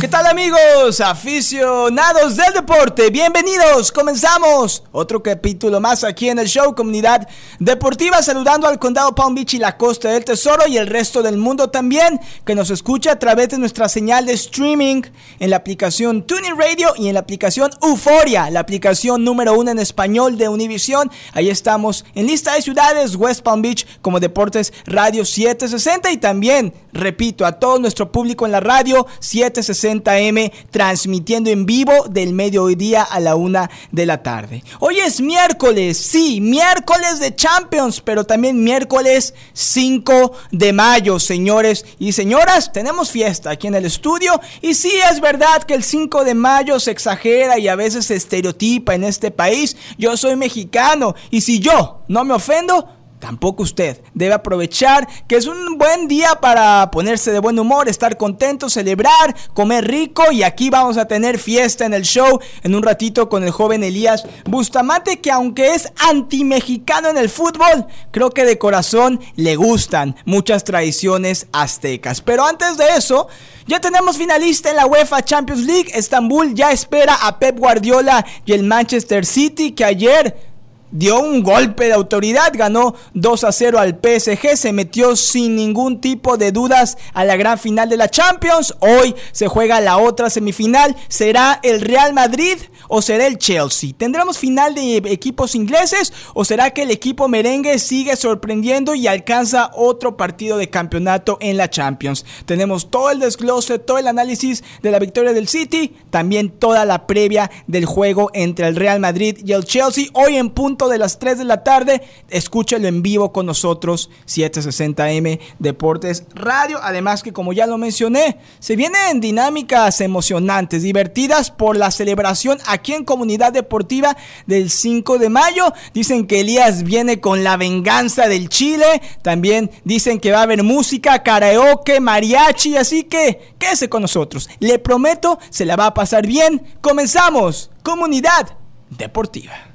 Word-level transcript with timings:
¿Qué 0.00 0.06
tal 0.06 0.26
amigos, 0.26 1.00
aficionados 1.00 2.36
del 2.36 2.54
deporte? 2.54 3.10
Bienvenidos, 3.10 3.90
comenzamos 3.90 4.84
otro 4.92 5.20
capítulo 5.20 5.80
más 5.80 6.04
aquí 6.04 6.28
en 6.28 6.38
el 6.38 6.46
show 6.46 6.72
Comunidad 6.72 7.28
Deportiva, 7.58 8.22
saludando 8.22 8.68
al 8.68 8.78
condado 8.78 9.12
Palm 9.16 9.34
Beach 9.34 9.54
y 9.54 9.58
la 9.58 9.76
costa 9.76 10.10
del 10.10 10.24
Tesoro 10.24 10.68
y 10.68 10.76
el 10.76 10.86
resto 10.86 11.20
del 11.20 11.36
mundo 11.36 11.70
también, 11.70 12.20
que 12.44 12.54
nos 12.54 12.70
escucha 12.70 13.10
a 13.10 13.18
través 13.18 13.48
de 13.48 13.58
nuestra 13.58 13.88
señal 13.88 14.24
de 14.24 14.34
streaming 14.34 15.02
en 15.40 15.50
la 15.50 15.56
aplicación 15.56 16.22
Tuning 16.22 16.56
Radio 16.56 16.92
y 16.96 17.08
en 17.08 17.14
la 17.14 17.20
aplicación 17.20 17.72
Euforia, 17.82 18.50
la 18.50 18.60
aplicación 18.60 19.24
número 19.24 19.54
uno 19.54 19.72
en 19.72 19.80
español 19.80 20.38
de 20.38 20.48
Univision. 20.48 21.10
Ahí 21.32 21.50
estamos 21.50 22.04
en 22.14 22.28
lista 22.28 22.54
de 22.54 22.62
ciudades, 22.62 23.16
West 23.16 23.42
Palm 23.42 23.62
Beach 23.62 23.84
como 24.00 24.20
Deportes 24.20 24.72
Radio 24.86 25.24
760 25.24 26.12
y 26.12 26.18
también, 26.18 26.72
repito, 26.92 27.44
a 27.44 27.58
todo 27.58 27.80
nuestro 27.80 28.12
público 28.12 28.46
en 28.46 28.52
la 28.52 28.60
radio 28.60 29.04
760 29.18 29.87
M 29.88 30.52
transmitiendo 30.70 31.50
en 31.50 31.66
vivo 31.66 31.92
del 32.08 32.32
mediodía 32.32 33.02
a 33.02 33.20
la 33.20 33.36
una 33.36 33.70
de 33.90 34.06
la 34.06 34.22
tarde. 34.22 34.62
Hoy 34.80 34.98
es 34.98 35.20
miércoles, 35.20 35.98
sí, 35.98 36.40
miércoles 36.40 37.20
de 37.20 37.34
Champions, 37.34 38.00
pero 38.00 38.24
también 38.24 38.62
miércoles 38.62 39.34
5 39.52 40.32
de 40.52 40.72
mayo, 40.72 41.18
señores 41.18 41.84
y 41.98 42.12
señoras. 42.12 42.72
Tenemos 42.72 43.10
fiesta 43.10 43.50
aquí 43.50 43.66
en 43.66 43.74
el 43.74 43.84
estudio 43.84 44.40
y 44.60 44.74
sí 44.74 44.92
es 45.10 45.20
verdad 45.20 45.62
que 45.64 45.74
el 45.74 45.82
5 45.82 46.24
de 46.24 46.34
mayo 46.34 46.78
se 46.80 46.90
exagera 46.90 47.58
y 47.58 47.68
a 47.68 47.76
veces 47.76 48.06
se 48.06 48.14
estereotipa 48.14 48.94
en 48.94 49.04
este 49.04 49.30
país. 49.30 49.76
Yo 49.96 50.16
soy 50.16 50.36
mexicano 50.36 51.14
y 51.30 51.40
si 51.40 51.60
yo 51.60 52.02
no 52.08 52.24
me 52.24 52.34
ofendo, 52.34 52.97
Tampoco 53.18 53.62
usted 53.62 54.00
debe 54.14 54.34
aprovechar 54.34 55.08
que 55.26 55.36
es 55.36 55.46
un 55.46 55.76
buen 55.76 56.08
día 56.08 56.36
para 56.40 56.90
ponerse 56.90 57.32
de 57.32 57.40
buen 57.40 57.58
humor, 57.58 57.88
estar 57.88 58.16
contento, 58.16 58.70
celebrar, 58.70 59.34
comer 59.54 59.86
rico 59.86 60.30
y 60.30 60.42
aquí 60.42 60.70
vamos 60.70 60.96
a 60.96 61.06
tener 61.06 61.38
fiesta 61.38 61.84
en 61.84 61.94
el 61.94 62.02
show 62.02 62.38
en 62.62 62.74
un 62.74 62.82
ratito 62.82 63.28
con 63.28 63.42
el 63.44 63.50
joven 63.50 63.82
Elías 63.82 64.24
Bustamante 64.44 65.20
que 65.20 65.30
aunque 65.30 65.74
es 65.74 65.92
anti-mexicano 66.08 67.08
en 67.08 67.18
el 67.18 67.28
fútbol, 67.28 67.86
creo 68.10 68.30
que 68.30 68.44
de 68.44 68.58
corazón 68.58 69.20
le 69.36 69.56
gustan 69.56 70.16
muchas 70.24 70.64
tradiciones 70.64 71.46
aztecas. 71.52 72.20
Pero 72.20 72.44
antes 72.44 72.76
de 72.76 72.86
eso, 72.96 73.28
ya 73.66 73.80
tenemos 73.80 74.16
finalista 74.16 74.70
en 74.70 74.76
la 74.76 74.86
UEFA 74.86 75.22
Champions 75.22 75.62
League. 75.62 75.90
Estambul 75.94 76.54
ya 76.54 76.72
espera 76.72 77.14
a 77.14 77.38
Pep 77.38 77.58
Guardiola 77.58 78.24
y 78.46 78.52
el 78.52 78.62
Manchester 78.62 79.26
City 79.26 79.72
que 79.72 79.84
ayer 79.84 80.47
dio 80.90 81.20
un 81.20 81.42
golpe 81.42 81.86
de 81.86 81.92
autoridad, 81.92 82.52
ganó 82.54 82.94
2 83.14 83.44
a 83.44 83.52
0 83.52 83.78
al 83.78 83.98
PSG, 84.02 84.56
se 84.56 84.72
metió 84.72 85.16
sin 85.16 85.56
ningún 85.56 86.00
tipo 86.00 86.36
de 86.36 86.52
dudas 86.52 86.96
a 87.12 87.24
la 87.24 87.36
gran 87.36 87.58
final 87.58 87.88
de 87.88 87.96
la 87.96 88.08
Champions. 88.08 88.74
Hoy 88.80 89.14
se 89.32 89.48
juega 89.48 89.80
la 89.80 89.98
otra 89.98 90.30
semifinal, 90.30 90.96
¿será 91.08 91.60
el 91.62 91.80
Real 91.80 92.12
Madrid 92.12 92.56
o 92.88 93.02
será 93.02 93.26
el 93.26 93.38
Chelsea? 93.38 93.90
¿Tendremos 93.96 94.38
final 94.38 94.74
de 94.74 94.96
equipos 94.96 95.54
ingleses 95.54 96.12
o 96.34 96.44
será 96.44 96.70
que 96.70 96.82
el 96.82 96.90
equipo 96.90 97.28
merengue 97.28 97.78
sigue 97.78 98.16
sorprendiendo 98.16 98.94
y 98.94 99.06
alcanza 99.06 99.70
otro 99.74 100.16
partido 100.16 100.56
de 100.58 100.70
campeonato 100.70 101.38
en 101.40 101.56
la 101.56 101.70
Champions? 101.70 102.24
Tenemos 102.46 102.90
todo 102.90 103.10
el 103.10 103.20
desglose, 103.20 103.78
todo 103.78 103.98
el 103.98 104.06
análisis 104.06 104.64
de 104.82 104.90
la 104.90 104.98
victoria 104.98 105.32
del 105.32 105.48
City, 105.48 105.94
también 106.10 106.50
toda 106.50 106.84
la 106.84 107.06
previa 107.06 107.50
del 107.66 107.84
juego 107.84 108.30
entre 108.34 108.68
el 108.68 108.76
Real 108.76 109.00
Madrid 109.00 109.38
y 109.44 109.52
el 109.52 109.64
Chelsea. 109.64 110.06
Hoy 110.12 110.36
en 110.36 110.50
punto 110.50 110.77
de 110.86 110.98
las 110.98 111.18
3 111.18 111.38
de 111.38 111.44
la 111.44 111.64
tarde. 111.64 112.02
Escúchalo 112.28 112.86
en 112.86 113.02
vivo 113.02 113.32
con 113.32 113.46
nosotros, 113.46 114.10
760M 114.26 115.40
Deportes 115.58 116.24
Radio. 116.34 116.78
Además 116.82 117.24
que 117.24 117.32
como 117.32 117.52
ya 117.52 117.66
lo 117.66 117.78
mencioné, 117.78 118.38
se 118.60 118.76
vienen 118.76 119.20
dinámicas 119.20 120.00
emocionantes, 120.00 120.82
divertidas 120.82 121.50
por 121.50 121.76
la 121.76 121.90
celebración 121.90 122.58
aquí 122.66 122.92
en 122.92 123.04
Comunidad 123.04 123.52
Deportiva 123.52 124.16
del 124.46 124.70
5 124.70 125.18
de 125.18 125.28
mayo. 125.30 125.72
Dicen 125.92 126.26
que 126.26 126.40
Elías 126.40 126.84
viene 126.84 127.18
con 127.18 127.42
la 127.42 127.56
venganza 127.56 128.28
del 128.28 128.48
Chile. 128.48 129.02
También 129.22 129.70
dicen 129.84 130.20
que 130.20 130.30
va 130.30 130.40
a 130.40 130.42
haber 130.42 130.62
música, 130.62 131.22
karaoke, 131.22 131.98
mariachi. 131.98 132.76
Así 132.76 133.04
que 133.04 133.54
quédese 133.58 133.88
con 133.88 134.02
nosotros. 134.02 134.48
Le 134.60 134.78
prometo, 134.78 135.38
se 135.50 135.64
la 135.64 135.76
va 135.76 135.86
a 135.86 135.94
pasar 135.94 136.26
bien. 136.26 136.62
Comenzamos. 136.80 137.70
Comunidad 137.82 138.58
Deportiva. 138.90 139.67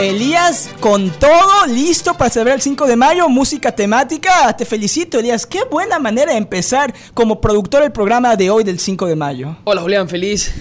Elías, 0.00 0.70
con 0.78 1.10
todo 1.10 1.66
listo 1.66 2.14
para 2.14 2.30
celebrar 2.30 2.56
el 2.56 2.62
5 2.62 2.86
de 2.86 2.94
mayo, 2.94 3.28
música 3.28 3.72
temática. 3.72 4.56
Te 4.56 4.64
felicito, 4.64 5.18
Elías. 5.18 5.44
Qué 5.44 5.64
buena 5.68 5.98
manera 5.98 6.30
de 6.32 6.38
empezar 6.38 6.94
como 7.14 7.40
productor 7.40 7.82
del 7.82 7.90
programa 7.90 8.36
de 8.36 8.48
hoy 8.48 8.62
del 8.62 8.78
5 8.78 9.06
de 9.06 9.16
mayo. 9.16 9.56
Hola, 9.64 9.82
Julián, 9.82 10.08
feliz. 10.08 10.54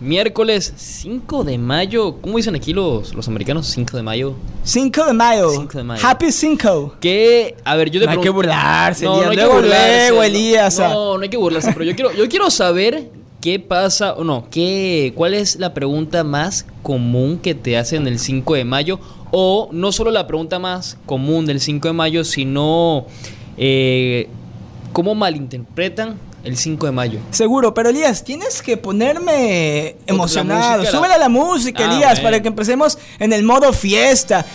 Miércoles 0.00 0.72
5 0.76 1.42
de 1.42 1.58
mayo. 1.58 2.20
¿Cómo 2.20 2.36
dicen 2.36 2.54
aquí 2.54 2.72
los, 2.72 3.14
los 3.14 3.26
americanos? 3.26 3.66
5 3.66 3.96
de 3.96 4.02
mayo. 4.04 4.34
5 4.62 5.06
de 5.06 5.12
mayo. 5.12 5.50
5 5.50 5.78
de 5.78 5.84
mayo. 5.84 6.06
Happy 6.06 6.30
5. 6.30 6.96
Que, 7.00 7.56
a 7.64 7.74
ver, 7.74 7.90
yo 7.90 7.98
te 7.98 8.06
No 8.06 8.12
hay 8.12 8.20
que 8.20 8.30
burlarse, 8.30 9.06
no, 9.06 9.14
Elías. 9.14 9.26
no 9.26 9.30
hay 9.32 9.38
que 9.38 9.54
burlarse. 9.54 10.26
Elías. 10.26 10.78
No, 10.78 11.16
no 11.16 11.22
hay 11.22 11.28
que 11.28 11.36
burlarse, 11.36 11.72
pero 11.72 11.84
yo 11.84 11.96
quiero, 11.96 12.12
yo 12.12 12.28
quiero 12.28 12.48
saber 12.48 13.10
qué 13.44 13.58
pasa, 13.60 14.14
o 14.14 14.24
no, 14.24 14.46
qué, 14.50 15.12
cuál 15.14 15.34
es 15.34 15.56
la 15.56 15.74
pregunta 15.74 16.24
más 16.24 16.64
común 16.82 17.38
que 17.42 17.54
te 17.54 17.76
hacen 17.76 18.06
el 18.06 18.18
5 18.18 18.54
de 18.54 18.64
mayo. 18.64 18.98
O 19.32 19.68
no 19.70 19.92
solo 19.92 20.10
la 20.10 20.26
pregunta 20.26 20.58
más 20.58 20.96
común 21.04 21.44
del 21.44 21.60
5 21.60 21.88
de 21.88 21.92
mayo, 21.92 22.24
sino 22.24 23.04
eh, 23.58 24.28
cómo 24.94 25.14
malinterpretan 25.14 26.16
el 26.42 26.56
5 26.56 26.86
de 26.86 26.92
mayo. 26.92 27.18
Seguro, 27.32 27.74
pero 27.74 27.90
Elías, 27.90 28.24
tienes 28.24 28.62
que 28.62 28.78
ponerme 28.78 29.96
emocionado. 30.06 30.78
música, 30.78 30.90
la- 30.92 30.98
Súbele 30.98 31.18
la 31.18 31.28
música, 31.28 31.86
Ah, 31.86 31.92
Elías, 31.94 32.20
para 32.20 32.40
que 32.40 32.48
empecemos 32.48 32.96
en 33.18 33.34
el 33.34 33.42
modo 33.42 33.74
fiesta. 33.74 34.46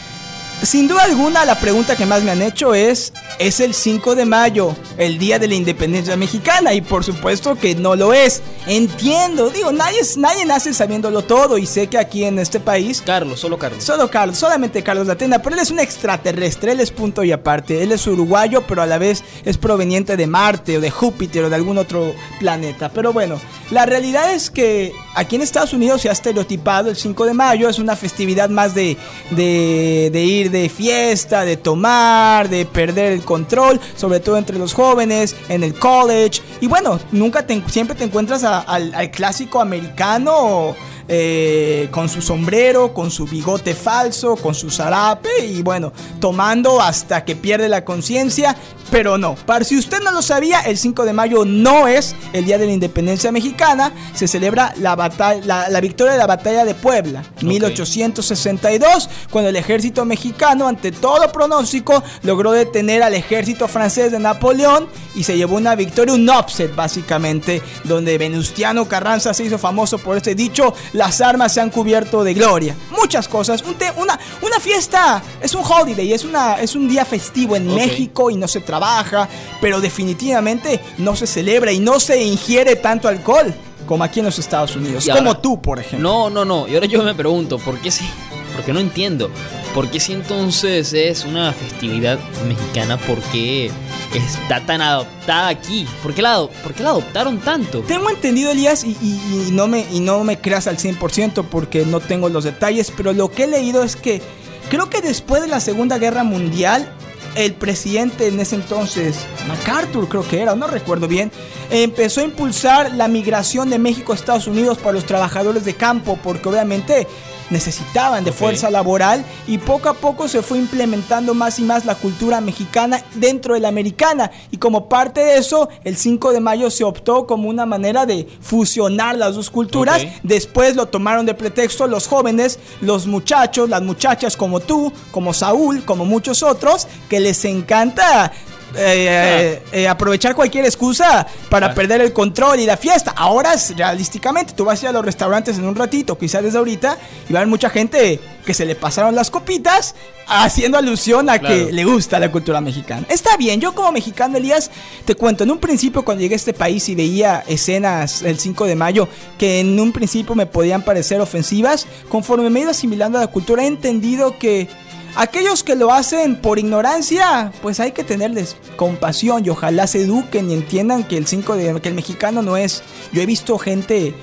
Sin 0.62 0.90
duda 0.90 1.04
alguna, 1.06 1.46
la 1.46 1.58
pregunta 1.58 1.96
que 1.96 2.06
más 2.06 2.22
me 2.22 2.32
han 2.32 2.42
hecho 2.42 2.76
es, 2.76 3.14
¿es 3.40 3.62
el 3.62 3.74
5 3.74 4.16
de 4.16 4.26
mayo 4.26 4.76
el 4.98 5.18
día 5.18 5.40
de 5.40 5.48
la 5.48 5.56
independencia 5.56 6.18
mexicana? 6.18 6.74
Y 6.74 6.82
por 6.82 7.06
supuesto 7.06 7.56
que 7.56 7.76
no 7.76 7.96
lo 7.96 8.14
es. 8.14 8.42
Entiendo, 8.68 9.50
digo, 9.52 9.72
nadie, 9.72 10.02
nadie 10.18 10.46
nace 10.46 10.74
sabiéndolo 10.74 11.22
todo 11.22 11.58
y 11.58 11.66
sé 11.66 11.88
que 11.88 11.98
aquí 11.98 12.26
en 12.26 12.40
este 12.40 12.60
país 12.60 13.02
Carlos, 13.02 13.40
solo 13.40 13.58
Carlos. 13.58 13.86
Solo 13.86 14.12
Carlos, 14.12 14.38
solamente 14.38 14.84
Carlos 14.84 15.08
Latena, 15.08 15.42
pero 15.42 15.56
él 15.56 15.62
es 15.62 15.72
un 15.72 15.80
extraterrestre, 15.80 16.74
él 16.74 16.82
es 16.82 16.92
punto 16.92 17.24
y 17.24 17.32
aparte, 17.32 17.82
él 17.82 17.94
es 17.94 18.06
uruguayo, 18.06 18.68
pero 18.68 18.82
a 18.82 18.86
la 18.86 18.98
vez 18.98 19.24
es 19.46 19.58
proveniente 19.58 20.18
de 20.18 20.28
Marte 20.28 20.78
o 20.78 20.82
de 20.82 20.92
Júpiter 20.92 21.46
o 21.46 21.50
de 21.50 21.56
algún 21.56 21.78
otro 21.78 22.14
planeta. 22.38 22.90
Pero 22.90 23.14
bueno, 23.14 23.40
la 23.72 23.86
realidad 23.86 24.34
es 24.34 24.50
que 24.50 24.94
aquí 25.16 25.36
en 25.36 25.42
Estados 25.42 25.74
Unidos 25.74 26.02
se 26.02 26.10
ha 26.10 26.12
estereotipado 26.12 26.90
el 26.90 26.96
5 26.96 27.26
de 27.26 27.34
mayo, 27.34 27.70
es 27.70 27.80
una 27.80 27.96
festividad 27.96 28.50
más 28.50 28.74
de, 28.76 28.98
de, 29.32 30.10
de 30.12 30.24
ir 30.24 30.52
de 30.52 30.70
fiesta, 30.70 31.46
de 31.46 31.58
tomar, 31.58 32.50
de 32.50 32.66
perder 32.66 33.14
el 33.14 33.24
control, 33.24 33.80
sobre 33.96 34.20
todo 34.20 34.38
entre 34.38 34.58
los 34.58 34.74
jóvenes, 34.74 35.36
en 35.50 35.64
el 35.64 35.74
college. 35.74 36.42
Y 36.62 36.68
bueno, 36.68 37.00
nunca 37.12 37.46
te, 37.46 37.62
siempre 37.68 37.96
te 37.96 38.04
encuentras 38.04 38.44
al 38.44 39.12
clásico 39.12 39.62
americano 39.62 40.76
eh, 41.12 41.88
con 41.90 42.08
su 42.08 42.22
sombrero, 42.22 42.94
con 42.94 43.10
su 43.10 43.26
bigote 43.26 43.74
falso, 43.74 44.36
con 44.36 44.54
su 44.54 44.70
zarape 44.70 45.44
y 45.44 45.64
bueno, 45.64 45.92
tomando 46.20 46.80
hasta 46.80 47.26
que 47.26 47.36
pierde 47.36 47.68
la 47.68 47.84
conciencia. 47.84 48.56
Pero 48.92 49.18
no, 49.18 49.36
para 49.46 49.66
si 49.66 49.78
usted 49.78 50.02
no 50.02 50.12
lo 50.12 50.22
sabía, 50.22 50.62
el 50.62 50.78
5 50.78 51.06
de 51.06 51.14
mayo 51.14 51.46
no 51.46 51.88
es 51.88 52.16
el 52.34 52.46
día 52.46 52.58
de 52.58 52.66
la 52.66 52.72
independencia 52.74 53.32
mexicana, 53.32 53.92
se 54.14 54.28
celebra 54.28 54.74
la, 54.78 54.96
batalla, 54.96 55.42
la, 55.46 55.70
la 55.70 55.80
victoria 55.80 56.14
de 56.14 56.20
la 56.20 56.26
batalla 56.26 56.66
de 56.66 56.74
Puebla, 56.74 57.24
1862, 57.42 59.10
cuando 59.30 59.50
el 59.50 59.56
ejército 59.56 60.06
mexicano, 60.06 60.68
ante 60.68 60.92
todo 60.92 61.32
pronóstico, 61.32 62.04
logró 62.24 62.52
detener 62.52 63.04
al 63.04 63.14
ejército 63.14 63.68
francés 63.68 64.12
de 64.12 64.20
Napoleón 64.20 64.88
y 65.14 65.24
se 65.24 65.38
llevó 65.38 65.58
una 65.58 65.76
victoria, 65.76 66.14
un 66.14 66.28
upset 66.28 66.74
básicamente, 66.76 67.62
donde 67.84 68.18
Venustiano 68.18 68.88
Carranza 68.88 69.34
se 69.34 69.44
hizo 69.44 69.60
famoso 69.60 70.00
por 70.00 70.18
este 70.18 70.34
dicho, 70.34 70.74
las 71.00 71.22
armas 71.22 71.54
se 71.54 71.62
han 71.62 71.70
cubierto 71.70 72.24
de 72.26 72.34
gloria. 72.34 72.76
Muchas 72.92 73.28
cosas, 73.28 73.64
un 73.64 73.76
una, 73.98 74.20
una 74.42 74.60
fiesta, 74.60 75.24
es 75.42 75.56
un 75.56 75.64
holiday, 75.64 76.12
es, 76.14 76.26
una, 76.26 76.60
es 76.62 76.76
un 76.76 76.88
día 76.90 77.06
festivo 77.06 77.56
en 77.56 77.70
Ok. 77.70 77.76
México 77.78 78.30
y 78.30 78.36
no 78.36 78.48
se 78.48 78.60
trabaja, 78.60 79.28
pero 79.62 79.80
definitivamente 79.80 80.80
no 80.98 81.16
se 81.16 81.26
celebra 81.26 81.72
y 81.72 81.80
no 81.80 82.00
se 82.00 82.22
ingiere 82.22 82.76
tanto 82.76 83.08
alcohol 83.08 83.54
como 83.88 84.04
aquí 84.04 84.20
en 84.20 84.26
los 84.26 84.38
Estados 84.38 84.76
Unidos, 84.76 85.08
Y 85.08 85.10
como 85.12 85.30
ahora- 85.30 85.42
tú, 85.42 85.62
por 85.62 85.80
ejemplo. 85.80 86.08
No, 86.08 86.30
no, 86.30 86.44
no. 86.46 86.68
Y 86.68 86.76
ahora 86.76 86.86
yo 86.86 87.02
me 87.02 87.16
pregunto, 87.16 87.58
¿por 87.58 87.80
qué 87.80 87.90
sí? 87.90 88.08
porque 88.56 88.74
no 88.74 88.80
entiendo. 88.82 89.32
¿Por 89.74 89.88
qué 89.90 90.02
si 90.02 90.12
entonces 90.12 90.92
es 90.92 91.24
una 91.24 91.54
festividad 91.54 92.20
mexicana? 92.46 92.98
¿Por 92.98 93.20
qué 93.32 93.72
está 94.18 94.66
tan 94.66 94.82
adoptada 94.82 95.50
aquí? 95.50 95.88
¿Por 96.02 96.14
qué 96.14 96.22
la, 96.22 96.48
por 96.64 96.74
qué 96.74 96.84
la 96.84 96.90
adoptaron 96.90 97.40
tanto? 97.40 97.82
Tengo 97.82 98.10
entendido, 98.10 98.52
Elías, 98.52 98.84
y, 98.84 99.50
no 99.52 99.68
me, 99.68 99.86
y 99.92 100.00
no 100.00 100.24
me 100.24 100.40
creas 100.40 100.68
al 100.68 100.78
100% 100.78 101.46
porque 101.50 101.86
no 101.86 102.00
tengo 102.00 102.30
los 102.30 102.44
detalles, 102.44 102.92
pero 102.96 103.14
lo 103.14 103.30
que 103.30 103.44
he 103.44 103.48
leído 103.48 103.84
es 103.84 103.96
que 103.96 104.22
creo 104.70 104.90
que 104.90 105.02
después 105.02 105.42
de 105.42 105.48
la 105.48 105.60
Segunda 105.60 105.98
Guerra 105.98 106.24
Mundial, 106.24 106.92
el 107.36 107.54
presidente 107.54 108.28
en 108.28 108.40
ese 108.40 108.56
entonces, 108.56 109.18
MacArthur 109.48 110.08
creo 110.10 110.28
que 110.28 110.42
era, 110.42 110.56
no 110.56 110.68
recuerdo 110.68 111.08
bien, 111.08 111.32
empezó 111.70 112.22
a 112.22 112.24
impulsar 112.24 112.94
la 112.96 113.08
migración 113.08 113.70
de 113.70 113.78
México 113.78 114.12
a 114.12 114.16
Estados 114.16 114.48
Unidos 114.48 114.78
para 114.80 114.94
los 114.94 115.06
trabajadores 115.06 115.66
de 115.66 115.76
campo, 115.76 116.18
porque 116.24 116.50
obviamente 116.50 117.08
necesitaban 117.50 118.24
de 118.24 118.32
fuerza 118.32 118.70
laboral 118.70 119.24
y 119.48 119.58
poco 119.58 119.90
a 119.90 119.94
poco 119.94 120.28
se 120.28 120.42
fue 120.42 120.58
implementando 120.58 121.34
más 121.34 121.60
y 121.60 121.64
más 121.64 121.86
la 121.86 121.96
cultura 121.96 122.42
mexicana 122.42 123.04
dentro 123.16 123.54
de 123.54 123.60
la 123.60 123.68
americana. 123.68 124.32
Y 124.52 124.58
como 124.58 124.90
parte 124.90 125.22
de 125.22 125.38
eso 125.38 125.70
el 125.84 125.98
5 125.98 126.32
de 126.34 126.40
mayo 126.40 126.70
se 126.70 126.84
optó 126.84 127.26
como 127.26 127.50
una 127.50 127.66
manera 127.66 128.06
de 128.06 128.28
fusionar 128.42 129.18
las 129.18 129.36
dos 129.36 129.50
culturas. 129.50 130.02
Después 130.24 130.76
lo 130.76 130.88
tomaron 130.88 131.26
de 131.26 131.34
pretexto 131.34 131.88
los 131.88 132.08
jóvenes 132.08 132.60
los 132.82 133.08
muchachos 133.08 133.70
las 133.70 133.82
muchachas 133.82 134.38
como 134.38 134.60
tú 134.60 134.92
como 135.12 135.34
Saúl 135.34 135.84
como 135.84 136.06
muchos 136.06 136.44
otros 136.44 136.88
que 137.10 137.20
les 137.20 137.44
encanta 137.46 138.32
eh, 138.76 139.62
eh, 139.72 139.88
aprovechar 139.88 140.36
cualquier 140.36 140.66
excusa 140.66 141.26
para 141.50 141.68
Ah. 141.68 141.74
perder 141.74 142.02
el 142.02 142.14
control 142.14 142.60
y 142.60 142.66
la 142.66 142.78
fiesta. 142.78 143.14
Ahora, 143.16 143.54
realísticamente, 143.76 144.54
tú 144.54 144.66
vas 144.66 144.80
a 144.82 144.86
ir 144.86 144.90
a 144.90 144.94
los 144.94 145.06
restaurantes 145.06 145.58
en 145.58 145.66
un 145.66 145.76
ratito, 145.76 146.18
quizás 146.18 146.44
desde 146.44 146.58
ahorita, 146.58 146.98
y 147.30 147.34
va 147.34 147.40
a 147.40 147.42
haber 147.42 147.50
mucha 147.50 147.70
gente 147.70 148.20
que 148.46 148.54
se 148.54 148.66
le 148.66 148.76
pasaron 148.76 149.16
las 149.16 149.30
copitas 149.30 149.96
haciendo 150.28 150.78
alusión 150.78 151.30
a 151.30 151.40
Claro. 151.40 151.56
que 151.68 151.72
le 151.72 151.84
gusta 151.86 152.20
la 152.20 152.32
cultura 152.32 152.62
mexicana. 152.62 153.06
Está 153.10 153.36
bien, 153.38 153.60
yo 153.60 153.74
como 153.74 153.92
mexicano, 153.92 154.38
Elías, 154.38 154.70
te 155.06 155.16
cuento, 155.16 155.44
en 155.44 155.52
un 155.52 155.58
principio 155.60 156.04
cuando 156.06 156.22
llegué 156.22 156.36
a 156.36 156.38
este 156.38 156.54
país 156.54 156.88
y 156.90 156.96
veía 156.96 157.44
escenas 157.48 158.22
el 158.22 158.40
5 158.40 158.66
de 158.66 158.76
mayo 158.76 159.08
que 159.38 159.60
en 159.60 159.80
un 159.80 159.92
principio 159.92 160.36
me 160.36 160.46
podían 160.46 160.84
parecer 160.84 161.20
ofensivas, 161.22 161.88
conforme 162.10 162.50
me 162.50 162.60
he 162.60 162.62
ido 162.64 162.72
asimilando 162.72 163.18
a 163.18 163.22
la 163.22 163.28
cultura 163.28 163.64
he 163.64 163.68
entendido 163.68 164.38
que 164.38 164.68
Aquellos 165.16 165.64
que 165.64 165.76
lo 165.76 165.92
hacen 165.92 166.36
por 166.36 166.60
ignorancia, 166.60 167.52
pues 167.62 167.80
hay 167.80 167.92
que 167.92 168.04
tenerles 168.04 168.56
compasión 168.76 169.46
y 169.46 169.50
ojalá 169.50 169.88
se 169.88 170.04
eduquen 170.04 170.50
y 170.50 170.54
entiendan 170.54 171.04
que 171.04 171.18
el 171.18 171.28
5 171.28 171.56
de 171.56 171.82
que 171.82 171.90
el 171.90 171.96
mexicano 171.96 172.42
no 172.42 172.58
es. 172.58 172.84
Yo 173.12 173.22
he 173.22 173.26
visto 173.26 173.58
gente 173.58 174.14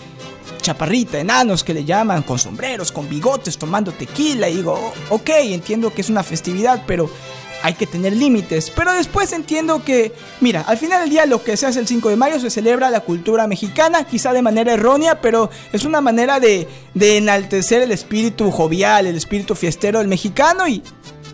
chaparrita, 0.63 1.19
enanos 1.19 1.63
que 1.63 1.75
le 1.75 1.85
llaman, 1.85 2.23
con 2.23 2.39
sombreros, 2.39 2.91
con 2.91 3.09
bigotes, 3.09 3.59
tomando 3.59 3.93
tequila. 3.93 4.49
Y 4.49 4.57
digo, 4.57 4.73
"Oh, 5.11 5.15
ok, 5.17 5.31
entiendo 5.43 5.93
que 5.93 6.01
es 6.01 6.09
una 6.09 6.23
festividad, 6.23 6.83
pero 6.87 7.11
hay 7.67 7.75
que 7.75 7.87
tener 7.87 8.15
límites. 8.15 8.71
Pero 8.71 8.93
después 8.93 9.33
entiendo 9.33 9.83
que, 9.83 10.13
mira, 10.41 10.61
al 10.61 10.79
final 10.79 11.01
del 11.01 11.11
día 11.11 11.27
lo 11.27 11.43
que 11.43 11.57
se 11.57 11.67
hace 11.67 11.81
el 11.81 11.89
5 11.89 12.11
de 12.11 12.17
mayo 12.17 12.39
se 12.39 12.49
celebra 12.49 12.91
la 12.91 13.01
cultura 13.01 13.49
mexicana, 13.49 14.05
quizá 14.05 14.33
de 14.33 14.41
manera 14.41 14.75
errónea, 14.75 15.21
pero 15.21 15.51
es 15.73 15.85
una 15.85 16.01
manera 16.01 16.39
de, 16.39 16.69
de 16.95 17.17
enaltecer 17.17 17.83
el 17.83 17.91
espíritu 17.91 18.53
jovial, 18.53 19.07
el 19.07 19.17
espíritu 19.17 19.57
fiestero 19.57 19.99
del 19.99 20.07
mexicano 20.07 20.69
y, 20.69 20.81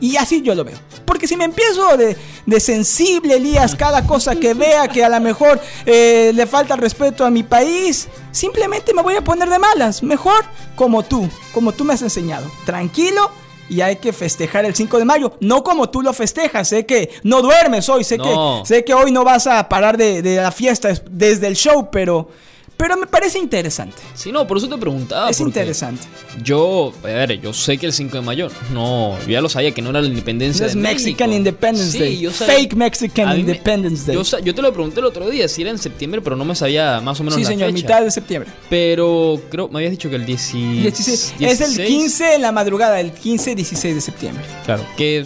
y 0.00 0.16
así 0.16 0.40
yo 0.40 0.54
lo 0.54 0.64
veo. 0.64 0.78
Porque 1.04 1.28
si 1.28 1.36
me 1.36 1.44
empiezo 1.44 1.98
de, 1.98 2.16
de 2.46 2.60
sensible, 2.60 3.36
Elías, 3.36 3.76
cada 3.76 4.06
cosa 4.06 4.34
que 4.34 4.54
vea 4.54 4.88
que 4.88 5.04
a 5.04 5.10
lo 5.10 5.20
mejor 5.20 5.60
eh, 5.84 6.32
le 6.34 6.46
falta 6.46 6.76
respeto 6.76 7.26
a 7.26 7.30
mi 7.30 7.42
país, 7.42 8.08
simplemente 8.30 8.94
me 8.94 9.02
voy 9.02 9.16
a 9.16 9.22
poner 9.22 9.50
de 9.50 9.58
malas. 9.58 10.02
Mejor 10.02 10.46
como 10.76 11.02
tú, 11.02 11.28
como 11.52 11.72
tú 11.72 11.84
me 11.84 11.92
has 11.92 12.00
enseñado. 12.00 12.50
Tranquilo 12.64 13.41
y 13.68 13.80
hay 13.80 13.96
que 13.96 14.12
festejar 14.12 14.64
el 14.64 14.74
5 14.74 14.98
de 14.98 15.04
mayo. 15.04 15.32
No 15.40 15.62
como 15.62 15.88
tú 15.88 16.02
lo 16.02 16.12
festejas, 16.12 16.68
sé 16.68 16.84
que 16.86 17.10
no 17.22 17.40
duermes 17.42 17.88
hoy, 17.88 18.04
sé, 18.04 18.18
No. 18.18 18.62
que, 18.62 18.68
sé 18.68 18.84
que 18.84 18.92
hoy 18.94 19.10
no 19.12 19.24
vas 19.24 19.46
a 19.46 19.68
parar 19.68 19.96
de, 19.96 20.20
de 20.22 20.36
la 20.36 20.50
fiesta 20.52 20.90
es- 20.90 21.02
desde 21.10 21.46
el 21.46 21.56
show, 21.56 21.88
pero, 21.90 22.28
pero 22.76 22.96
me 22.96 23.06
parece 23.06 23.38
interesante. 23.38 23.96
Sí, 24.14 24.32
no, 24.32 24.46
por 24.46 24.56
eso 24.58 24.68
te 24.68 24.76
preguntaba. 24.76 25.30
es 25.30 25.40
interesante. 25.40 26.02
Yo, 26.42 26.92
a 27.02 27.06
ver, 27.06 27.40
yo 27.40 27.52
sé 27.52 27.78
que 27.78 27.86
el 27.86 27.92
5 27.92 28.16
de 28.16 28.22
mayo, 28.22 28.48
no, 28.72 29.16
yo 29.20 29.28
ya 29.28 29.40
lo 29.40 29.48
sabía 29.48 29.72
que 29.72 29.80
no 29.82 29.90
era 29.90 30.00
la 30.00 30.08
independencia 30.08 30.66
Es 30.66 30.74
de 30.74 30.80
Mexican 30.80 31.28
México. 31.30 31.38
Independence 31.38 31.92
Sí, 31.92 31.98
Day. 31.98 32.18
yo 32.20 32.30
sabía- 32.32 32.54
Fake 32.54 32.74
Mexican 32.74 33.28
me- 33.28 33.38
Independence 33.38 34.06
Day. 34.12 34.22
Yo, 34.44 34.54
te 34.54 34.62
lo 34.62 34.72
pregunté 34.72 35.00
el 35.00 35.06
otro 35.06 35.28
día 35.30 35.46
si 35.48 35.62
era 35.62 35.70
en 35.70 35.78
septiembre, 35.78 36.20
pero 36.22 36.34
no 36.36 36.44
me 36.44 36.54
sabía 36.54 37.00
más 37.00 37.20
o 37.20 37.24
menos 37.24 37.36
Sí, 37.36 37.42
la 37.42 37.48
señor, 37.48 37.70
fecha. 37.72 37.82
mitad 37.86 38.02
de 38.02 38.10
septiembre. 38.10 38.50
Pero 38.68 39.40
creo, 39.50 39.68
me 39.68 39.78
habías 39.78 39.92
dicho 39.92 40.10
que 40.10 40.16
el 40.16 40.24
10 40.26 40.52
16. 40.52 41.34
Es 41.40 41.60
el 41.78 41.86
15 41.86 42.34
en 42.34 42.42
la 42.42 42.52
madrugada, 42.52 42.98
el 43.00 43.12
15-16 43.14 43.94
de 43.94 44.00
septiembre. 44.00 44.44
Claro, 44.64 44.84
que 44.96 45.24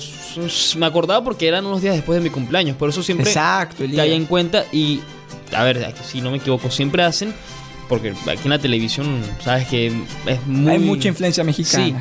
me 0.76 0.84
acordaba 0.86 1.24
porque 1.24 1.48
eran 1.48 1.64
unos 1.64 1.80
días 1.80 1.94
después 1.94 2.18
de 2.18 2.22
mi 2.22 2.30
cumpleaños, 2.30 2.76
por 2.76 2.90
eso 2.90 3.02
siempre 3.02 3.26
Exacto, 3.28 3.84
caía 3.94 4.14
en 4.14 4.26
cuenta 4.26 4.66
y, 4.72 5.00
a 5.52 5.64
ver, 5.64 5.94
si 6.04 6.20
no 6.20 6.30
me 6.30 6.38
equivoco, 6.38 6.70
siempre 6.70 7.02
hacen, 7.02 7.34
porque 7.88 8.10
aquí 8.10 8.42
en 8.44 8.50
la 8.50 8.58
televisión, 8.58 9.22
sabes 9.42 9.68
que 9.68 9.92
es 10.26 10.46
muy... 10.46 10.72
Hay 10.72 10.78
mucha 10.78 11.08
influencia 11.08 11.44
mexicana. 11.44 11.84
Sí, 11.84 11.94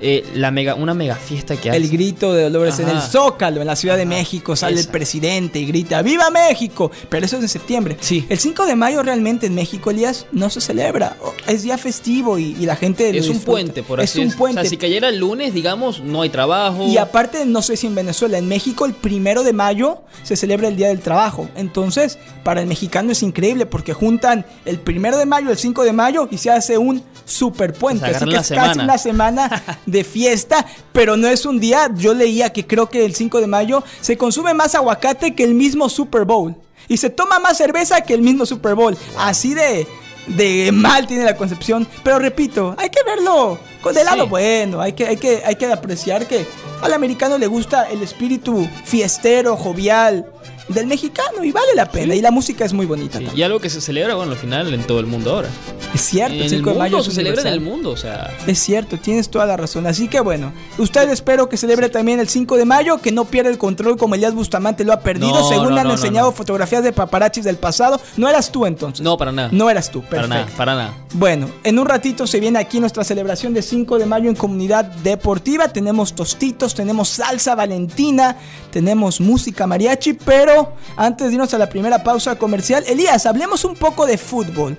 eh, 0.00 0.24
la 0.34 0.50
mega, 0.50 0.74
una 0.74 0.94
mega 0.94 1.14
fiesta 1.16 1.56
que 1.56 1.68
El 1.70 1.82
hacen. 1.84 1.90
grito 1.96 2.32
de 2.34 2.44
Dolores 2.44 2.78
en 2.78 2.88
el. 2.88 3.00
Zócalo, 3.00 3.60
en 3.60 3.66
la 3.66 3.76
Ciudad 3.76 3.96
de. 3.96 4.06
México, 4.06 4.54
sale 4.56 4.78
el 4.80 4.86
presidente 4.88 5.58
y 5.58 5.66
grita 5.66 6.00
¡Viva 6.02 6.30
México! 6.30 6.90
Pero 7.08 7.26
eso 7.26 7.36
es 7.36 7.42
en 7.42 7.48
septiembre. 7.48 7.96
Sí. 8.00 8.24
El 8.28 8.38
5 8.38 8.66
de 8.66 8.76
mayo 8.76 9.02
realmente 9.02 9.46
en 9.46 9.54
México, 9.54 9.90
Elías, 9.90 10.26
no 10.32 10.48
se 10.48 10.60
celebra. 10.60 11.16
Es 11.46 11.62
día 11.62 11.76
festivo 11.76 12.38
y, 12.38 12.56
y 12.58 12.66
la 12.66 12.76
gente 12.76 13.08
Es 13.10 13.26
un 13.26 13.34
disfruta. 13.34 13.44
puente, 13.52 13.82
por 13.82 14.00
así 14.00 14.04
Es 14.10 14.16
un 14.16 14.22
decirlo. 14.24 14.38
puente. 14.38 14.60
O 14.60 14.62
sea, 14.62 14.70
si 14.70 14.76
cayera 14.76 15.08
el 15.08 15.18
lunes, 15.18 15.52
digamos, 15.54 16.00
no 16.00 16.22
hay 16.22 16.28
trabajo. 16.30 16.86
Y 16.86 16.98
aparte, 16.98 17.44
no 17.46 17.62
sé 17.62 17.76
si 17.76 17.86
en 17.86 17.94
Venezuela, 17.94 18.38
en 18.38 18.46
México 18.48 18.86
el 18.86 18.92
primero 18.94 19.42
de 19.42 19.52
mayo 19.52 20.02
se 20.22 20.36
celebra 20.36 20.68
el 20.68 20.76
Día 20.76 20.88
del 20.88 21.00
Trabajo. 21.00 21.48
Entonces, 21.56 22.18
para 22.44 22.60
el 22.60 22.66
mexicano 22.66 23.12
es 23.12 23.22
increíble 23.22 23.66
porque 23.66 23.92
juntan 23.92 24.46
el 24.64 24.78
primero 24.78 25.16
de 25.18 25.26
mayo, 25.26 25.50
el 25.50 25.58
5 25.58 25.82
de 25.84 25.92
mayo 25.92 26.28
y 26.30 26.38
se 26.38 26.50
hace 26.50 26.78
un 26.78 27.02
super 27.24 27.72
puente. 27.72 28.06
Así 28.06 28.24
que 28.24 28.36
es 28.36 28.48
casi 28.50 28.78
una 28.78 28.98
semana 28.98 29.62
de 29.86 30.04
fiesta, 30.04 30.66
pero 30.92 31.16
no 31.16 31.28
es 31.28 31.46
un 31.46 31.58
día. 31.60 31.90
Yo 31.94 32.14
leía 32.14 32.52
que 32.52 32.66
creo 32.66 32.88
que 32.88 33.04
el 33.04 33.14
5 33.14 33.40
de 33.40 33.46
mayo 33.46 33.82
se 34.00 34.16
consume 34.16 34.52
más 34.54 34.74
aguacate 34.74 35.34
que 35.34 35.44
el 35.44 35.54
mismo 35.54 35.88
Super 35.88 36.24
Bowl. 36.24 36.54
Y 36.88 36.98
se 36.98 37.10
toma 37.10 37.38
más 37.38 37.56
cerveza 37.56 38.00
que 38.02 38.14
el 38.14 38.22
mismo 38.22 38.46
Super 38.46 38.74
Bowl. 38.74 38.96
Así 39.18 39.54
de, 39.54 39.86
de 40.28 40.70
mal 40.72 41.06
tiene 41.06 41.24
la 41.24 41.36
concepción. 41.36 41.86
Pero 42.04 42.18
repito, 42.18 42.74
hay 42.78 42.90
que 42.90 43.02
verlo 43.04 43.58
con 43.80 43.94
del 43.94 44.04
lado 44.04 44.24
Sí. 44.24 44.30
bueno. 44.30 44.80
Hay 44.80 44.92
que, 44.92 45.06
hay, 45.06 45.16
que, 45.16 45.42
hay 45.44 45.56
que 45.56 45.66
apreciar 45.66 46.26
que 46.26 46.46
al 46.82 46.92
americano 46.92 47.38
le 47.38 47.46
gusta 47.46 47.88
el 47.90 48.02
espíritu 48.02 48.68
fiestero, 48.84 49.56
jovial 49.56 50.26
del 50.68 50.86
mexicano 50.86 51.44
y 51.44 51.52
vale 51.52 51.74
la 51.74 51.90
pena. 51.90 52.14
Y 52.14 52.20
la 52.20 52.30
música 52.30 52.64
es 52.64 52.72
muy 52.72 52.86
bonita. 52.86 53.18
Sí, 53.18 53.24
también. 53.24 53.38
y 53.38 53.42
algo 53.42 53.60
que 53.60 53.70
se 53.70 53.80
celebra, 53.80 54.14
bueno, 54.14 54.32
al 54.32 54.38
final 54.38 54.72
en 54.72 54.84
todo 54.84 55.00
el 55.00 55.06
mundo 55.06 55.32
ahora. 55.34 55.48
Es 55.94 56.00
cierto, 56.02 56.34
en 56.34 56.40
el 56.40 56.46
el 56.46 56.50
5 56.58 56.70
de 56.70 56.78
mayo 56.78 57.02
se 57.02 57.10
celebra 57.12 57.42
en 57.42 57.48
el 57.48 57.60
mundo, 57.60 57.90
o 57.90 57.96
sea. 57.96 58.30
Es 58.46 58.58
cierto, 58.58 58.98
tienes 58.98 59.30
toda 59.30 59.46
la 59.46 59.56
razón. 59.56 59.86
Así 59.86 60.08
que 60.08 60.20
bueno, 60.20 60.52
usted 60.78 61.08
espero 61.10 61.48
que 61.48 61.56
celebre 61.56 61.88
también 61.88 62.20
el 62.20 62.28
5 62.28 62.56
de 62.56 62.64
mayo, 62.64 62.98
que 62.98 63.12
no 63.12 63.24
pierda 63.24 63.50
el 63.50 63.58
control 63.58 63.96
como 63.96 64.14
Elías 64.14 64.34
Bustamante 64.34 64.84
lo 64.84 64.92
ha 64.92 65.00
perdido. 65.00 65.32
No, 65.40 65.48
Según 65.48 65.70
no, 65.70 65.74
le 65.74 65.80
han 65.80 65.86
no, 65.88 65.92
enseñado 65.94 66.32
fotografías 66.32 66.82
de 66.82 66.92
paparazzis 66.92 67.44
del 67.44 67.56
pasado. 67.56 68.00
No 68.16 68.28
eras 68.28 68.50
tú 68.50 68.66
entonces. 68.66 69.02
No, 69.04 69.16
para 69.16 69.32
nada. 69.32 69.48
No 69.52 69.70
eras 69.70 69.90
tú, 69.90 70.00
Para 70.02 70.22
perfecto. 70.22 70.34
nada, 70.34 70.56
para 70.56 70.74
nada. 70.74 70.94
Bueno, 71.14 71.48
en 71.64 71.78
un 71.78 71.86
ratito 71.86 72.26
se 72.26 72.40
viene 72.40 72.58
aquí 72.58 72.80
nuestra 72.80 73.04
celebración 73.04 73.54
de 73.54 73.62
5 73.62 73.98
de 73.98 74.06
mayo 74.06 74.28
en 74.28 74.36
comunidad 74.36 74.84
deportiva. 74.84 75.68
Tenemos 75.68 76.14
tostitos, 76.14 76.74
tenemos 76.74 77.08
salsa 77.08 77.54
valentina, 77.54 78.36
tenemos 78.70 79.20
música 79.20 79.66
mariachi, 79.66 80.14
pero 80.14 80.55
antes 80.96 81.28
de 81.28 81.34
irnos 81.34 81.52
a 81.54 81.58
la 81.58 81.68
primera 81.68 82.02
pausa 82.02 82.36
comercial, 82.36 82.84
Elías, 82.86 83.26
hablemos 83.26 83.64
un 83.64 83.74
poco 83.74 84.06
de 84.06 84.18
fútbol. 84.18 84.76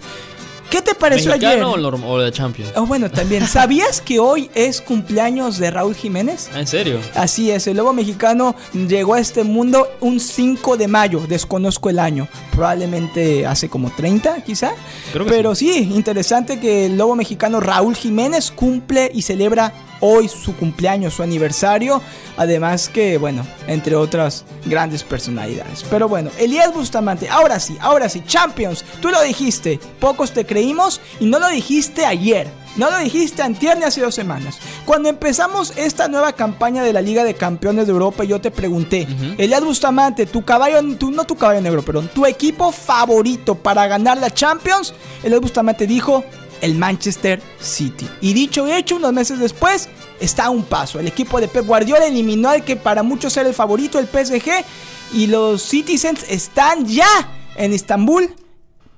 ¿Qué 0.70 0.82
te 0.82 0.94
pareció 0.96 1.32
ayer? 1.32 1.60
¿Mexicano 1.60 1.72
o 2.06 2.14
o 2.16 2.20
de 2.20 2.32
Champions? 2.32 2.72
Oh, 2.76 2.86
bueno, 2.86 3.10
también. 3.10 3.48
¿Sabías 3.48 4.02
que 4.02 4.20
hoy 4.20 4.50
es 4.54 4.82
cumpleaños 4.82 5.58
de 5.60 5.72
Raúl 5.72 5.96
Jiménez? 5.96 6.50
Ah, 6.54 6.60
¿En 6.60 6.68
serio? 6.68 7.00
Así 7.16 7.52
es, 7.52 7.68
el 7.68 7.78
lobo 7.78 7.94
mexicano 7.94 8.56
llegó 8.74 9.14
a 9.14 9.20
este 9.20 9.44
mundo 9.44 9.88
un 10.02 10.20
5 10.20 10.76
de 10.76 10.88
mayo, 10.88 11.22
desconozco 11.28 11.90
el 11.90 12.00
año, 12.00 12.28
probablemente 12.52 13.46
hace 13.46 13.70
como 13.70 13.90
30 13.92 14.44
quizá. 14.44 14.72
Creo 15.14 15.26
que 15.26 15.32
Pero 15.32 15.56
sí. 15.56 15.90
interesante 15.94 16.60
que 16.60 16.88
el 16.88 16.98
lobo 16.98 17.16
mexicano 17.16 17.62
Raúl 17.62 17.96
Jiménez 17.96 18.52
cumple 18.52 19.10
y 19.14 19.22
celebra 19.22 19.74
hoy 20.00 20.28
su 20.28 20.56
cumpleaños, 20.56 21.14
su 21.14 21.24
aniversario, 21.24 22.02
además 22.38 22.90
que, 22.90 23.18
bueno, 23.18 23.46
entre 23.68 23.96
otras 23.96 24.46
grandes 24.66 25.04
personalidades. 25.04 25.84
Pero 25.90 26.08
bueno, 26.08 26.30
Elías 26.38 26.74
Bustamante, 26.74 27.30
ahora 27.30 27.60
sí, 27.60 27.78
ahora 27.80 28.10
sí, 28.10 28.24
Champions, 28.26 28.84
tú 29.02 29.10
lo 29.10 29.22
dijiste, 29.22 29.80
pocos 30.00 30.32
te 30.32 30.46
creímos 30.46 31.02
y 31.20 31.26
no 31.26 31.40
lo 31.40 31.48
dijiste 31.50 32.06
ayer. 32.06 32.48
No 32.76 32.92
lo 32.92 33.00
dijiste 33.00 33.42
antier 33.42 33.76
ni 33.76 33.86
hace 33.86 34.02
dos 34.02 34.14
semanas. 34.14 34.60
Cuando 34.86 35.10
empezamos 35.10 35.74
esta 35.78 36.08
nueva 36.08 36.34
campaña 36.34 36.84
de 36.84 36.94
la 36.94 37.02
Liga 37.02 37.24
de 37.24 37.34
Campeones 37.34 37.88
de 37.88 37.92
Europa, 37.92 38.24
yo 38.24 38.40
te 38.40 38.52
pregunté, 38.52 39.08
Ujú. 39.12 39.34
Elias 39.40 39.64
Bustamante, 39.64 40.28
tu 40.28 40.46
caballo, 40.46 40.80
tu, 40.96 41.10
no 41.10 41.24
tu 41.26 41.36
caballo 41.36 41.60
negro, 41.60 41.82
perdón, 41.82 42.08
tu 42.14 42.28
equipo 42.28 42.72
favorito 42.72 43.56
para 43.56 43.88
ganar 43.88 44.20
la 44.20 44.32
Champions, 44.32 44.94
Elias 45.24 45.42
Bustamante 45.42 45.88
dijo 45.88 46.24
el 46.62 46.76
Manchester 46.76 47.42
City. 47.60 48.08
Y 48.22 48.34
dicho 48.34 48.68
y 48.68 48.72
hecho, 48.72 48.96
unos 48.96 49.14
meses 49.14 49.40
después, 49.40 49.90
está 50.20 50.46
a 50.46 50.50
un 50.50 50.64
paso. 50.64 51.00
El 51.00 51.08
equipo 51.08 51.40
de 51.40 51.48
Pep 51.48 51.66
Guardiola 51.66 52.06
eliminó 52.06 52.50
al 52.50 52.64
que 52.64 52.76
para 52.76 53.04
muchos 53.04 53.36
era 53.38 53.48
el 53.48 53.56
favorito, 53.56 54.00
el 54.00 54.08
PSG, 54.08 54.66
y 55.14 55.28
los 55.28 55.62
Citizens 55.62 56.26
están 56.30 56.86
ya 56.86 57.08
en 57.56 57.74
Estambul 57.74 58.36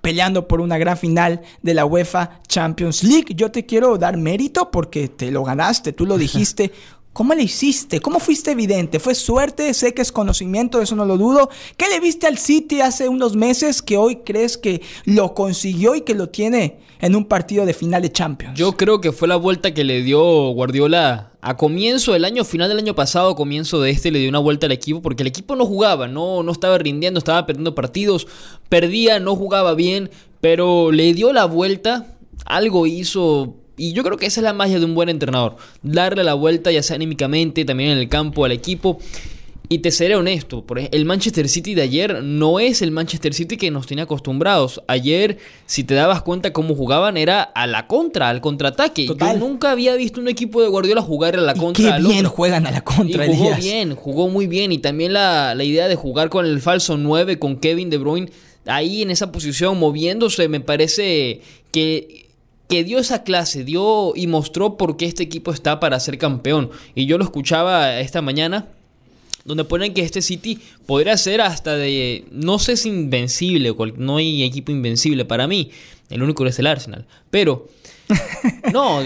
peleando 0.01 0.48
por 0.48 0.62
una 0.62 0.78
gran 0.78 0.98
final 0.98 1.42
de 1.62 1.74
la 1.74 1.86
UEFA 1.86 2.42
Champions 2.48 3.04
League. 3.04 3.34
Yo 3.36 3.51
te 3.51 3.66
quiero 3.66 3.98
dar 3.98 4.18
mérito 4.18 4.72
porque 4.72 5.08
te 5.10 5.32
lo 5.32 5.44
ganaste, 5.44 5.94
tú 5.94 6.06
lo 6.06 6.18
dijiste. 6.18 6.72
¿Cómo 7.20 7.34
le 7.34 7.44
hiciste? 7.44 8.00
¿Cómo 8.00 8.22
fuiste 8.22 8.52
evidente? 8.52 8.98
¿Fue 8.98 9.14
suerte? 9.14 9.74
Sé 9.74 9.94
que 9.94 10.02
es 10.02 10.10
conocimiento, 10.10 10.82
eso 10.82 10.96
no 10.96 11.04
lo 11.04 11.18
dudo. 11.18 11.50
¿Qué 11.76 11.90
le 11.90 12.00
viste 12.00 12.28
al 12.28 12.38
City 12.38 12.80
hace 12.80 13.10
unos 13.10 13.36
meses 13.36 13.82
que 13.82 13.98
hoy 13.98 14.20
crees 14.24 14.58
que 14.58 14.82
lo 15.04 15.34
consiguió 15.34 15.96
y 15.96 16.02
que 16.04 16.16
lo 16.16 16.30
tiene 16.30 16.80
en 17.02 17.18
un 17.18 17.26
partido 17.26 17.66
de 17.66 17.74
final 17.74 18.04
de 18.04 18.10
Champions? 18.14 18.58
Yo 18.58 18.78
creo 18.78 19.02
que 19.02 19.12
fue 19.12 19.28
la 19.28 19.36
vuelta 19.36 19.74
que 19.74 19.84
le 19.84 20.02
dio 20.02 20.22
Guardiola 20.54 21.34
a 21.42 21.58
comienzo 21.58 22.14
del 22.14 22.24
año, 22.24 22.46
final 22.46 22.70
del 22.70 22.78
año 22.78 22.96
pasado, 22.96 23.36
comienzo 23.36 23.82
de 23.82 23.92
este, 23.92 24.12
le 24.12 24.20
dio 24.20 24.30
una 24.30 24.40
vuelta 24.40 24.68
al 24.68 24.72
equipo 24.72 25.02
porque 25.02 25.24
el 25.24 25.28
equipo 25.28 25.58
no 25.58 25.66
jugaba, 25.66 26.08
no, 26.08 26.42
no 26.42 26.54
estaba 26.54 26.78
rindiendo, 26.78 27.18
estaba 27.18 27.46
perdiendo 27.46 27.76
partidos, 27.76 28.28
perdía, 28.70 29.20
no 29.20 29.36
jugaba 29.36 29.74
bien, 29.74 30.10
pero 30.40 30.94
le 30.94 31.14
dio 31.14 31.34
la 31.34 31.44
vuelta, 31.44 32.16
algo 32.46 32.88
hizo 32.88 33.59
y 33.80 33.94
yo 33.94 34.04
creo 34.04 34.18
que 34.18 34.26
esa 34.26 34.42
es 34.42 34.44
la 34.44 34.54
magia 34.54 34.78
de 34.78 34.86
un 34.86 34.94
buen 34.94 35.10
entrenador. 35.10 35.56
Darle 35.82 36.24
la 36.24 36.34
vuelta, 36.34 36.72
ya 36.72 36.84
sea 36.84 36.96
anímicamente, 36.96 37.66
también 37.66 37.92
en 37.92 37.98
el 37.98 38.10
campo, 38.10 38.46
al 38.46 38.52
equipo. 38.52 39.00
Y 39.72 39.80
te 39.80 39.92
seré 39.92 40.16
honesto, 40.16 40.66
el 40.92 41.06
Manchester 41.06 41.48
City 41.48 41.76
de 41.76 41.84
ayer 41.84 42.24
no 42.24 42.60
es 42.60 42.82
el 42.82 42.90
Manchester 42.90 43.36
City 43.36 43.56
que 43.56 43.70
nos 43.70 43.86
tenía 43.86 44.06
acostumbrados. 44.06 44.82
Ayer, 44.88 45.38
si 45.68 45.84
te 45.84 45.94
dabas 45.94 46.24
cuenta 46.24 46.52
cómo 46.52 46.74
jugaban, 46.74 47.18
era 47.18 47.44
a 47.44 47.68
la 47.68 47.86
contra, 47.86 48.30
al 48.30 48.42
contraataque. 48.42 49.06
Yo 49.06 49.34
nunca 49.38 49.70
había 49.70 49.96
visto 49.96 50.20
un 50.20 50.28
equipo 50.28 50.64
de 50.64 50.70
Guardiola 50.70 51.04
jugar 51.04 51.36
a 51.36 51.42
la 51.42 51.54
contra. 51.54 51.98
Qué 51.98 52.02
bien 52.02 52.26
juegan 52.26 52.66
a 52.66 52.72
la 52.72 52.82
contra. 52.82 53.28
Y 53.28 53.36
jugó 53.36 53.56
bien, 53.58 53.96
jugó 53.96 54.28
muy 54.28 54.48
bien. 54.48 54.72
Y 54.72 54.80
también 54.80 55.14
la, 55.14 55.54
la 55.54 55.64
idea 55.64 55.88
de 55.88 55.96
jugar 55.96 56.30
con 56.30 56.48
el 56.48 56.62
falso 56.62 56.98
9, 56.98 57.38
con 57.38 57.58
Kevin 57.58 57.92
De 57.92 58.00
Bruyne, 58.00 58.32
ahí 58.66 59.04
en 59.04 59.12
esa 59.12 59.32
posición, 59.32 59.78
moviéndose, 59.78 60.48
me 60.48 60.62
parece 60.62 61.42
que 61.70 62.29
que 62.70 62.84
dio 62.84 63.00
esa 63.00 63.24
clase, 63.24 63.64
dio 63.64 64.14
y 64.16 64.28
mostró 64.28 64.78
por 64.78 64.96
qué 64.96 65.06
este 65.06 65.24
equipo 65.24 65.52
está 65.52 65.80
para 65.80 66.00
ser 66.00 66.20
campeón. 66.20 66.70
Y 66.94 67.08
yo 67.08 67.18
lo 67.18 67.24
escuchaba 67.24 68.00
esta 68.00 68.22
mañana, 68.22 68.68
donde 69.44 69.64
ponen 69.64 69.96
que 69.96 70.02
este 70.02 70.22
City 70.22 70.60
podría 70.86 71.18
ser 71.18 71.42
hasta 71.42 71.76
de, 71.76 72.26
no 72.32 72.60
sé 72.60 72.78
si 72.78 72.90
invencible, 72.90 73.76
no 73.98 74.18
hay 74.18 74.44
equipo 74.44 74.72
invencible 74.72 75.26
para 75.26 75.48
mí, 75.48 75.72
el 76.12 76.22
único 76.22 76.46
es 76.46 76.60
el 76.60 76.68
Arsenal, 76.68 77.06
pero... 77.30 77.68
No, 78.74 79.02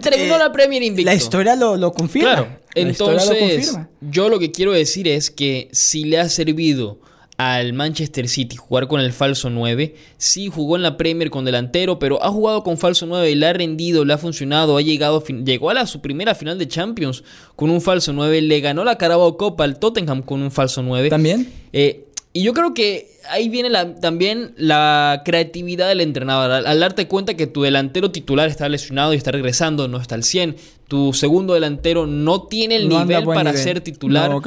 terminó 0.00 0.38
la 0.38 0.50
Premier 0.50 0.82
invicto. 0.82 1.10
La 1.10 1.14
historia 1.14 1.56
lo, 1.56 1.92
confirma. 1.92 2.34
Claro, 2.34 2.48
entonces 2.74 3.76
yo 4.00 4.28
lo 4.30 4.38
que 4.38 4.50
quiero 4.50 4.72
decir 4.72 5.08
es 5.08 5.30
que 5.30 5.68
si 5.72 6.04
le 6.04 6.18
ha 6.18 6.28
servido 6.28 6.98
al 7.36 7.72
Manchester 7.72 8.28
City 8.28 8.56
jugar 8.56 8.86
con 8.86 9.00
el 9.00 9.12
falso 9.12 9.50
9. 9.50 9.94
Sí 10.16 10.48
jugó 10.48 10.76
en 10.76 10.82
la 10.82 10.96
Premier 10.96 11.30
con 11.30 11.44
delantero, 11.44 11.98
pero 11.98 12.22
ha 12.22 12.30
jugado 12.30 12.62
con 12.62 12.78
falso 12.78 13.06
9 13.06 13.30
y 13.30 13.34
le 13.34 13.46
ha 13.46 13.52
rendido, 13.52 14.04
le 14.04 14.12
ha 14.12 14.18
funcionado, 14.18 14.76
ha 14.76 14.82
llegado, 14.82 15.22
llegó 15.24 15.70
a 15.70 15.74
la, 15.74 15.86
su 15.86 16.00
primera 16.00 16.34
final 16.34 16.58
de 16.58 16.68
Champions 16.68 17.24
con 17.56 17.70
un 17.70 17.80
falso 17.80 18.12
9, 18.12 18.42
le 18.42 18.60
ganó 18.60 18.84
la 18.84 18.98
Carabao 18.98 19.36
Cup 19.36 19.60
al 19.62 19.78
Tottenham 19.78 20.22
con 20.22 20.42
un 20.42 20.50
falso 20.50 20.82
9. 20.82 21.10
También. 21.10 21.52
Eh, 21.72 22.06
y 22.36 22.42
yo 22.42 22.52
creo 22.52 22.74
que 22.74 23.12
ahí 23.30 23.48
viene 23.48 23.70
también 24.00 24.54
la 24.56 25.22
creatividad 25.24 25.88
del 25.88 26.00
entrenador. 26.00 26.50
Al, 26.66 26.80
darte 26.80 27.06
cuenta 27.06 27.34
que 27.34 27.46
tu 27.46 27.62
delantero 27.62 28.10
titular 28.10 28.48
está 28.48 28.68
lesionado 28.68 29.14
y 29.14 29.16
está 29.16 29.30
regresando, 29.30 29.86
no 29.86 29.98
está 29.98 30.16
al 30.16 30.24
100. 30.24 30.56
Tu 30.88 31.12
segundo 31.12 31.54
delantero 31.54 32.08
no 32.08 32.42
tiene 32.42 32.74
el 32.74 32.88
nivel 32.88 33.24
para 33.24 33.52
ser 33.52 33.82
titular. 33.82 34.30
No, 34.30 34.42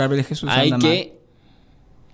hay 0.48 0.72
que 0.74 1.17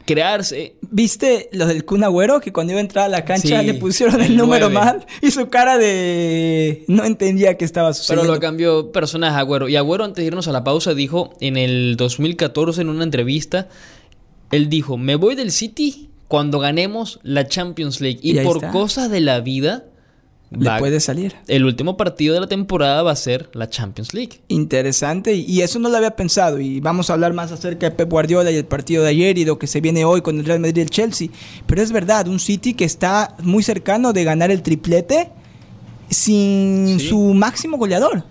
crearse. 0.05 0.75
¿Viste 0.81 1.49
lo 1.51 1.65
del 1.65 1.85
Kun 1.85 2.03
Agüero? 2.03 2.39
Que 2.41 2.51
cuando 2.51 2.73
iba 2.73 2.79
a 2.79 2.81
entrar 2.81 3.05
a 3.05 3.09
la 3.09 3.25
cancha 3.25 3.61
le 3.61 3.73
pusieron 3.75 4.21
el, 4.21 4.37
número 4.37 4.69
mal 4.69 5.05
y 5.21 5.31
su 5.31 5.49
cara 5.49 5.77
de... 5.77 6.83
no 6.87 7.05
entendía 7.05 7.57
qué 7.57 7.65
estaba 7.65 7.93
sucediendo. 7.93 8.23
Pero 8.23 8.33
lo 8.35 8.39
cambió 8.39 8.91
personaje 8.91 9.37
Agüero. 9.37 9.69
Y 9.69 9.75
Agüero 9.75 10.03
antes 10.03 10.21
de 10.21 10.27
irnos 10.27 10.47
a 10.47 10.51
la 10.51 10.63
pausa 10.63 10.93
dijo 10.93 11.33
en 11.39 11.57
el 11.57 11.95
2014 11.97 12.81
en 12.81 12.89
una 12.89 13.03
entrevista, 13.03 13.69
él 14.51 14.69
dijo, 14.69 14.97
me 14.97 15.15
voy 15.15 15.35
del 15.35 15.51
City 15.51 16.09
cuando 16.27 16.59
ganemos 16.59 17.19
la 17.23 17.47
Champions 17.47 18.01
League. 18.01 18.19
Y, 18.21 18.39
por 18.39 18.71
cosas 18.71 19.09
de 19.09 19.21
la 19.21 19.39
vida 19.39 19.85
le 20.57 20.79
puede 20.79 20.99
salir. 20.99 21.35
El 21.47 21.65
último 21.65 21.97
partido 21.97 22.33
de 22.33 22.41
la 22.41 22.47
temporada 22.47 23.03
va 23.03 23.11
a 23.11 23.15
ser 23.15 23.49
la 23.53 23.69
Champions 23.69 24.13
League. 24.13 24.41
Interesante, 24.47 25.33
y 25.33 25.61
eso 25.61 25.79
no 25.79 25.89
lo 25.89 25.97
había 25.97 26.15
pensado. 26.15 26.59
Y 26.59 26.79
vamos 26.79 27.09
a 27.09 27.13
hablar 27.13 27.33
más 27.33 27.51
acerca 27.51 27.89
de 27.89 27.95
Pep 27.95 28.09
Guardiola 28.09 28.51
y 28.51 28.55
el 28.55 28.65
partido 28.65 29.03
de 29.03 29.09
ayer 29.09 29.37
y 29.37 29.45
lo 29.45 29.59
que 29.59 29.67
se 29.67 29.81
viene 29.81 30.05
hoy 30.05 30.21
con 30.21 30.39
el 30.39 30.45
Real 30.45 30.59
Madrid 30.59 30.77
y 30.77 30.81
el 30.81 30.89
Chelsea. 30.89 31.29
Pero 31.65 31.81
es 31.81 31.91
verdad, 31.91 32.27
un 32.27 32.39
City 32.39 32.73
que 32.73 32.85
está 32.85 33.35
muy 33.41 33.63
cercano 33.63 34.13
de 34.13 34.23
ganar 34.23 34.51
el 34.51 34.61
triplete 34.61 35.31
sin 36.09 36.99
su 36.99 37.33
máximo 37.33 37.77
goleador. 37.77 38.23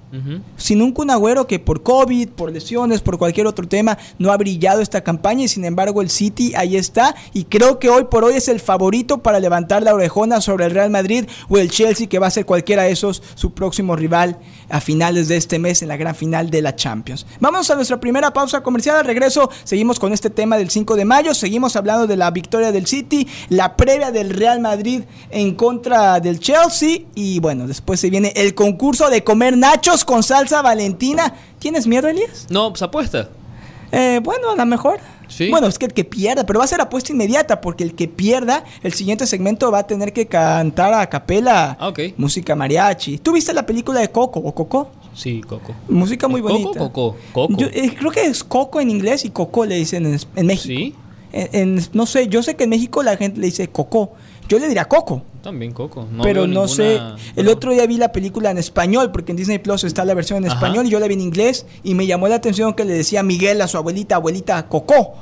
Sin 0.59 0.83
un 0.83 0.93
Cunagüero 0.93 1.47
que 1.47 1.59
por 1.59 1.83
COVID, 1.83 2.29
por 2.29 2.52
lesiones, 2.52 3.00
por 3.00 3.17
cualquier 3.17 3.47
otro 3.47 3.67
tema, 3.67 3.97
no 4.19 4.31
ha 4.31 4.37
brillado 4.37 4.83
esta 4.83 5.00
campaña 5.00 5.45
y 5.45 5.49
sin 5.49 5.64
embargo 5.64 6.02
el 6.02 6.11
City 6.11 6.52
ahí 6.55 6.76
está. 6.76 7.14
Y 7.33 7.45
creo 7.45 7.79
que 7.79 7.88
hoy 7.88 8.05
por 8.05 8.23
hoy 8.25 8.35
es 8.35 8.49
el 8.49 8.61
favorito 8.61 9.23
para 9.23 9.41
levantar 9.41 9.83
la 9.83 9.95
orejona 9.95 10.43
sobre 10.43 10.67
el 10.67 10.73
Real 10.73 10.91
Madrid 10.91 11.25
o 11.49 11.57
el 11.57 11.71
Chelsea 11.71 12.09
que 12.09 12.19
va 12.19 12.26
a 12.26 12.31
ser 12.31 12.45
cualquiera 12.45 12.83
de 12.83 12.93
esos 12.93 13.23
su 13.35 13.52
próximo 13.55 13.97
rival 13.97 14.38
a 14.73 14.81
finales 14.81 15.29
de 15.29 15.37
este 15.37 15.59
mes 15.59 15.83
en 15.83 15.88
la 15.88 15.99
gran 15.99 16.14
final 16.14 16.50
de 16.50 16.62
la 16.62 16.75
Champions. 16.75 17.26
Vamos 17.38 17.71
a 17.71 17.75
nuestra 17.75 18.00
primera 18.00 18.33
pausa 18.33 18.62
comercial, 18.62 18.97
al 18.97 19.05
regreso 19.05 19.50
seguimos 19.64 20.00
con 20.00 20.14
este 20.14 20.31
tema 20.31 20.57
del 20.57 20.71
5 20.71 20.97
de 20.97 21.05
mayo, 21.05 21.35
seguimos 21.35 21.76
hablando 21.76 22.07
de 22.07 22.17
la 22.17 22.31
victoria 22.31 22.73
del 22.73 22.87
City, 22.87 23.29
la 23.50 23.76
previa 23.76 24.11
del 24.11 24.31
Real 24.31 24.61
Madrid 24.61 25.02
en 25.31 25.55
contra 25.55 26.21
del 26.21 26.41
Chelsea 26.41 27.00
y 27.14 27.38
bueno, 27.38 27.67
después 27.67 28.00
se 28.00 28.09
viene 28.09 28.33
el 28.35 28.55
concurso 28.55 29.11
de 29.11 29.23
comer 29.23 29.59
nachos 29.59 30.07
con 30.07 30.23
salsa 30.23 30.62
valentina. 30.62 31.35
¿Tienes 31.59 31.87
miedo, 31.87 32.09
Elías? 32.09 32.47
No, 32.49 32.71
pues 32.71 32.81
apuesta. 32.81 33.29
Eh, 33.93 34.21
bueno, 34.25 34.50
a 34.50 34.57
lo 34.57 34.64
mejor. 34.64 35.00
¿Sí? 35.32 35.48
Bueno, 35.48 35.66
es 35.66 35.78
que 35.78 35.86
el 35.86 35.94
que 35.94 36.04
pierda, 36.04 36.44
pero 36.44 36.58
va 36.58 36.66
a 36.66 36.68
ser 36.68 36.80
apuesta 36.80 37.12
inmediata, 37.12 37.60
porque 37.60 37.84
el 37.84 37.94
que 37.94 38.06
pierda, 38.06 38.64
el 38.82 38.92
siguiente 38.92 39.26
segmento 39.26 39.70
va 39.70 39.80
a 39.80 39.86
tener 39.86 40.12
que 40.12 40.26
cantar 40.26 40.92
a 40.92 41.08
capela 41.08 41.76
ah, 41.80 41.92
música 42.16 42.54
mariachi. 42.54 43.18
¿Tú 43.18 43.32
viste 43.32 43.52
la 43.52 43.64
película 43.64 44.00
de 44.00 44.10
Coco 44.10 44.40
o 44.40 44.54
Coco? 44.54 44.90
Sí, 45.14 45.40
Coco. 45.40 45.74
Música 45.88 46.28
muy 46.28 46.40
bonita. 46.40 46.78
Coco, 46.78 47.16
Coco. 47.32 47.56
Yo, 47.56 47.66
eh, 47.68 47.94
creo 47.98 48.10
que 48.10 48.24
es 48.26 48.44
Coco 48.44 48.80
en 48.80 48.90
inglés 48.90 49.24
y 49.24 49.30
Coco 49.30 49.64
le 49.64 49.76
dicen 49.76 50.18
en, 50.36 50.46
México. 50.46 50.96
Sí. 51.32 51.88
no 51.92 52.06
sé, 52.06 52.28
yo 52.28 52.42
sé 52.42 52.56
que 52.56 52.64
en 52.64 52.70
México 52.70 53.02
la 53.02 53.16
gente 53.16 53.40
le 53.40 53.46
dice 53.46 53.68
Coco. 53.68 54.12
Yo 54.48 54.58
le 54.58 54.68
diría 54.68 54.84
Coco. 54.84 55.22
También 55.42 55.72
Coco. 55.72 56.06
pero 56.22 56.46
no 56.46 56.68
sé. 56.68 57.00
El 57.37 57.49
otro 57.49 57.72
día 57.72 57.87
vi 57.87 57.96
la 57.96 58.12
película 58.12 58.50
en 58.50 58.58
español, 58.58 59.11
porque 59.11 59.32
en 59.32 59.37
Disney 59.37 59.58
Plus 59.58 59.84
está 59.84 60.04
la 60.04 60.14
versión 60.14 60.44
en 60.44 60.50
español 60.50 60.87
y 60.87 60.90
yo 60.90 61.00
la 61.00 61.08
vi 61.08 61.14
en 61.14 61.20
inglés. 61.20 61.66
Y 61.82 61.94
me 61.94 62.06
llamó 62.06 62.28
la 62.28 62.37
atención 62.37 62.75
que 62.75 62.84
le 62.84 62.94
decía 62.94 63.22
Miguel 63.22 63.61
a 63.61 63.68
su 63.68 63.76
abuelita, 63.76 64.16
abuelita 64.16 64.68
Coco. 64.68 65.14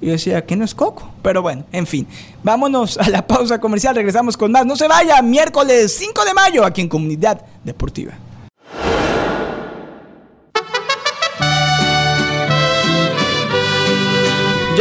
Y 0.00 0.06
yo 0.06 0.12
decía, 0.12 0.44
¿qué 0.44 0.56
no 0.56 0.64
es 0.64 0.74
Coco? 0.74 1.08
Pero 1.22 1.42
bueno, 1.42 1.64
en 1.72 1.86
fin. 1.86 2.06
Vámonos 2.42 2.98
a 2.98 3.08
la 3.08 3.26
pausa 3.26 3.60
comercial. 3.60 3.94
Regresamos 3.94 4.36
con 4.36 4.52
más. 4.52 4.66
No 4.66 4.76
se 4.76 4.88
vaya. 4.88 5.22
Miércoles 5.22 5.96
5 5.96 6.24
de 6.24 6.34
mayo 6.34 6.64
aquí 6.64 6.80
en 6.80 6.88
Comunidad 6.88 7.40
Deportiva. 7.64 8.12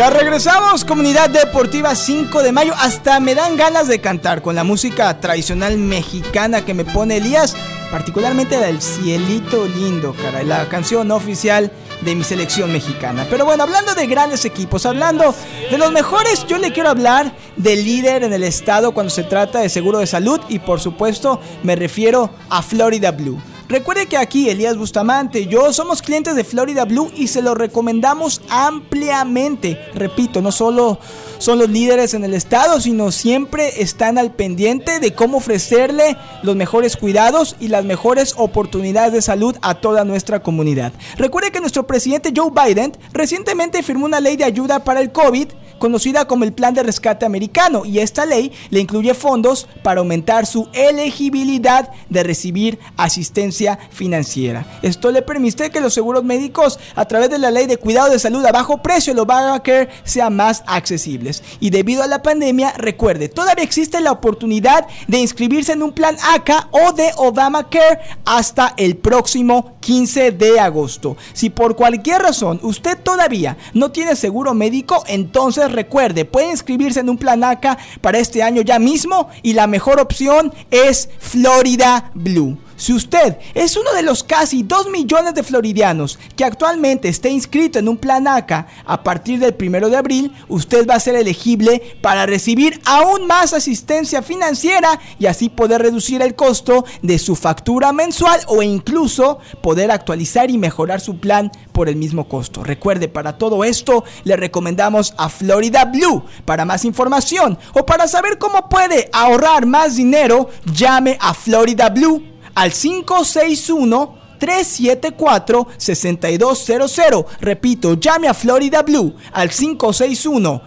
Ya 0.01 0.09
regresamos, 0.09 0.83
comunidad 0.83 1.29
deportiva 1.29 1.93
5 1.93 2.41
de 2.41 2.51
mayo. 2.51 2.73
Hasta 2.75 3.19
me 3.19 3.35
dan 3.35 3.55
ganas 3.55 3.87
de 3.87 4.01
cantar 4.01 4.41
con 4.41 4.55
la 4.55 4.63
música 4.63 5.19
tradicional 5.19 5.77
mexicana 5.77 6.65
que 6.65 6.73
me 6.73 6.85
pone 6.85 7.17
Elías, 7.17 7.55
particularmente 7.91 8.59
la 8.59 8.65
del 8.65 8.81
Cielito 8.81 9.67
Lindo, 9.67 10.15
cara, 10.19 10.41
la 10.41 10.67
canción 10.69 11.11
oficial 11.11 11.71
de 12.01 12.15
mi 12.15 12.23
selección 12.23 12.73
mexicana. 12.73 13.27
Pero 13.29 13.45
bueno, 13.45 13.61
hablando 13.61 13.93
de 13.93 14.07
grandes 14.07 14.43
equipos, 14.43 14.87
hablando 14.87 15.35
de 15.69 15.77
los 15.77 15.91
mejores, 15.91 16.47
yo 16.47 16.57
le 16.57 16.73
quiero 16.73 16.89
hablar 16.89 17.31
del 17.55 17.85
líder 17.85 18.23
en 18.23 18.33
el 18.33 18.41
estado 18.41 18.93
cuando 18.95 19.11
se 19.11 19.21
trata 19.21 19.59
de 19.59 19.69
seguro 19.69 19.99
de 19.99 20.07
salud 20.07 20.41
y 20.49 20.57
por 20.57 20.79
supuesto 20.79 21.39
me 21.61 21.75
refiero 21.75 22.31
a 22.49 22.63
Florida 22.63 23.11
Blue. 23.11 23.39
Recuerde 23.71 24.07
que 24.07 24.17
aquí 24.17 24.49
Elías 24.49 24.75
Bustamante 24.75 25.39
y 25.39 25.47
yo 25.47 25.71
somos 25.71 26.01
clientes 26.01 26.35
de 26.35 26.43
Florida 26.43 26.83
Blue 26.83 27.09
y 27.15 27.27
se 27.27 27.41
lo 27.41 27.55
recomendamos 27.55 28.41
ampliamente. 28.49 29.79
Repito, 29.95 30.41
no 30.41 30.51
solo 30.51 30.99
son 31.37 31.57
los 31.57 31.69
líderes 31.69 32.13
en 32.13 32.25
el 32.25 32.33
estado, 32.33 32.81
sino 32.81 33.13
siempre 33.13 33.81
están 33.81 34.17
al 34.17 34.33
pendiente 34.33 34.99
de 34.99 35.13
cómo 35.13 35.37
ofrecerle 35.37 36.17
los 36.43 36.57
mejores 36.57 36.97
cuidados 36.97 37.55
y 37.61 37.69
las 37.69 37.85
mejores 37.85 38.33
oportunidades 38.35 39.13
de 39.13 39.21
salud 39.21 39.55
a 39.61 39.75
toda 39.75 40.03
nuestra 40.03 40.43
comunidad. 40.43 40.91
Recuerde 41.15 41.51
que 41.51 41.61
nuestro 41.61 41.87
presidente 41.87 42.33
Joe 42.35 42.51
Biden 42.51 42.91
recientemente 43.13 43.83
firmó 43.83 44.05
una 44.05 44.19
ley 44.19 44.35
de 44.35 44.43
ayuda 44.43 44.83
para 44.83 44.99
el 44.99 45.13
COVID 45.13 45.47
conocida 45.81 46.25
como 46.25 46.43
el 46.43 46.53
Plan 46.53 46.75
de 46.75 46.83
Rescate 46.83 47.25
Americano, 47.25 47.85
y 47.85 47.99
esta 47.99 48.25
ley 48.25 48.51
le 48.69 48.79
incluye 48.79 49.15
fondos 49.15 49.67
para 49.81 49.99
aumentar 49.99 50.45
su 50.45 50.69
elegibilidad 50.73 51.89
de 52.07 52.21
recibir 52.21 52.77
asistencia 52.97 53.79
financiera. 53.89 54.65
Esto 54.83 55.11
le 55.11 55.23
permite 55.23 55.71
que 55.71 55.81
los 55.81 55.95
seguros 55.95 56.23
médicos, 56.23 56.79
a 56.95 57.05
través 57.05 57.31
de 57.31 57.39
la 57.39 57.49
ley 57.49 57.65
de 57.65 57.77
cuidado 57.77 58.11
de 58.11 58.19
salud 58.19 58.45
a 58.45 58.51
bajo 58.51 58.77
precio, 58.83 59.15
los 59.15 59.23
Obamacare, 59.23 59.89
sean 60.03 60.35
más 60.35 60.63
accesibles. 60.67 61.41
Y 61.59 61.71
debido 61.71 62.03
a 62.03 62.07
la 62.07 62.21
pandemia, 62.21 62.73
recuerde, 62.77 63.27
todavía 63.27 63.63
existe 63.63 63.99
la 64.01 64.11
oportunidad 64.11 64.85
de 65.07 65.17
inscribirse 65.17 65.71
en 65.71 65.81
un 65.81 65.93
plan 65.93 66.15
ACA 66.35 66.67
o 66.71 66.91
de 66.91 67.09
Obamacare 67.17 67.99
hasta 68.25 68.75
el 68.77 68.97
próximo 68.97 69.77
15 69.79 70.31
de 70.31 70.59
agosto. 70.59 71.17
Si 71.33 71.49
por 71.49 71.75
cualquier 71.75 72.21
razón 72.21 72.59
usted 72.61 72.97
todavía 72.97 73.57
no 73.73 73.91
tiene 73.91 74.15
seguro 74.15 74.53
médico, 74.53 75.03
entonces 75.07 75.70
recuerde, 75.71 76.25
puede 76.25 76.51
inscribirse 76.51 76.99
en 76.99 77.09
un 77.09 77.17
plan 77.17 77.43
ACA 77.43 77.77
para 78.01 78.19
este 78.19 78.43
año 78.43 78.61
ya 78.61 78.79
mismo 78.79 79.29
y 79.41 79.53
la 79.53 79.67
mejor 79.67 79.99
opción 79.99 80.53
es 80.69 81.09
Florida 81.19 82.11
Blue. 82.13 82.57
Si 82.81 82.93
usted 82.93 83.37
es 83.53 83.77
uno 83.77 83.93
de 83.93 84.01
los 84.01 84.23
casi 84.23 84.63
2 84.63 84.89
millones 84.89 85.35
de 85.35 85.43
floridianos 85.43 86.17
que 86.35 86.43
actualmente 86.43 87.09
esté 87.09 87.29
inscrito 87.29 87.77
en 87.77 87.87
un 87.87 87.95
plan 87.95 88.27
ACA, 88.27 88.65
a 88.85 89.03
partir 89.03 89.37
del 89.37 89.55
1 89.55 89.87
de 89.87 89.97
abril, 89.97 90.33
usted 90.47 90.89
va 90.89 90.95
a 90.95 90.99
ser 90.99 91.13
elegible 91.13 91.79
para 92.01 92.25
recibir 92.25 92.81
aún 92.85 93.27
más 93.27 93.53
asistencia 93.53 94.23
financiera 94.23 94.99
y 95.19 95.27
así 95.27 95.47
poder 95.47 95.83
reducir 95.83 96.23
el 96.23 96.33
costo 96.33 96.83
de 97.03 97.19
su 97.19 97.35
factura 97.35 97.93
mensual 97.93 98.39
o 98.47 98.63
incluso 98.63 99.37
poder 99.61 99.91
actualizar 99.91 100.49
y 100.49 100.57
mejorar 100.57 101.01
su 101.01 101.19
plan 101.19 101.51
por 101.73 101.87
el 101.87 101.97
mismo 101.97 102.27
costo. 102.27 102.63
Recuerde, 102.63 103.07
para 103.07 103.37
todo 103.37 103.63
esto 103.63 104.05
le 104.23 104.37
recomendamos 104.37 105.13
a 105.19 105.29
Florida 105.29 105.85
Blue. 105.85 106.23
Para 106.45 106.65
más 106.65 106.83
información 106.83 107.59
o 107.75 107.85
para 107.85 108.07
saber 108.07 108.39
cómo 108.39 108.69
puede 108.69 109.07
ahorrar 109.13 109.67
más 109.67 109.97
dinero, 109.97 110.49
llame 110.65 111.15
a 111.21 111.35
Florida 111.35 111.91
Blue 111.91 112.30
al 112.53 112.71
561 112.71 114.19
374 114.37 115.67
6200. 115.77 117.27
Repito, 117.39 117.93
llame 117.95 118.27
a 118.27 118.33
Florida 118.33 118.81
Blue 118.81 119.13
al 119.31 119.51
561 119.51 120.61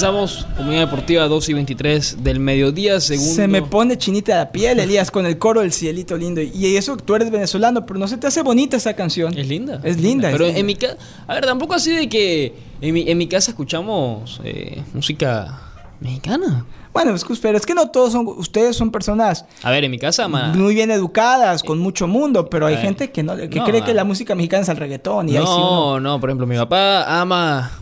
Regresamos, 0.00 0.46
Comunidad 0.56 0.82
Deportiva 0.82 1.26
2 1.26 1.48
y 1.48 1.54
23 1.54 2.22
del 2.22 2.38
mediodía, 2.38 3.00
segundo. 3.00 3.34
Se 3.34 3.48
me 3.48 3.62
pone 3.62 3.98
chinita 3.98 4.36
la 4.36 4.52
piel, 4.52 4.78
Elías, 4.78 5.10
con 5.10 5.26
el 5.26 5.38
coro 5.38 5.60
del 5.62 5.72
cielito 5.72 6.16
lindo. 6.16 6.40
Y 6.40 6.76
eso, 6.76 6.96
tú 6.96 7.16
eres 7.16 7.32
venezolano, 7.32 7.84
pero 7.84 7.98
no 7.98 8.06
se 8.06 8.16
te 8.16 8.28
hace 8.28 8.42
bonita 8.42 8.76
esa 8.76 8.94
canción. 8.94 9.36
Es 9.36 9.48
linda. 9.48 9.80
Es 9.82 10.00
linda. 10.00 10.28
Pero 10.30 10.44
es 10.44 10.54
linda. 10.54 10.60
en 10.60 10.66
mi 10.66 10.76
casa, 10.76 10.96
a 11.26 11.34
ver, 11.34 11.44
tampoco 11.46 11.74
así 11.74 11.90
de 11.90 12.08
que 12.08 12.54
en 12.80 12.94
mi, 12.94 13.10
en 13.10 13.18
mi 13.18 13.26
casa 13.26 13.50
escuchamos 13.50 14.40
eh, 14.44 14.84
música 14.94 15.62
mexicana. 15.98 16.64
Bueno, 16.92 17.12
pero 17.42 17.58
es 17.58 17.66
que 17.66 17.74
no 17.74 17.90
todos 17.90 18.12
son, 18.12 18.24
ustedes 18.28 18.76
son 18.76 18.92
personas 18.92 19.46
A 19.64 19.70
ver, 19.72 19.82
en 19.82 19.90
mi 19.90 19.98
casa, 19.98 20.28
ma- 20.28 20.52
muy 20.54 20.76
bien 20.76 20.92
educadas, 20.92 21.64
con 21.64 21.80
mucho 21.80 22.06
mundo, 22.06 22.48
pero 22.48 22.66
hay 22.66 22.74
Eh, 22.74 22.78
gente 22.78 23.10
que 23.10 23.24
no, 23.24 23.36
que 23.36 23.48
no, 23.48 23.64
cree 23.64 23.82
que 23.82 23.94
la 23.94 24.04
música 24.04 24.36
mexicana 24.36 24.62
es 24.62 24.68
el 24.68 24.76
reggaetón 24.76 25.28
y 25.28 25.36
ahí 25.36 25.42
sí 25.44 25.50
uno- 25.52 25.98
No, 25.98 26.00
no, 26.00 26.20
por 26.20 26.30
ejemplo, 26.30 26.46
mi 26.46 26.56
papá 26.56 27.20
ama, 27.20 27.72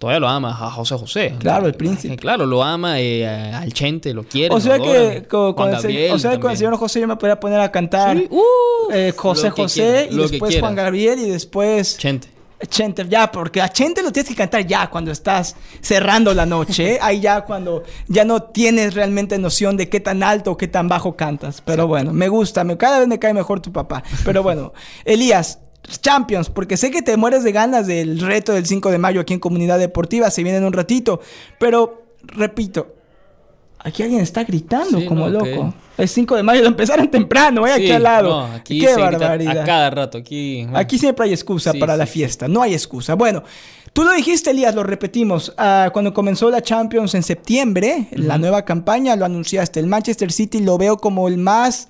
todavía 0.00 0.18
lo 0.18 0.28
ama 0.28 0.50
a 0.50 0.70
José 0.70 0.96
José. 0.96 1.34
Claro, 1.38 1.66
el 1.66 1.74
príncipe. 1.74 2.14
Eh, 2.14 2.16
Claro, 2.16 2.46
lo 2.46 2.64
ama 2.64 2.98
eh, 2.98 3.28
al 3.28 3.72
Chente, 3.72 4.14
lo 4.14 4.24
quiere. 4.24 4.52
O 4.54 4.58
sea 4.58 4.78
que 4.78 5.26
con, 5.28 5.52
con 5.52 5.68
el, 5.68 6.10
o 6.10 6.18
sea 6.18 6.40
con 6.40 6.56
señor 6.56 6.76
José 6.76 7.00
yo 7.00 7.06
me 7.06 7.16
podría 7.16 7.38
poner 7.38 7.60
a 7.60 7.70
cantar 7.70 8.16
Sí, 8.16 8.28
eh, 8.92 9.12
José 9.14 9.50
José 9.50 10.08
quiera, 10.08 10.12
y 10.12 10.28
después. 10.28 10.58
Juan 10.58 10.74
Gabriel 10.74 11.18
y 11.20 11.30
después 11.30 11.98
Chente. 11.98 12.28
Chente, 12.68 13.06
ya, 13.08 13.30
porque 13.30 13.60
a 13.60 13.68
Chente 13.70 14.02
lo 14.02 14.10
tienes 14.10 14.28
que 14.28 14.36
cantar 14.36 14.66
ya 14.66 14.88
cuando 14.88 15.10
estás 15.10 15.56
cerrando 15.80 16.34
la 16.34 16.44
noche, 16.44 16.94
¿eh? 16.94 16.98
ahí 17.00 17.20
ya 17.20 17.42
cuando 17.42 17.84
ya 18.06 18.24
no 18.24 18.42
tienes 18.42 18.94
realmente 18.94 19.38
noción 19.38 19.76
de 19.76 19.88
qué 19.88 20.00
tan 20.00 20.22
alto 20.22 20.52
o 20.52 20.56
qué 20.56 20.68
tan 20.68 20.88
bajo 20.88 21.16
cantas. 21.16 21.62
Pero 21.64 21.86
bueno, 21.86 22.12
me 22.12 22.28
gusta, 22.28 22.64
me, 22.64 22.76
cada 22.76 22.98
vez 22.98 23.08
me 23.08 23.18
cae 23.18 23.32
mejor 23.32 23.60
tu 23.60 23.72
papá. 23.72 24.02
Pero 24.24 24.42
bueno, 24.42 24.72
Elías, 25.06 25.58
Champions, 26.00 26.50
porque 26.50 26.76
sé 26.76 26.90
que 26.90 27.02
te 27.02 27.16
mueres 27.16 27.42
de 27.44 27.52
ganas 27.52 27.86
del 27.86 28.20
reto 28.20 28.52
del 28.52 28.66
5 28.66 28.90
de 28.90 28.98
mayo 28.98 29.20
aquí 29.20 29.34
en 29.34 29.40
Comunidad 29.40 29.78
Deportiva, 29.78 30.30
se 30.30 30.42
viene 30.42 30.58
en 30.58 30.64
un 30.64 30.72
ratito, 30.72 31.20
pero 31.58 32.04
repito, 32.22 32.94
aquí 33.78 34.02
alguien 34.02 34.20
está 34.20 34.44
gritando 34.44 34.98
Sí, 35.00 35.06
como 35.06 35.28
no, 35.28 35.40
loco. 35.44 35.74
El 35.98 36.08
5 36.08 36.36
de 36.36 36.42
mayo 36.42 36.62
lo 36.62 36.68
empezaron 36.74 37.10
temprano, 37.10 37.66
¿eh? 37.66 37.72
aquí 37.72 37.86
Sí, 37.86 37.92
al 37.92 38.02
lado. 38.04 38.28
no, 38.28 38.54
aquí 38.54 38.80
qué 38.80 38.94
barbaridad. 38.94 39.58
A 39.62 39.64
cada 39.64 39.90
rato, 39.90 40.18
aquí. 40.18 40.62
bueno. 40.62 40.78
Aquí 40.78 40.98
siempre 40.98 41.26
hay 41.26 41.32
excusa 41.32 41.72
Sí, 41.72 41.78
para 41.78 41.96
la 41.96 42.06
fiesta, 42.06 42.46
no 42.46 42.62
hay 42.62 42.72
excusa. 42.74 43.14
Bueno, 43.14 43.42
tú 43.92 44.04
lo 44.04 44.12
dijiste, 44.12 44.50
Elías, 44.50 44.74
lo 44.74 44.82
repetimos. 44.84 45.52
ah, 45.58 45.90
cuando 45.92 46.14
comenzó 46.14 46.50
la 46.50 46.62
Champions 46.62 47.14
en 47.14 47.22
septiembre, 47.22 48.06
la 48.12 48.38
nueva 48.38 48.64
campaña, 48.64 49.16
lo 49.16 49.24
anunciaste. 49.24 49.80
El 49.80 49.88
Manchester 49.88 50.30
City 50.30 50.60
lo 50.60 50.78
veo 50.78 50.98
como 50.98 51.26
el 51.26 51.36
más 51.38 51.88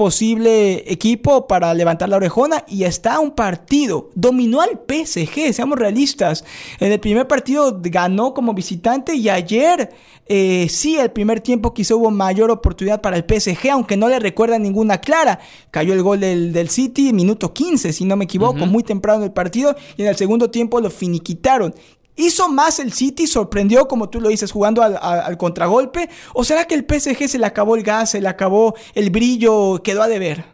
posible 0.00 0.90
equipo 0.90 1.46
para 1.46 1.74
levantar 1.74 2.08
la 2.08 2.16
orejona 2.16 2.64
y 2.66 2.84
está 2.84 3.20
un 3.20 3.32
partido. 3.32 4.08
Dominó 4.14 4.62
al 4.62 4.80
PSG, 4.88 5.52
seamos 5.52 5.78
realistas. 5.78 6.42
En 6.78 6.90
el 6.90 6.98
primer 7.00 7.28
partido 7.28 7.78
ganó 7.82 8.32
como 8.32 8.54
visitante 8.54 9.14
y 9.14 9.28
ayer 9.28 9.90
eh, 10.24 10.68
sí, 10.70 10.96
el 10.96 11.10
primer 11.10 11.42
tiempo 11.42 11.74
quizá 11.74 11.96
hubo 11.96 12.10
mayor 12.10 12.50
oportunidad 12.50 13.02
para 13.02 13.18
el 13.18 13.26
PSG, 13.28 13.72
aunque 13.72 13.98
no 13.98 14.08
le 14.08 14.18
recuerda 14.18 14.58
ninguna 14.58 15.02
clara. 15.02 15.38
Cayó 15.70 15.92
el 15.92 16.02
gol 16.02 16.20
del, 16.20 16.54
del 16.54 16.70
City, 16.70 17.12
minuto 17.12 17.52
15, 17.52 17.92
si 17.92 18.06
no 18.06 18.16
me 18.16 18.24
equivoco, 18.24 18.64
muy 18.64 18.82
temprano 18.82 19.18
en 19.18 19.24
el 19.24 19.32
partido 19.32 19.76
y 19.98 20.02
en 20.02 20.08
el 20.08 20.16
segundo 20.16 20.50
tiempo 20.50 20.80
lo 20.80 20.88
finiquitaron. 20.88 21.74
¿Hizo 22.20 22.48
más 22.50 22.78
el 22.80 22.92
City? 22.92 23.26
¿Sorprendió, 23.26 23.88
como 23.88 24.10
tú 24.10 24.20
lo 24.20 24.28
dices, 24.28 24.52
jugando 24.52 24.82
al, 24.82 25.36
contragolpe? 25.38 26.10
¿O 26.34 26.44
será 26.44 26.66
que 26.66 26.74
el 26.74 26.84
PSG 26.84 27.28
se 27.28 27.38
le 27.38 27.46
acabó 27.46 27.76
el 27.76 27.82
gas, 27.82 28.10
se 28.10 28.20
le 28.20 28.28
acabó 28.28 28.74
el 28.94 29.08
brillo, 29.08 29.82
quedó 29.82 30.02
a 30.02 30.08
deber? 30.08 30.44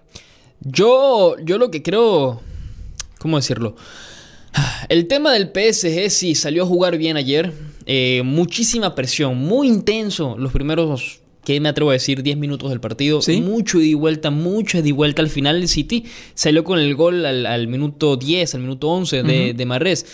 Yo, 0.60 1.34
yo 1.42 1.58
lo 1.58 1.72
que 1.72 1.82
creo. 1.82 2.40
¿Cómo 3.18 3.36
decirlo? 3.36 3.74
El 4.88 5.08
tema 5.08 5.32
del 5.32 5.50
PSG 5.52 6.08
sí 6.10 6.34
salió 6.36 6.62
a 6.62 6.66
jugar 6.66 6.98
bien 6.98 7.16
ayer. 7.16 7.52
Eh, 7.84 8.22
muchísima 8.24 8.94
presión, 8.94 9.36
muy 9.36 9.68
intenso 9.68 10.36
los 10.38 10.52
primeros, 10.52 11.20
¿qué 11.44 11.60
me 11.60 11.68
atrevo 11.68 11.90
a 11.90 11.94
decir? 11.94 12.22
10 12.22 12.36
minutos 12.36 12.70
del 12.70 12.80
partido. 12.80 13.22
Sí. 13.22 13.40
Mucho 13.40 13.80
y 13.80 13.94
vuelta, 13.94 14.30
mucho 14.30 14.78
y 14.78 14.92
vuelta. 14.92 15.20
Al 15.20 15.30
final 15.30 15.56
el 15.56 15.68
City 15.68 16.04
salió 16.34 16.62
con 16.62 16.78
el 16.78 16.94
gol 16.94 17.26
al, 17.26 17.44
al 17.44 17.66
minuto 17.66 18.16
10, 18.16 18.54
al 18.54 18.60
minuto 18.60 18.88
11 18.88 19.22
de, 19.24 19.54
de 19.54 19.66
Marrés. 19.66 20.06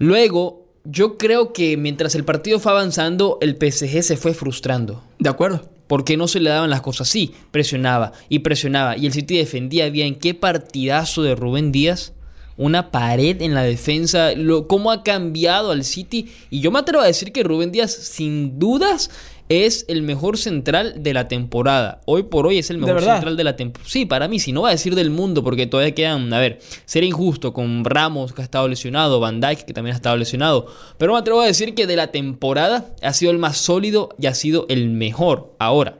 Luego, 0.00 0.66
yo 0.84 1.18
creo 1.18 1.52
que 1.52 1.76
mientras 1.76 2.14
el 2.14 2.24
partido 2.24 2.58
fue 2.58 2.72
avanzando, 2.72 3.36
el 3.42 3.56
PSG 3.56 4.02
se 4.02 4.16
fue 4.16 4.32
frustrando. 4.32 5.04
De 5.18 5.28
acuerdo. 5.28 5.68
Porque 5.86 6.16
no 6.16 6.26
se 6.26 6.40
le 6.40 6.48
daban 6.48 6.70
las 6.70 6.80
cosas 6.80 7.06
así. 7.08 7.34
Presionaba 7.50 8.12
y 8.30 8.38
presionaba. 8.38 8.96
Y 8.96 9.04
el 9.04 9.12
City 9.12 9.36
defendía 9.36 9.90
bien. 9.90 10.14
Qué 10.14 10.32
partidazo 10.32 11.22
de 11.22 11.34
Rubén 11.34 11.70
Díaz. 11.70 12.14
Una 12.56 12.90
pared 12.90 13.42
en 13.42 13.52
la 13.52 13.62
defensa. 13.62 14.32
Lo, 14.32 14.66
cómo 14.68 14.90
ha 14.90 15.02
cambiado 15.02 15.70
al 15.70 15.84
City. 15.84 16.32
Y 16.48 16.60
yo 16.60 16.70
me 16.70 16.78
atrevo 16.78 17.02
a 17.02 17.06
decir 17.06 17.30
que 17.30 17.42
Rubén 17.42 17.70
Díaz, 17.70 17.92
sin 17.92 18.58
dudas, 18.58 19.10
es 19.50 19.84
el 19.88 20.02
mejor 20.02 20.38
central 20.38 21.02
de 21.02 21.12
la 21.12 21.26
temporada. 21.26 22.00
Hoy 22.06 22.22
por 22.22 22.46
hoy 22.46 22.58
es 22.58 22.70
el 22.70 22.80
¿De 22.80 22.86
mejor 22.86 23.02
central 23.02 23.36
de 23.36 23.44
la 23.44 23.56
temporada. 23.56 23.90
Sí, 23.90 24.06
para 24.06 24.28
mí, 24.28 24.38
si 24.38 24.52
no 24.52 24.62
va 24.62 24.68
a 24.68 24.72
decir 24.72 24.94
del 24.94 25.10
mundo, 25.10 25.42
porque 25.42 25.66
todavía 25.66 25.92
quedan. 25.92 26.32
A 26.32 26.38
ver, 26.38 26.60
sería 26.84 27.08
injusto 27.08 27.52
con 27.52 27.84
Ramos, 27.84 28.32
que 28.32 28.42
ha 28.42 28.44
estado 28.44 28.68
lesionado, 28.68 29.18
Van 29.18 29.40
Dijk, 29.40 29.64
que 29.64 29.74
también 29.74 29.94
ha 29.94 29.96
estado 29.96 30.16
lesionado. 30.16 30.66
Pero 30.98 31.14
me 31.14 31.18
atrevo 31.18 31.40
a 31.40 31.46
decir 31.46 31.74
que 31.74 31.88
de 31.88 31.96
la 31.96 32.12
temporada 32.12 32.94
ha 33.02 33.12
sido 33.12 33.32
el 33.32 33.38
más 33.38 33.56
sólido 33.56 34.10
y 34.20 34.26
ha 34.26 34.34
sido 34.34 34.66
el 34.68 34.88
mejor. 34.88 35.52
Ahora, 35.58 35.98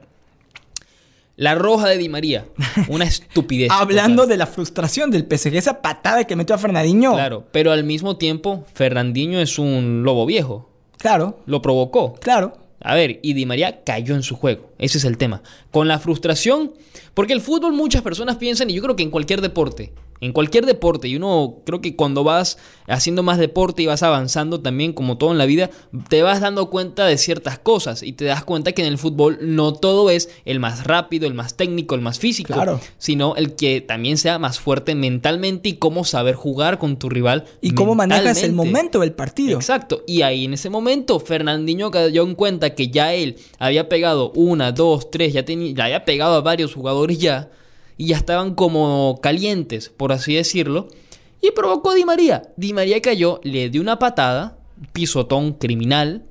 la 1.35 1.53
roja 1.55 1.89
de 1.89 1.97
Di 1.97 2.07
María. 2.07 2.45
Una 2.87 3.03
estupidez. 3.03 3.69
Hablando 3.71 4.27
de 4.27 4.37
la 4.37 4.47
frustración 4.47 5.11
del 5.11 5.27
PSG, 5.29 5.55
esa 5.57 5.81
patada 5.81 6.23
que 6.23 6.37
metió 6.37 6.55
a 6.55 6.57
Fernandinho. 6.57 7.15
Claro, 7.15 7.43
pero 7.51 7.73
al 7.73 7.83
mismo 7.83 8.15
tiempo, 8.15 8.63
Fernandinho 8.73 9.41
es 9.41 9.59
un 9.59 10.03
lobo 10.03 10.25
viejo. 10.25 10.69
Claro, 10.97 11.41
Lo 11.45 11.61
provocó. 11.61 12.13
claro. 12.13 12.61
A 12.83 12.95
ver, 12.95 13.19
y 13.21 13.33
Di 13.33 13.45
María 13.45 13.83
cayó 13.83 14.15
en 14.15 14.23
su 14.23 14.35
juego. 14.35 14.71
Ese 14.77 14.97
es 14.97 15.05
el 15.05 15.17
tema. 15.17 15.43
Con 15.71 15.87
la 15.87 15.99
frustración, 15.99 16.73
porque 17.13 17.33
el 17.33 17.41
fútbol 17.41 17.73
muchas 17.73 18.01
personas 18.01 18.37
piensan, 18.37 18.69
y 18.69 18.73
yo 18.73 18.81
creo 18.81 18.95
que 18.95 19.03
en 19.03 19.11
cualquier 19.11 19.41
deporte, 19.41 19.93
en 20.21 20.31
cualquier 20.31 20.65
deporte. 20.65 21.07
Y 21.07 21.15
uno 21.15 21.57
creo 21.65 21.81
que 21.81 21.95
cuando 21.95 22.23
vas 22.23 22.57
haciendo 22.87 23.23
más 23.23 23.39
deporte 23.39 23.81
y 23.81 23.87
vas 23.87 24.03
avanzando 24.03 24.61
también, 24.61 24.93
como 24.93 25.17
todo 25.17 25.31
en 25.31 25.37
la 25.37 25.45
vida, 25.45 25.69
te 26.09 26.21
vas 26.21 26.39
dando 26.39 26.69
cuenta 26.69 27.05
de 27.05 27.17
ciertas 27.17 27.59
cosas 27.59 28.03
y 28.03 28.13
te 28.13 28.25
das 28.25 28.43
cuenta 28.45 28.71
que 28.71 28.83
en 28.83 28.87
el 28.87 28.97
fútbol 28.97 29.39
no 29.41 29.73
todo 29.73 30.09
es 30.09 30.29
el 30.45 30.59
más 30.59 30.85
rápido, 30.85 31.27
el 31.27 31.33
más 31.33 31.55
técnico, 31.55 31.95
el 31.95 32.01
más 32.01 32.19
físico, 32.19 32.53
sino 32.97 33.35
el 33.35 33.55
que 33.55 33.81
también 33.81 34.17
sea 34.17 34.39
más 34.39 34.59
fuerte 34.59 34.95
mentalmente 34.95 35.69
y 35.69 35.73
cómo 35.73 36.05
saber 36.05 36.35
jugar 36.35 36.77
con 36.77 36.97
tu 36.97 37.09
rival. 37.09 37.45
Y 37.59 37.71
cómo 37.71 37.95
manejas 37.95 38.43
el 38.43 38.53
momento 38.53 38.99
del 38.99 39.13
partido. 39.13 39.57
Exacto. 39.57 40.03
Y 40.05 40.21
ahí 40.21 40.45
en 40.45 40.53
ese 40.53 40.69
momento 40.69 41.19
Fernandinho 41.19 41.89
cayó 41.89 42.23
en 42.23 42.35
cuenta 42.35 42.75
que 42.75 42.89
ya 42.89 43.13
él 43.13 43.37
había 43.57 43.89
pegado 43.89 44.31
una, 44.33 44.71
dos, 44.71 45.09
tres, 45.09 45.33
ya, 45.33 45.43
tenía, 45.43 45.73
ya 45.73 45.85
había 45.85 46.05
pegado 46.05 46.35
a 46.35 46.41
varios 46.41 46.75
jugadores 46.75 47.17
ya 47.17 47.49
y 48.01 48.07
ya 48.07 48.17
estaban 48.17 48.55
como 48.55 49.19
calientes, 49.21 49.89
por 49.89 50.11
así 50.11 50.33
decirlo, 50.33 50.87
y 51.39 51.51
provocó 51.51 51.93
Di 51.93 52.03
María. 52.03 52.41
Di 52.57 52.73
María 52.73 52.99
cayó, 52.99 53.39
le 53.43 53.69
dio 53.69 53.79
una 53.79 53.99
patada, 53.99 54.57
pisotón 54.91 55.53
criminal, 55.53 56.23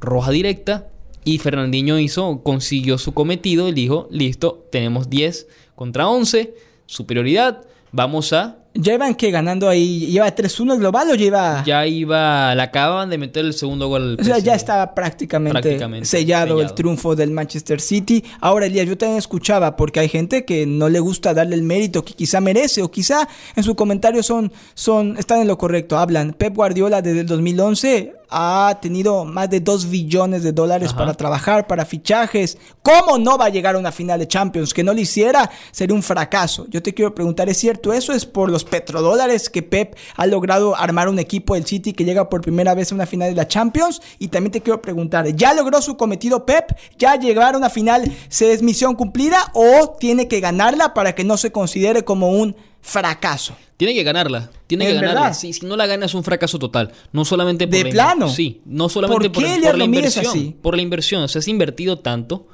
roja 0.00 0.30
directa, 0.30 0.88
y 1.24 1.36
Fernandinho 1.36 1.98
hizo, 1.98 2.42
consiguió 2.42 2.96
su 2.96 3.12
cometido 3.12 3.68
y 3.68 3.72
dijo, 3.72 4.08
listo, 4.10 4.66
tenemos 4.72 5.10
10 5.10 5.48
contra 5.74 6.08
11, 6.08 6.54
superioridad, 6.86 7.60
vamos 7.92 8.32
a 8.32 8.64
¿Ya 8.80 8.94
iban 8.94 9.16
que 9.16 9.32
ganando 9.32 9.68
ahí? 9.68 10.06
¿Lleva 10.06 10.32
3-1 10.32 10.74
el 10.74 10.78
global 10.78 11.10
o 11.10 11.14
lleva.? 11.16 11.64
Ya 11.66 11.84
iba. 11.84 12.54
Le 12.54 12.62
acaban 12.62 13.10
de 13.10 13.18
meter 13.18 13.44
el 13.44 13.52
segundo 13.52 13.88
gol. 13.88 14.16
O 14.20 14.22
sea, 14.22 14.38
ya 14.38 14.54
estaba 14.54 14.94
prácticamente, 14.94 16.04
sellado, 16.04 16.60
el 16.60 16.72
triunfo 16.74 17.16
del 17.16 17.32
Manchester 17.32 17.80
City. 17.80 18.22
Ahora, 18.40 18.66
Elías, 18.66 18.86
yo 18.86 18.96
también 18.96 19.18
escuchaba, 19.18 19.74
porque 19.74 19.98
hay 19.98 20.08
gente 20.08 20.44
que 20.44 20.64
no 20.64 20.88
le 20.88 21.00
gusta 21.00 21.34
darle 21.34 21.56
el 21.56 21.62
mérito 21.62 22.04
que 22.04 22.14
quizá 22.14 22.40
merece, 22.40 22.80
o 22.82 22.88
quizá 22.88 23.28
en 23.56 23.64
su 23.64 23.74
comentario 23.74 24.22
son, 24.22 24.52
son, 24.74 25.16
están 25.18 25.40
en 25.40 25.48
lo 25.48 25.58
correcto. 25.58 25.98
Hablan. 25.98 26.32
Pep 26.32 26.54
Guardiola 26.54 27.02
desde 27.02 27.20
el 27.20 27.26
2011 27.26 28.17
ha 28.30 28.78
tenido 28.80 29.24
más 29.24 29.50
de 29.50 29.60
2 29.60 29.88
billones 29.90 30.42
de 30.42 30.52
dólares 30.52 30.92
para 30.92 31.14
trabajar, 31.14 31.66
para 31.66 31.84
fichajes. 31.84 32.58
¿Cómo 32.82 33.18
no 33.18 33.38
va 33.38 33.46
a 33.46 33.50
llegar 33.50 33.74
a 33.74 33.78
una 33.78 33.92
final 33.92 34.18
de 34.18 34.28
Champions? 34.28 34.74
Que 34.74 34.84
no 34.84 34.92
lo 34.92 35.00
hiciera 35.00 35.50
sería 35.70 35.94
un 35.94 36.02
fracaso. 36.02 36.66
Yo 36.68 36.82
te 36.82 36.94
quiero 36.94 37.14
preguntar, 37.14 37.48
¿es 37.48 37.56
cierto 37.56 37.92
eso? 37.92 38.12
¿Es 38.12 38.26
por 38.26 38.50
los 38.50 38.64
petrodólares 38.64 39.48
que 39.48 39.62
Pep 39.62 39.96
ha 40.16 40.26
logrado 40.26 40.76
armar 40.76 41.08
un 41.08 41.18
equipo 41.18 41.54
del 41.54 41.66
City 41.66 41.92
que 41.92 42.04
llega 42.04 42.28
por 42.28 42.40
primera 42.40 42.74
vez 42.74 42.92
a 42.92 42.94
una 42.94 43.06
final 43.06 43.30
de 43.30 43.36
la 43.36 43.48
Champions? 43.48 44.00
Y 44.18 44.28
también 44.28 44.52
te 44.52 44.60
quiero 44.60 44.82
preguntar, 44.82 45.26
¿ya 45.34 45.54
logró 45.54 45.80
su 45.80 45.96
cometido 45.96 46.44
Pep? 46.44 46.76
¿Ya 46.98 47.16
llegar 47.16 47.54
a 47.54 47.58
una 47.58 47.70
final 47.70 48.12
se 48.28 48.52
es 48.52 48.62
misión 48.62 48.94
cumplida 48.94 49.50
o 49.54 49.96
tiene 49.98 50.28
que 50.28 50.40
ganarla 50.40 50.94
para 50.94 51.14
que 51.14 51.24
no 51.24 51.36
se 51.36 51.52
considere 51.52 52.04
como 52.04 52.30
un 52.30 52.56
fracaso? 52.88 53.56
Tiene 53.76 53.94
que 53.94 54.02
ganarla. 54.02 54.50
Tiene 54.66 54.86
que 54.86 54.94
ganarla. 54.94 55.34
Si, 55.34 55.52
si, 55.52 55.64
no 55.64 55.76
la 55.76 55.86
gana 55.86 56.06
es 56.06 56.14
un 56.14 56.24
fracaso 56.24 56.58
total. 56.58 56.92
No 57.12 57.24
solamente 57.24 57.68
por 57.68 57.76
¿De 57.76 57.86
plano? 57.86 58.28
Sí. 58.28 58.60
No 58.64 58.88
solamente 58.88 59.30
por, 59.30 59.42
por 59.42 59.78
la 59.78 59.84
inversión. 59.84 60.52
Por 60.60 60.74
la 60.74 60.82
inversión. 60.82 61.22
O 61.22 61.28
sea, 61.28 61.38
has 61.38 61.48
invertido 61.48 61.98
tanto. 62.00 62.48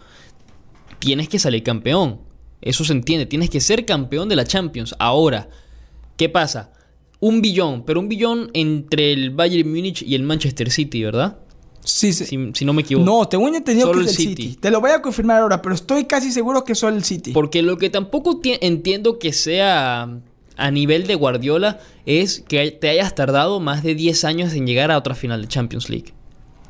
Tienes 0.99 1.29
que 1.29 1.39
salir 1.39 1.63
campeón. 1.63 2.21
Eso 2.61 2.85
se 2.85 2.93
entiende. 2.93 3.27
Tienes 3.27 3.49
que 3.49 3.61
ser 3.61 3.87
campeón 3.87 4.29
de 4.29 4.37
la 4.37 4.45
Champions. 4.45 4.95
Ahora, 4.99 5.49
¿qué 6.17 6.29
pasa? 6.29 6.73
Un 7.21 7.41
billón. 7.41 7.85
Pero 7.85 8.01
un 8.01 8.09
billón 8.09 8.51
entre 8.53 9.13
el 9.13 9.31
Bayern 9.31 9.71
Múnich 9.71 10.03
y 10.03 10.15
el 10.15 10.25
Manchester 10.25 10.71
City, 10.71 11.05
¿verdad? 11.05 11.39
Sí, 11.85 12.13
sí. 12.15 12.25
Si, 12.55 12.65
no 12.65 12.73
me 12.73 12.83
equivoco. 12.83 13.05
No, 13.05 13.29
tengo 13.29 13.47
entendido 13.49 13.93
que 13.93 14.01
es 14.01 14.07
el 14.07 14.15
City. 14.15 14.57
Te 14.59 14.71
lo 14.71 14.81
voy 14.81 14.91
a 14.91 15.03
confirmar 15.03 15.43
ahora, 15.43 15.61
pero 15.61 15.75
estoy 15.75 16.05
casi 16.05 16.33
seguro 16.33 16.65
que 16.65 16.75
solo 16.75 16.97
el 16.97 17.05
City. 17.05 17.33
Porque 17.33 17.63
lo 17.63 17.77
que 17.77 17.91
tampoco 17.91 18.41
entiendo 18.43 19.19
que 19.19 19.33
sea 19.33 20.09
a 20.57 20.71
nivel 20.71 21.07
de 21.07 21.15
Guardiola 21.15 21.81
es 22.07 22.43
que 22.49 22.71
te 22.71 22.89
hayas 22.89 23.15
tardado 23.15 23.61
más 23.61 23.83
de 23.83 23.95
10 23.95 24.25
años 24.25 24.55
en 24.55 24.67
llegar 24.67 24.91
a 24.91 24.99
otra 24.99 25.15
final 25.15 25.43
de 25.43 25.49
Champions 25.49 25.91
League. 25.91 26.15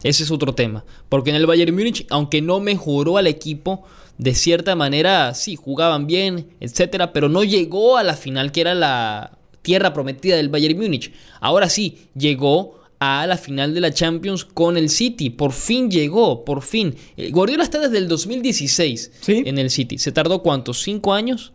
Ese 0.03 0.25
es 0.25 0.31
otro 0.31 0.55
tema. 0.55 0.85
Porque 1.09 1.31
en 1.31 1.37
el 1.37 1.47
Bayern 1.47 1.75
Múnich, 1.75 2.07
aunque 2.11 2.43
no 2.43 2.61
mejoró 2.61 3.17
al 3.17 3.27
equipo, 3.27 3.85
de 4.19 4.35
cierta 4.35 4.75
manera 4.75 5.33
sí, 5.35 5.57
jugaban 5.57 6.07
bien, 6.07 6.49
etcétera, 6.61 7.13
pero 7.13 7.29
no 7.29 7.45
llegó 7.45 7.97
a 7.97 8.03
la 8.05 8.15
final 8.15 8.53
que 8.53 8.61
era 8.61 8.75
la 8.75 9.39
tierra 9.63 9.95
prometida 9.95 10.37
del 10.37 10.51
Bayern 10.51 10.79
Múnich. 10.79 11.13
Ahora 11.41 11.69
sí, 11.69 12.09
llegó 12.15 12.84
a 13.05 13.27
la 13.27 13.37
final 13.37 13.75
de 13.75 13.81
la 13.81 13.93
Champions 13.93 14.45
con 14.45 14.77
el 14.77 14.89
City. 14.89 15.31
Por 15.31 15.53
fin 15.53 15.91
llegó, 15.91 16.45
por 16.45 16.63
fin. 16.63 16.95
Eh, 17.17 17.31
Guardiola 17.31 17.65
está 17.65 17.79
desde 17.79 17.99
el 17.99 18.09
2016 18.09 19.13
en 19.27 19.59
el 19.59 19.71
City. 19.71 19.99
¿Se 19.99 20.13
tardó 20.13 20.43
cuántos? 20.43 20.83
¿Cinco 20.83 21.13
años? 21.13 21.53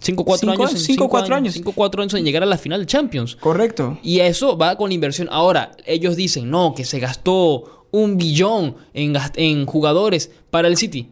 5 0.00 0.24
4 0.24 0.52
años. 0.52 0.72
5 0.82 1.08
4 1.08 1.34
años. 1.34 1.54
5 1.54 1.72
4 1.72 2.02
años 2.02 2.14
en 2.14 2.24
llegar 2.24 2.42
a 2.42 2.46
la 2.46 2.56
final 2.56 2.80
de 2.80 2.86
Champions. 2.86 3.36
Correcto. 3.36 3.98
Y 4.02 4.20
eso 4.20 4.56
va 4.56 4.76
con 4.76 4.92
inversión. 4.92 5.28
Ahora, 5.30 5.72
ellos 5.84 6.16
dicen, 6.16 6.50
no, 6.50 6.74
que 6.74 6.84
se 6.84 6.98
gastó 7.00 7.86
un 7.90 8.16
billón 8.16 8.76
en, 8.94 9.14
en 9.36 9.66
jugadores 9.66 10.30
para 10.50 10.68
el 10.68 10.76
City. 10.76 11.08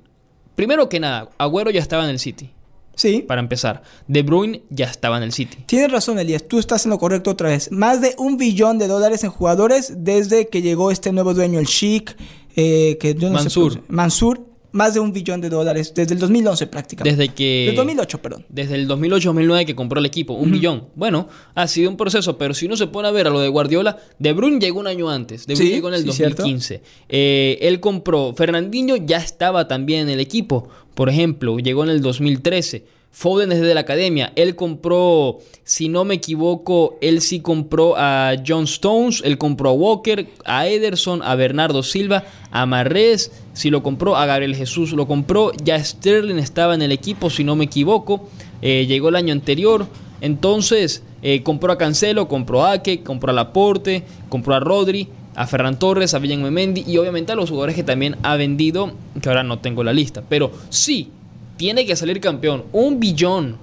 Primero 0.54 0.88
que 0.88 1.00
nada, 1.00 1.30
Agüero 1.38 1.70
ya 1.70 1.80
estaba 1.80 2.04
en 2.04 2.11
el 2.11 2.18
City. 2.18 2.50
Sí. 2.98 3.24
Para 3.26 3.40
empezar. 3.40 3.82
De 4.08 4.22
Bruyne 4.22 4.62
ya 4.70 4.87
estaba 4.87 5.18
en 5.18 5.22
el 5.22 5.32
City. 5.32 5.56
Tienes 5.66 5.92
razón, 5.92 6.18
Elías. 6.18 6.48
Tú 6.48 6.58
estás 6.58 6.84
en 6.84 6.90
lo 6.90 6.98
correcto 6.98 7.30
otra 7.30 7.48
vez. 7.48 7.70
Más 7.70 8.00
de 8.00 8.14
un 8.18 8.37
billón 8.37 8.78
de 8.78 8.88
dólares 8.88 9.22
en 9.22 9.30
jugadores 9.30 9.92
desde 9.98 10.48
que 10.48 10.62
llegó 10.62 10.90
este 10.90 11.12
nuevo 11.12 11.32
dueño, 11.32 11.61
el 11.61 11.66
Chic. 11.66 12.16
Eh, 12.56 12.98
que 13.00 13.14
yo 13.14 13.28
no 13.28 13.34
Mansur. 13.34 13.74
Sé, 13.74 13.82
Mansur 13.87 14.48
más 14.72 14.94
de 14.94 15.00
un 15.00 15.12
billón 15.12 15.40
de 15.40 15.48
dólares 15.48 15.92
desde 15.94 16.14
el 16.14 16.20
2011 16.20 16.66
prácticamente. 16.66 17.16
Desde 17.16 17.34
que... 17.34 17.66
Desde 17.68 17.76
2008, 17.76 18.22
perdón. 18.22 18.46
Desde 18.48 18.74
el 18.74 18.88
2008-2009 18.88 19.66
que 19.66 19.74
compró 19.74 19.98
el 20.00 20.06
equipo, 20.06 20.34
un 20.34 20.50
billón. 20.50 20.88
Bueno, 20.94 21.28
ha 21.54 21.66
sido 21.66 21.90
un 21.90 21.96
proceso, 21.96 22.37
pero 22.37 22.54
si 22.54 22.66
uno 22.66 22.76
se 22.76 22.87
pone 22.87 23.08
a 23.08 23.11
ver 23.11 23.26
a 23.26 23.30
lo 23.30 23.40
de 23.40 23.48
Guardiola, 23.48 23.98
De 24.18 24.32
Bruyne 24.32 24.61
llegó 24.61 24.80
un 24.80 24.87
año 24.87 25.08
antes, 25.08 25.46
De 25.46 25.54
Bruyne 25.54 25.74
llegó 25.74 25.88
en 25.88 25.94
el 25.94 26.04
2015. 26.04 26.82
Eh, 27.08 27.58
él 27.62 27.80
compró, 27.80 28.34
Fernandinho 28.34 28.96
ya 28.96 29.18
estaba 29.18 29.66
también 29.68 30.02
en 30.02 30.11
el 30.11 30.20
equipo, 30.20 30.68
por 30.98 31.08
ejemplo, 31.08 31.61
llegó 31.61 31.84
en 31.84 31.90
el 31.90 32.02
2013. 32.02 32.84
Foden 33.12 33.50
desde 33.50 33.72
la 33.72 33.82
academia. 33.82 34.32
Él 34.34 34.56
compró, 34.56 35.38
si 35.62 35.88
no 35.88 36.04
me 36.04 36.14
equivoco, 36.14 36.98
él 37.00 37.20
sí 37.20 37.38
compró 37.38 37.94
a 37.96 38.34
John 38.44 38.64
Stones, 38.64 39.22
él 39.24 39.38
compró 39.38 39.70
a 39.70 39.74
Walker, 39.74 40.26
a 40.44 40.66
Ederson, 40.66 41.22
a 41.22 41.37
Bernardo 41.37 41.84
Silva, 41.84 42.24
a 42.50 42.66
Marrés, 42.66 43.30
si 43.52 43.70
lo 43.70 43.84
compró, 43.84 44.16
a 44.16 44.26
Gabriel 44.26 44.56
Jesús 44.56 44.92
lo 44.92 45.06
compró. 45.06 45.52
Ya 45.62 45.78
Sterling 45.78 46.40
estaba 46.40 46.74
en 46.74 46.82
el 46.82 46.90
equipo, 46.90 47.30
si 47.30 47.44
no 47.44 47.54
me 47.54 47.66
equivoco. 47.66 48.28
Eh, 48.61 48.87
llegó 48.88 49.11
el 49.11 49.14
año 49.14 49.32
anterior. 49.32 49.87
Entonces, 50.20 51.04
eh, 51.22 51.44
compró 51.44 51.72
a 51.72 51.78
Cancelo, 51.78 52.26
compró 52.26 52.64
a 52.64 52.72
Ake, 52.72 53.04
compró 53.04 53.30
a 53.30 53.34
Laporte, 53.34 54.02
compró 54.28 54.56
a 54.56 54.58
Rodri, 54.58 55.06
a 55.38 55.46
Ferran 55.46 55.79
Torres, 55.79 56.14
a 56.14 56.18
Villan 56.18 56.42
Memendi 56.42 56.83
y 56.85 56.98
obviamente 56.98 57.31
a 57.31 57.37
los 57.37 57.48
jugadores 57.48 57.77
que 57.77 57.85
también 57.85 58.16
ha 58.24 58.35
vendido, 58.35 58.90
que 59.22 59.29
ahora 59.29 59.44
no 59.44 59.61
tengo 59.61 59.85
la 59.85 59.92
lista. 59.92 60.24
Pero 60.29 60.51
sí, 60.68 61.12
tiene 61.57 61.87
que 61.87 61.94
salir 61.94 62.20
campeón. 62.20 62.64
Un 62.72 62.98
billón. 62.98 63.57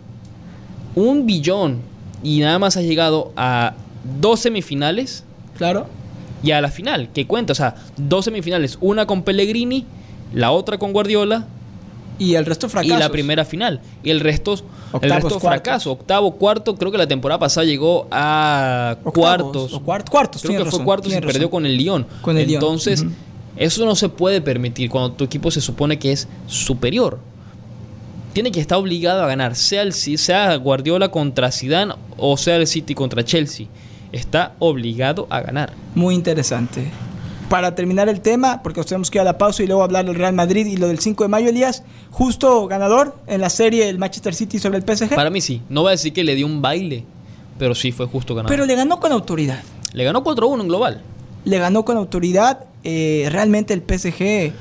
Un 0.95 1.25
billón. 1.25 1.81
Y 2.23 2.39
nada 2.39 2.59
más 2.59 2.77
ha 2.77 2.81
llegado 2.81 3.33
a 3.35 3.73
dos 4.21 4.39
semifinales. 4.39 5.25
Claro. 5.57 5.87
Y 6.41 6.51
a 6.51 6.61
la 6.61 6.71
final, 6.71 7.09
que 7.11 7.27
cuenta. 7.27 7.51
O 7.51 7.55
sea, 7.55 7.75
dos 7.97 8.23
semifinales. 8.23 8.77
Una 8.79 9.05
con 9.05 9.23
Pellegrini, 9.23 9.83
la 10.33 10.51
otra 10.51 10.77
con 10.77 10.93
Guardiola. 10.93 11.45
Y 12.17 12.35
el 12.35 12.45
resto 12.45 12.69
fracaso. 12.69 12.95
Y 12.95 12.97
la 12.97 13.09
primera 13.09 13.45
final. 13.45 13.81
Y 14.03 14.09
el 14.09 14.19
resto, 14.19 14.55
el 15.01 15.09
resto 15.09 15.39
fracaso. 15.39 15.91
Octavo, 15.91 16.35
cuarto. 16.35 16.75
Creo 16.75 16.91
que 16.91 16.97
la 16.97 17.07
temporada 17.07 17.39
pasada 17.39 17.65
llegó 17.65 18.07
a 18.11 18.97
cuartos. 19.03 19.73
O 19.73 19.81
cuartos. 19.81 20.41
Creo 20.41 20.63
que 20.63 20.71
fue 20.71 20.83
cuartos 20.83 21.13
y 21.13 21.21
perdió 21.21 21.49
con 21.49 21.65
el 21.65 21.77
Lyon. 21.77 22.05
Con 22.21 22.37
el 22.37 22.53
Entonces, 22.53 23.05
eso 23.57 23.85
no 23.85 23.95
se 23.95 24.09
puede 24.09 24.41
permitir 24.41 24.89
cuando 24.89 25.11
tu 25.11 25.23
equipo 25.23 25.51
se 25.51 25.61
supone 25.61 25.99
que 25.99 26.11
es 26.11 26.27
superior 26.47 27.19
tiene 28.35 28.51
que 28.51 28.59
estar 28.59 28.77
obligado 28.77 29.23
a 29.23 29.27
ganar, 29.27 29.55
sea, 29.55 29.81
el, 29.81 29.93
sea 29.93 30.53
Guardiola 30.57 31.07
contra 31.07 31.53
Zidane 31.53 31.93
o 32.17 32.35
sea 32.35 32.57
el 32.57 32.67
City 32.67 32.93
contra 32.93 33.23
Chelsea. 33.23 33.67
Está 34.11 34.55
obligado 34.59 35.25
a 35.29 35.39
ganar. 35.39 35.71
Muy 35.95 36.15
interesante. 36.15 36.91
Para 37.49 37.75
terminar 37.75 38.09
el 38.09 38.21
tema, 38.21 38.61
porque 38.63 38.79
nos 38.79 38.87
tenemos 38.87 39.11
que 39.11 39.19
ir 39.19 39.21
a 39.21 39.23
la 39.23 39.37
pausa 39.37 39.61
y 39.61 39.67
luego 39.67 39.83
hablar 39.83 40.05
del 40.05 40.15
Real 40.15 40.33
Madrid 40.33 40.65
y 40.65 40.77
lo 40.77 40.87
del 40.87 40.99
5 40.99 41.25
de 41.25 41.27
mayo, 41.27 41.49
Elías, 41.49 41.83
justo 42.09 42.67
ganador 42.67 43.15
en 43.27 43.41
la 43.41 43.49
serie 43.49 43.87
el 43.87 43.99
Manchester 43.99 44.33
City 44.33 44.57
sobre 44.57 44.77
el 44.77 44.83
PSG. 44.83 45.13
Para 45.13 45.29
mí 45.29 45.41
sí. 45.41 45.61
No 45.69 45.83
va 45.83 45.89
a 45.89 45.91
decir 45.91 46.11
que 46.11 46.23
le 46.23 46.33
dio 46.35 46.47
un 46.47 46.61
baile, 46.61 47.03
pero 47.59 47.75
sí 47.75 47.91
fue 47.91 48.07
justo 48.07 48.33
ganador. 48.33 48.49
Pero 48.49 48.65
le 48.65 48.75
ganó 48.75 48.99
con 48.99 49.11
autoridad. 49.11 49.61
Le 49.93 50.03
ganó 50.03 50.23
4-1 50.23 50.61
en 50.61 50.67
global. 50.67 51.01
Le 51.45 51.59
ganó 51.59 51.85
con 51.85 51.97
autoridad. 51.97 52.65
Eh, 52.83 53.27
realmente 53.31 53.73
el 53.73 53.81
PSG 53.81 54.53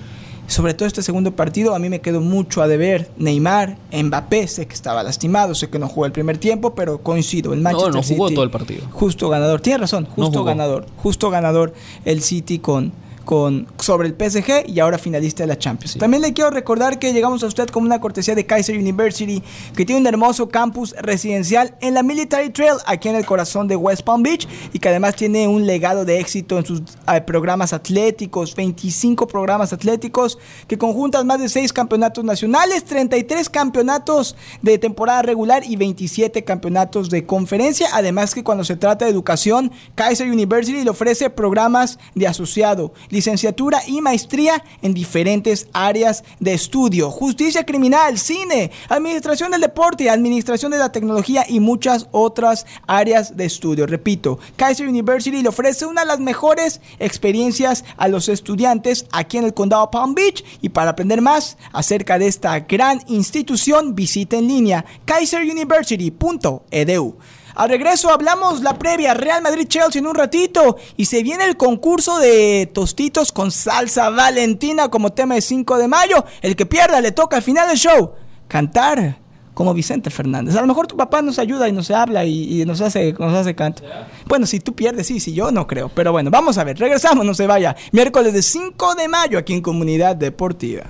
sobre 0.46 0.74
todo 0.74 0.86
este 0.86 1.02
segundo 1.02 1.34
partido, 1.34 1.74
a 1.74 1.78
mí 1.78 1.88
me 1.88 2.00
quedó 2.00 2.20
mucho 2.20 2.62
a 2.62 2.68
deber. 2.68 3.08
Neymar, 3.16 3.76
Mbappé, 3.92 4.46
sé 4.46 4.66
que 4.66 4.74
estaba 4.74 5.02
lastimado, 5.02 5.54
sé 5.54 5.70
que 5.70 5.78
no 5.78 5.88
jugó 5.88 6.06
el 6.06 6.12
primer 6.12 6.38
tiempo, 6.38 6.74
pero 6.74 6.98
coincido. 6.98 7.52
El 7.52 7.60
Manchester 7.60 7.92
no, 7.92 8.00
no 8.00 8.06
jugó 8.06 8.30
todo 8.30 8.44
el 8.44 8.50
partido. 8.50 8.82
Justo 8.92 9.28
ganador. 9.28 9.60
Tiene 9.60 9.78
razón, 9.78 10.06
justo 10.06 10.44
ganador. 10.44 10.86
Justo 10.96 11.30
ganador 11.30 11.74
el 12.04 12.22
City 12.22 12.58
con, 12.58 12.92
con, 13.24 13.66
sobre 13.78 14.08
el 14.08 14.14
PSG 14.14 14.68
y 14.68 14.80
ahora 14.80 14.98
finalista 14.98 15.42
de 15.42 15.48
la 15.48 15.58
Champions. 15.58 15.98
También 15.98 16.22
le 16.22 16.32
quiero 16.32 16.50
recordar 16.50 16.98
que 16.98 17.12
llegamos 17.12 17.42
a 17.42 17.46
usted 17.46 17.68
con 17.68 17.84
una 17.84 18.00
cortesía 18.00 18.34
de 18.34 18.46
Kaiser 18.46 18.76
University, 18.76 19.42
que 19.74 19.84
tiene 19.84 20.00
un 20.00 20.06
hermoso 20.06 20.48
campus 20.48 20.94
residencial 21.00 21.76
en 21.80 21.94
la 21.94 22.02
Military 22.02 22.50
Trail, 22.50 22.76
aquí 22.86 23.08
en 23.08 23.16
el 23.16 23.26
corazón 23.26 23.68
de 23.68 23.76
West 23.76 24.02
Palm 24.02 24.22
Beach, 24.22 24.46
y 24.72 24.78
que 24.78 24.88
además 24.88 25.16
tiene 25.16 25.48
un 25.48 25.66
legado 25.66 26.04
de 26.04 26.20
éxito 26.20 26.58
en 26.58 26.66
sus 26.66 26.82
eh, 27.12 27.20
programas 27.20 27.72
atléticos, 27.72 28.54
25 28.54 29.26
programas 29.26 29.72
atléticos, 29.72 30.38
que 30.66 30.78
conjuntan 30.78 31.26
más 31.26 31.40
de 31.40 31.48
6 31.48 31.72
campeonatos 31.72 32.24
nacionales, 32.24 32.84
33 32.84 33.48
campeonatos 33.48 34.36
de 34.62 34.78
temporada 34.78 35.22
regular 35.22 35.62
y 35.64 35.76
27 35.76 36.44
campeonatos 36.44 37.10
de 37.10 37.26
conferencia. 37.26 37.88
Además 37.92 38.34
que 38.34 38.44
cuando 38.44 38.64
se 38.64 38.76
trata 38.76 39.04
de 39.04 39.10
educación, 39.10 39.72
Kaiser 39.94 40.30
University 40.30 40.82
le 40.82 40.90
ofrece 40.90 41.30
programas 41.30 41.98
de 42.14 42.26
asociado, 42.26 42.92
licenciatura 43.14 43.80
y 43.86 44.00
maestría 44.00 44.62
en 44.82 44.92
diferentes 44.92 45.68
áreas 45.72 46.24
de 46.40 46.52
estudio. 46.52 47.10
Justicia 47.10 47.64
criminal, 47.64 48.18
cine, 48.18 48.70
administración 48.88 49.52
del 49.52 49.62
deporte, 49.62 50.10
administración 50.10 50.72
de 50.72 50.78
la 50.78 50.92
tecnología 50.92 51.46
y 51.48 51.60
muchas 51.60 52.08
otras 52.10 52.66
áreas 52.86 53.36
de 53.36 53.44
estudio. 53.44 53.86
Repito, 53.86 54.38
Kaiser 54.56 54.88
University 54.88 55.40
le 55.40 55.48
ofrece 55.48 55.86
una 55.86 56.02
de 56.02 56.08
las 56.08 56.20
mejores 56.20 56.80
experiencias 56.98 57.84
a 57.96 58.08
los 58.08 58.28
estudiantes 58.28 59.06
aquí 59.12 59.38
en 59.38 59.44
el 59.44 59.54
condado 59.54 59.90
Palm 59.90 60.14
Beach 60.14 60.44
y 60.60 60.68
para 60.68 60.90
aprender 60.90 61.22
más 61.22 61.56
acerca 61.72 62.18
de 62.18 62.26
esta 62.26 62.60
gran 62.60 63.00
institución 63.06 63.94
visita 63.94 64.36
en 64.36 64.48
línea 64.48 64.84
kaiseruniversity.edu. 65.04 67.16
Al 67.54 67.68
regreso 67.68 68.10
hablamos 68.10 68.62
la 68.62 68.78
previa 68.78 69.14
Real 69.14 69.40
Madrid-Chelsea 69.40 70.00
en 70.00 70.08
un 70.08 70.16
ratito 70.16 70.76
y 70.96 71.04
se 71.04 71.22
viene 71.22 71.44
el 71.44 71.56
concurso 71.56 72.18
de 72.18 72.68
tostitos 72.72 73.30
con 73.30 73.52
salsa 73.52 74.10
valentina 74.10 74.88
como 74.88 75.12
tema 75.12 75.36
de 75.36 75.40
5 75.40 75.78
de 75.78 75.86
mayo. 75.86 76.24
El 76.42 76.56
que 76.56 76.66
pierda 76.66 77.00
le 77.00 77.12
toca 77.12 77.36
al 77.36 77.42
final 77.42 77.68
del 77.68 77.78
show 77.78 78.12
cantar 78.48 79.18
como 79.54 79.72
Vicente 79.72 80.10
Fernández. 80.10 80.56
A 80.56 80.60
lo 80.62 80.66
mejor 80.66 80.88
tu 80.88 80.96
papá 80.96 81.22
nos 81.22 81.38
ayuda 81.38 81.68
y 81.68 81.72
nos 81.72 81.92
habla 81.92 82.24
y, 82.24 82.64
nos 82.64 82.80
hace 82.80 83.12
nos 83.12 83.32
hace 83.32 83.54
canto. 83.54 83.84
Bueno, 84.26 84.46
si 84.46 84.58
tú 84.58 84.74
pierdes, 84.74 85.06
sí, 85.06 85.20
si 85.20 85.32
yo 85.32 85.52
no 85.52 85.68
creo. 85.68 85.88
Pero 85.90 86.10
bueno, 86.10 86.30
vamos 86.30 86.58
a 86.58 86.64
ver, 86.64 86.76
regresamos, 86.76 87.24
no 87.24 87.34
se 87.34 87.46
vaya. 87.46 87.76
Miércoles 87.92 88.32
de 88.32 88.42
5 88.42 88.96
de 88.96 89.06
mayo 89.06 89.38
aquí 89.38 89.54
en 89.54 89.62
Comunidad 89.62 90.16
Deportiva. 90.16 90.86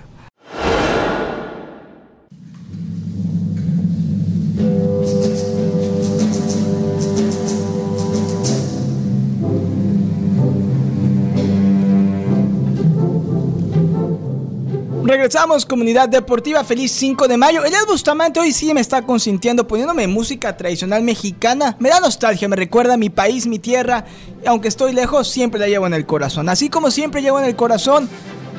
Regresamos, 15.15 15.65
comunidad 15.65 16.09
deportiva, 16.09 16.65
feliz 16.65 16.91
5 16.91 17.29
de 17.29 17.37
mayo. 17.37 17.65
Elias 17.65 17.87
Bustamante 17.87 18.41
hoy 18.41 18.53
sí 18.53 18.75
me 18.75 18.81
está 18.81 19.03
consintiendo 19.03 19.65
poniéndome 19.65 20.09
música 20.09 20.57
tradicional 20.57 21.05
mexicana. 21.05 21.77
Me 21.79 21.89
da 21.89 22.01
nostalgia, 22.01 22.49
me 22.49 22.57
recuerda 22.57 22.95
a 22.95 22.97
mi 22.97 23.11
país, 23.11 23.47
mi 23.47 23.61
tierra. 23.61 24.07
Aunque 24.45 24.67
estoy 24.67 24.93
lejos, 24.93 25.29
siempre 25.29 25.61
la 25.61 25.69
llevo 25.69 25.87
en 25.87 25.95
el 25.95 26.05
corazón. 26.05 26.49
Así 26.49 26.69
como 26.69 26.91
siempre 26.91 27.23
llevo 27.23 27.39
en 27.39 27.45
el 27.45 27.55
corazón 27.55 28.09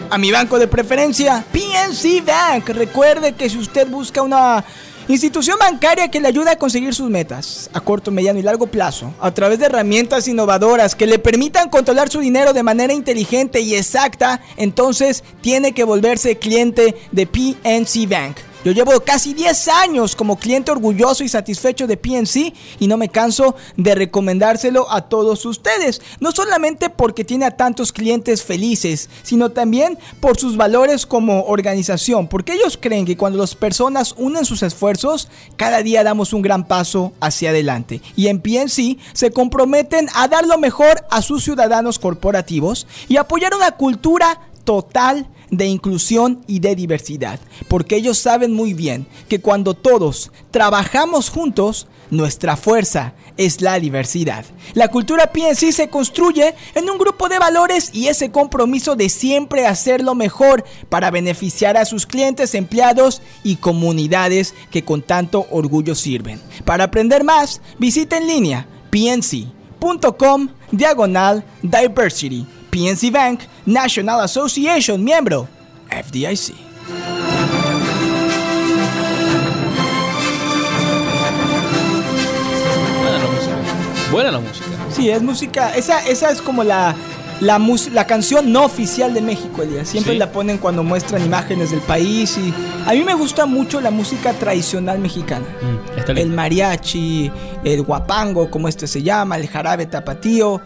a 0.09 0.17
mi 0.17 0.31
banco 0.31 0.57
de 0.57 0.69
preferencia, 0.69 1.43
PNC 1.51 2.25
Bank. 2.25 2.69
Recuerde 2.69 3.33
que 3.33 3.49
si 3.49 3.57
usted 3.57 3.89
busca 3.89 4.21
una 4.21 4.63
Institución 5.07 5.57
bancaria 5.59 6.09
que 6.09 6.19
le 6.19 6.27
ayuda 6.27 6.53
a 6.53 6.55
conseguir 6.57 6.95
sus 6.95 7.11
metas 7.11 7.69
a 7.73 7.79
corto, 7.79 8.09
mediano 8.09 8.39
y 8.39 8.41
largo 8.41 8.65
plazo 8.65 9.13
a 9.19 9.29
través 9.31 9.59
de 9.59 9.67
herramientas 9.67 10.27
innovadoras 10.27 10.95
que 10.95 11.05
le 11.05 11.19
permitan 11.19 11.69
controlar 11.69 12.09
su 12.09 12.21
dinero 12.21 12.53
de 12.53 12.63
manera 12.63 12.91
inteligente 12.91 13.61
y 13.61 13.75
exacta, 13.75 14.41
entonces 14.57 15.23
tiene 15.41 15.73
que 15.73 15.83
volverse 15.83 16.37
cliente 16.37 16.95
de 17.11 17.27
PNC 17.27 18.09
Bank. 18.09 18.37
Yo 18.65 18.71
llevo 18.71 18.99
casi 19.01 19.35
10 19.35 19.67
años 19.67 20.15
como 20.15 20.39
cliente 20.39 20.71
orgulloso 20.71 21.23
y 21.23 21.29
satisfecho 21.29 21.85
de 21.85 21.97
PNC 21.97 22.51
y 22.79 22.87
no 22.87 22.97
me 22.97 23.09
canso 23.09 23.55
de 23.77 23.93
recomendárselo 23.93 24.91
a 24.91 25.01
todos 25.01 25.45
ustedes. 25.45 26.01
No 26.19 26.31
solamente 26.31 26.89
porque 26.89 27.23
tiene 27.23 27.45
a 27.45 27.57
tantos 27.57 27.93
clientes 27.93 28.41
felices, 28.41 29.07
sino 29.21 29.51
también 29.51 29.99
por 30.19 30.39
sus 30.39 30.57
valores 30.57 31.05
como 31.05 31.43
organización. 31.43 32.27
Porque 32.27 32.53
ellos 32.53 32.79
creen 32.81 33.05
que 33.05 33.15
cuando 33.15 33.37
las 33.37 33.53
personas 33.53 34.15
unen 34.17 34.45
sus 34.45 34.63
esfuerzos, 34.63 35.27
cada 35.57 35.83
día 35.83 36.03
damos 36.03 36.33
un 36.33 36.41
gran 36.41 36.67
paso 36.67 37.13
hacia 37.19 37.51
adelante. 37.51 38.01
Y 38.15 38.29
en 38.29 38.41
PNC 38.41 38.97
se 39.13 39.29
comprometen 39.29 40.07
a 40.15 40.27
dar 40.27 40.47
lo 40.47 40.57
mejor 40.57 41.05
a 41.11 41.21
sus 41.21 41.43
ciudadanos 41.43 41.99
corporativos 41.99 42.87
y 43.07 43.17
apoyar 43.17 43.53
una 43.53 43.73
cultura 43.73 44.39
total 44.65 45.29
de 45.51 45.67
inclusión 45.67 46.43
y 46.47 46.59
de 46.59 46.75
diversidad, 46.75 47.39
porque 47.67 47.95
ellos 47.95 48.17
saben 48.17 48.53
muy 48.53 48.73
bien 48.73 49.07
que 49.29 49.39
cuando 49.39 49.73
todos 49.73 50.31
trabajamos 50.51 51.29
juntos, 51.29 51.87
nuestra 52.11 52.57
fuerza 52.57 53.13
es 53.37 53.61
la 53.61 53.79
diversidad. 53.79 54.45
La 54.73 54.89
cultura 54.89 55.31
PNC 55.31 55.71
se 55.71 55.89
construye 55.89 56.55
en 56.73 56.89
un 56.89 56.97
grupo 56.97 57.29
de 57.29 57.39
valores 57.39 57.89
y 57.93 58.07
ese 58.07 58.31
compromiso 58.31 58.95
de 58.95 59.09
siempre 59.09 59.65
hacer 59.65 60.03
lo 60.03 60.15
mejor 60.15 60.63
para 60.89 61.11
beneficiar 61.11 61.77
a 61.77 61.85
sus 61.85 62.05
clientes, 62.05 62.55
empleados 62.55 63.21
y 63.43 63.57
comunidades 63.57 64.53
que 64.71 64.83
con 64.83 65.01
tanto 65.01 65.47
orgullo 65.51 65.95
sirven. 65.95 66.41
Para 66.63 66.85
aprender 66.85 67.23
más, 67.23 67.61
visita 67.77 68.17
en 68.17 68.27
línea 68.27 68.67
pnc.com 68.89 70.49
diagonal 70.71 71.43
diversity 71.61 72.45
PNC 72.75 73.09
Bank, 73.09 73.39
National 73.65 74.19
Association, 74.19 75.01
miembro 75.01 75.47
FDIC. 75.89 76.53
Buena 82.99 83.17
la 83.17 83.29
música. 83.31 84.11
Buena 84.11 84.31
la 84.31 84.39
música. 84.39 84.65
Sí, 84.91 85.09
es 85.09 85.21
música. 85.21 85.73
Esa, 85.73 86.05
esa 86.05 86.31
es 86.31 86.41
como 86.41 86.65
la, 86.65 86.93
la, 87.39 87.61
la 87.93 88.07
canción 88.07 88.51
no 88.51 88.65
oficial 88.65 89.13
de 89.13 89.21
México, 89.21 89.63
Elías. 89.63 89.87
Siempre 89.87 90.15
la 90.15 90.33
ponen 90.33 90.57
cuando 90.57 90.83
muestran 90.83 91.23
imágenes 91.23 91.71
del 91.71 91.79
país. 91.79 92.37
Y 92.37 92.53
a 92.85 92.91
mí 92.91 93.05
me 93.05 93.13
gusta 93.13 93.45
mucho 93.45 93.79
la 93.79 93.89
música 93.89 94.33
tradicional 94.33 94.99
mexicana. 94.99 95.45
Mm, 95.61 96.17
el 96.17 96.29
mariachi, 96.29 97.31
el 97.63 97.83
guapango, 97.83 98.51
como 98.51 98.67
este 98.67 98.85
se 98.85 99.01
llama, 99.01 99.37
el 99.37 99.47
jarabe 99.47 99.85
tapatío. 99.85 100.61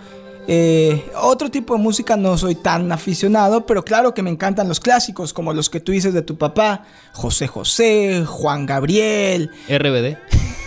Eh, 0.51 1.05
otro 1.21 1.51
tipo 1.51 1.75
de 1.75 1.83
música 1.83 2.17
no 2.17 2.35
soy 2.35 2.55
tan 2.55 2.91
aficionado, 2.91 3.67
pero 3.67 3.85
claro 3.85 4.15
que 4.15 4.23
me 4.23 4.31
encantan 4.31 4.67
los 4.67 4.79
clásicos, 4.79 5.31
como 5.31 5.53
los 5.53 5.69
que 5.69 5.79
tú 5.79 5.91
dices 5.91 6.11
de 6.11 6.23
tu 6.23 6.39
papá, 6.39 6.85
José 7.13 7.45
José, 7.45 8.23
Juan 8.25 8.65
Gabriel. 8.65 9.51
RBD. 9.69 10.17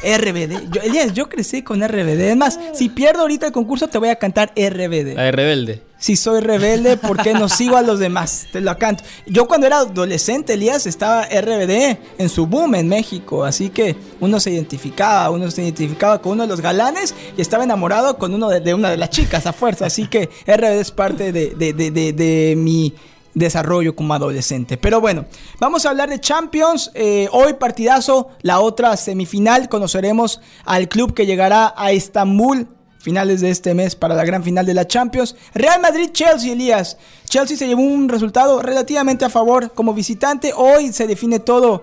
RBD. 0.05 0.71
Yo, 0.71 0.83
Elías, 0.83 1.13
yo 1.15 1.29
crecí 1.29 1.63
con 1.63 1.83
RBD. 1.83 2.31
Es 2.31 2.37
más, 2.37 2.61
si 2.75 2.91
pierdo 2.91 3.23
ahorita 3.23 3.47
el 3.47 3.53
concurso, 3.53 3.89
te 3.89 3.99
voy 3.99 4.11
a 4.11 4.17
cantar 4.17 4.53
RBD. 4.55 5.19
A 5.19 5.33
rebelde 5.33 5.83
si 6.03 6.17
soy 6.17 6.41
rebelde, 6.41 6.97
¿por 6.97 7.23
qué 7.23 7.33
no 7.33 7.49
sigo 7.49 7.77
a 7.77 7.83
los 7.83 8.01
demás? 8.01 8.49
Te 8.51 8.61
lo 8.61 8.77
canto. 8.77 9.05
Yo 9.25 9.47
cuando 9.47 9.69
era 9.69 9.79
adolescente, 9.79 10.55
Elías, 10.55 10.85
estaba 10.89 11.27
RBD 11.27 11.97
en 12.19 12.29
su 12.29 12.49
boom 12.49 12.75
en 12.75 12.89
México, 12.89 13.45
así 13.45 13.71
que 13.71 13.95
uno 14.19 14.41
se 14.41 14.51
identificaba, 14.51 15.31
uno 15.31 15.49
se 15.49 15.63
identificaba 15.63 16.21
con 16.21 16.33
uno 16.33 16.43
de 16.43 16.49
los 16.49 16.61
galanes 16.61 17.15
y 17.37 17.41
estaba 17.41 17.63
enamorado 17.63 18.19
con 18.19 18.35
uno 18.35 18.49
de, 18.49 18.75
una 18.75 18.91
de 18.91 18.97
las 18.97 19.11
chicas 19.11 19.47
a 19.47 19.53
fuerza, 19.53 19.87
así 19.87 20.09
que 20.09 20.29
RBD 20.45 20.81
es 20.81 20.91
parte 20.91 21.31
de, 21.31 22.55
mi 22.57 22.93
desarrollo 23.35 23.95
como 23.95 24.13
adolescente. 24.13 24.77
Pero 24.77 25.01
bueno, 25.01 25.27
vamos 25.61 25.87
a 25.87 25.91
hablar 25.91 26.11
de 26.11 26.19
Champions. 26.19 26.91
Eh, 26.95 27.29
hoy 27.31 27.53
partidazo, 27.53 28.31
la 28.43 28.59
otra 28.59 28.97
semifinal. 28.97 29.69
Conoceremos 29.69 30.41
al 30.65 30.89
club 30.89 31.15
que 31.15 31.27
llegará 31.27 31.73
a 31.77 31.93
Estambul 31.93 32.67
finales 33.03 33.41
de 33.41 33.51
este 33.51 33.75
mes 33.75 33.97
para 33.97 34.15
la 34.15 34.25
gran 34.25 34.45
final 34.45 34.65
de 34.65 34.75
la 34.75 34.87
Champions. 34.87 35.35
Real 35.55 35.81
Madrid-Chelsea, 35.81 36.53
Elías. 36.53 36.97
Chelsea 37.29 37.57
se 37.57 37.67
llevó 37.67 37.83
un 37.83 38.09
resultado 38.09 38.63
relativamente 38.63 39.25
a 39.25 39.31
favor 39.31 39.73
como 39.73 39.93
visitante. 39.93 40.53
Hoy 40.57 40.93
se 40.93 41.09
define 41.09 41.41
todo 41.41 41.83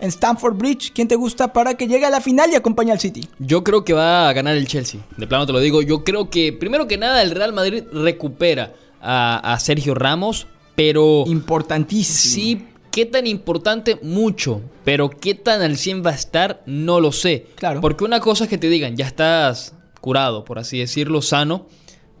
en 0.00 0.08
Stamford 0.08 0.56
Bridge. 0.56 0.92
¿Quién 0.92 1.06
te 1.06 1.14
gusta 1.14 1.52
para 1.52 1.74
que 1.74 1.86
llegue 1.86 2.04
a 2.04 2.10
la 2.10 2.20
final 2.20 2.50
y 2.50 2.56
acompañe 2.56 2.90
al 2.90 2.98
City? 2.98 3.28
Yo 3.38 3.62
creo 3.62 3.84
que 3.84 3.92
va 3.92 4.28
a 4.28 4.32
ganar 4.32 4.56
el 4.56 4.66
Chelsea. 4.66 5.00
De 5.16 5.28
plano 5.28 5.46
te 5.46 5.52
lo 5.52 5.60
digo. 5.60 5.82
Yo 5.82 6.02
creo 6.02 6.30
que, 6.30 6.52
primero 6.52 6.88
que 6.88 6.98
nada, 6.98 7.22
el 7.22 7.30
Real 7.30 7.52
Madrid 7.52 7.84
recupera 7.92 8.74
a, 9.00 9.56
Sergio 9.60 9.94
Ramos, 9.94 10.48
pero... 10.74 11.24
Importantísimo. 11.26 12.34
Sí, 12.34 12.66
¿Qué 12.90 13.04
tan 13.04 13.26
importante? 13.26 13.98
Mucho. 14.00 14.62
Pero 14.82 15.10
qué 15.10 15.34
tan 15.34 15.60
al 15.60 15.76
100 15.76 16.02
va 16.04 16.12
a 16.12 16.14
estar, 16.14 16.62
no 16.64 16.98
lo 16.98 17.12
sé. 17.12 17.46
Claro. 17.56 17.82
Porque 17.82 18.04
una 18.04 18.20
cosa 18.20 18.44
es 18.44 18.50
que 18.50 18.56
te 18.56 18.70
digan, 18.70 18.96
ya 18.96 19.06
estás 19.06 19.75
curado, 20.06 20.44
por 20.44 20.60
así 20.60 20.78
decirlo, 20.78 21.20
sano. 21.20 21.66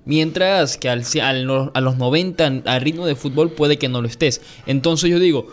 Mientras 0.04 0.76
que 0.76 0.90
al, 0.90 1.04
a 1.22 1.80
los 1.80 1.96
90 1.96 2.62
al 2.64 2.80
ritmo 2.80 3.06
de 3.06 3.14
fútbol 3.14 3.52
puede 3.52 3.78
que 3.78 3.88
no 3.88 4.02
lo 4.02 4.08
estés. 4.08 4.40
Entonces 4.66 5.08
yo 5.08 5.20
digo, 5.20 5.46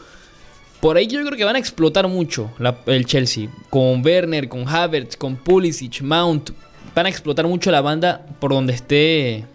por 0.79 0.97
ahí 0.97 1.05
yo 1.05 1.23
creo 1.23 1.37
que 1.37 1.43
van 1.43 1.57
a 1.57 1.59
explotar 1.59 2.07
mucho 2.07 2.49
el 2.87 3.05
Chelsea. 3.05 3.49
Con 3.69 4.03
Werner, 4.03 4.49
con 4.49 4.67
Havertz, 4.67 5.15
con 5.15 5.35
Pulisic, 5.35 6.01
Mount. 6.01 6.49
Van 6.95 7.05
a 7.05 7.09
explotar 7.09 7.45
mucho 7.45 7.69
la 7.69 7.81
banda 7.81 8.25
por 8.39 8.51
donde 8.51 8.73
esté 8.73 9.45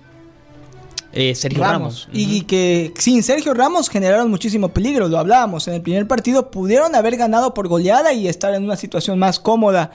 eh, 1.12 1.34
Sergio 1.34 1.64
Ramos. 1.64 2.08
Y 2.12 2.42
que 2.42 2.94
sin 2.96 3.24
Sergio 3.24 3.54
Ramos 3.54 3.90
generaron 3.90 4.30
muchísimo 4.30 4.68
peligro, 4.68 5.08
lo 5.08 5.18
hablábamos. 5.18 5.66
En 5.66 5.74
el 5.74 5.82
primer 5.82 6.06
partido 6.06 6.52
pudieron 6.52 6.94
haber 6.94 7.16
ganado 7.16 7.54
por 7.54 7.66
goleada 7.66 8.12
y 8.12 8.28
estar 8.28 8.54
en 8.54 8.62
una 8.62 8.76
situación 8.76 9.18
más 9.18 9.40
cómoda. 9.40 9.90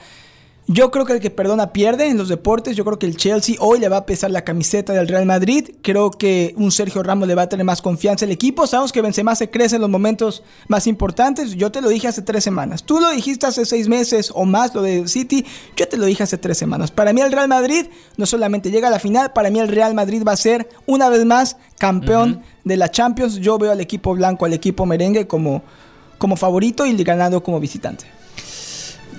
Yo 0.66 0.90
creo 0.90 1.04
que 1.04 1.12
el 1.12 1.20
que 1.20 1.28
perdona 1.28 1.74
pierde 1.74 2.06
en 2.06 2.16
los 2.16 2.30
deportes. 2.30 2.74
Yo 2.74 2.86
creo 2.86 2.98
que 2.98 3.04
el 3.04 3.18
Chelsea 3.18 3.56
hoy 3.58 3.78
le 3.78 3.90
va 3.90 3.98
a 3.98 4.06
pesar 4.06 4.30
la 4.30 4.44
camiseta 4.44 4.94
del 4.94 5.08
Real 5.08 5.26
Madrid. 5.26 5.72
Creo 5.82 6.10
que 6.10 6.54
un 6.56 6.72
Sergio 6.72 7.02
Ramos 7.02 7.28
le 7.28 7.34
va 7.34 7.42
a 7.42 7.48
tener 7.50 7.66
más 7.66 7.82
confianza 7.82 8.24
al 8.24 8.30
equipo. 8.30 8.66
Sabemos 8.66 8.90
que 8.90 9.02
Benzema 9.02 9.34
se 9.34 9.50
crece 9.50 9.76
en 9.76 9.82
los 9.82 9.90
momentos 9.90 10.42
más 10.68 10.86
importantes. 10.86 11.54
Yo 11.54 11.70
te 11.70 11.82
lo 11.82 11.90
dije 11.90 12.08
hace 12.08 12.22
tres 12.22 12.44
semanas. 12.44 12.82
Tú 12.82 12.98
lo 12.98 13.10
dijiste 13.10 13.46
hace 13.46 13.66
seis 13.66 13.88
meses 13.88 14.32
o 14.34 14.46
más, 14.46 14.74
lo 14.74 14.80
de 14.80 15.06
City. 15.06 15.44
Yo 15.76 15.86
te 15.86 15.98
lo 15.98 16.06
dije 16.06 16.22
hace 16.22 16.38
tres 16.38 16.56
semanas. 16.56 16.90
Para 16.90 17.12
mí 17.12 17.20
el 17.20 17.30
Real 17.30 17.48
Madrid 17.48 17.86
no 18.16 18.24
solamente 18.24 18.70
llega 18.70 18.88
a 18.88 18.90
la 18.90 18.98
final, 18.98 19.34
para 19.34 19.50
mí 19.50 19.58
el 19.58 19.68
Real 19.68 19.92
Madrid 19.92 20.22
va 20.26 20.32
a 20.32 20.36
ser 20.36 20.70
una 20.86 21.10
vez 21.10 21.26
más 21.26 21.58
campeón 21.76 22.42
de 22.64 22.78
la 22.78 22.90
Champions. 22.90 23.36
Yo 23.36 23.58
veo 23.58 23.70
al 23.70 23.82
equipo 23.82 24.14
blanco, 24.14 24.46
al 24.46 24.54
equipo 24.54 24.86
merengue 24.86 25.26
como, 25.26 25.62
como 26.16 26.36
favorito 26.36 26.86
y 26.86 26.96
ganando 27.04 27.42
como 27.42 27.60
visitante. 27.60 28.06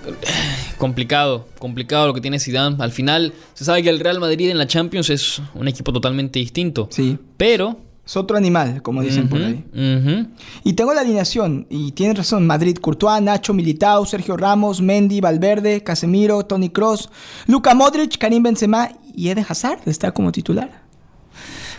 Complicado, 0.78 1.48
complicado 1.60 2.08
lo 2.08 2.14
que 2.14 2.22
tiene 2.22 2.40
Zidane. 2.40 2.78
Al 2.80 2.92
final, 2.92 3.34
se 3.54 3.66
sabe 3.66 3.84
que 3.84 3.90
el 3.90 4.00
Real 4.00 4.20
Madrid 4.20 4.50
en 4.50 4.58
la 4.58 4.68
Champions 4.68 5.10
es 5.10 5.42
un 5.54 5.68
equipo 5.68 5.94
totalmente 5.94 6.40
distinto. 6.40 6.88
Sí. 6.92 7.18
Pero. 7.38 7.80
Es 8.06 8.16
otro 8.16 8.38
animal, 8.38 8.84
como 8.84 9.02
dicen 9.02 9.28
por 9.28 9.42
ahí. 9.42 9.66
Y 10.64 10.74
tengo 10.74 10.94
la 10.94 11.02
alineación, 11.02 11.66
y 11.72 11.92
tienes 11.94 12.18
razón, 12.18 12.46
Madrid, 12.46 12.78
Courtois, 12.78 13.20
Nacho, 13.20 13.52
Militao, 13.52 14.06
Sergio 14.06 14.38
Ramos, 14.38 14.80
Mendy, 14.80 15.22
Valverde, 15.22 15.82
Casemiro, 15.82 16.46
Tony 16.46 16.70
Cross, 16.70 17.10
Luka 17.48 17.74
Modric, 17.74 18.20
Karim 18.20 18.44
Benzema 18.44 18.92
y 19.16 19.30
Eden 19.30 19.46
Hazard 19.50 19.80
está 19.88 20.12
como 20.12 20.32
titular. 20.32 20.84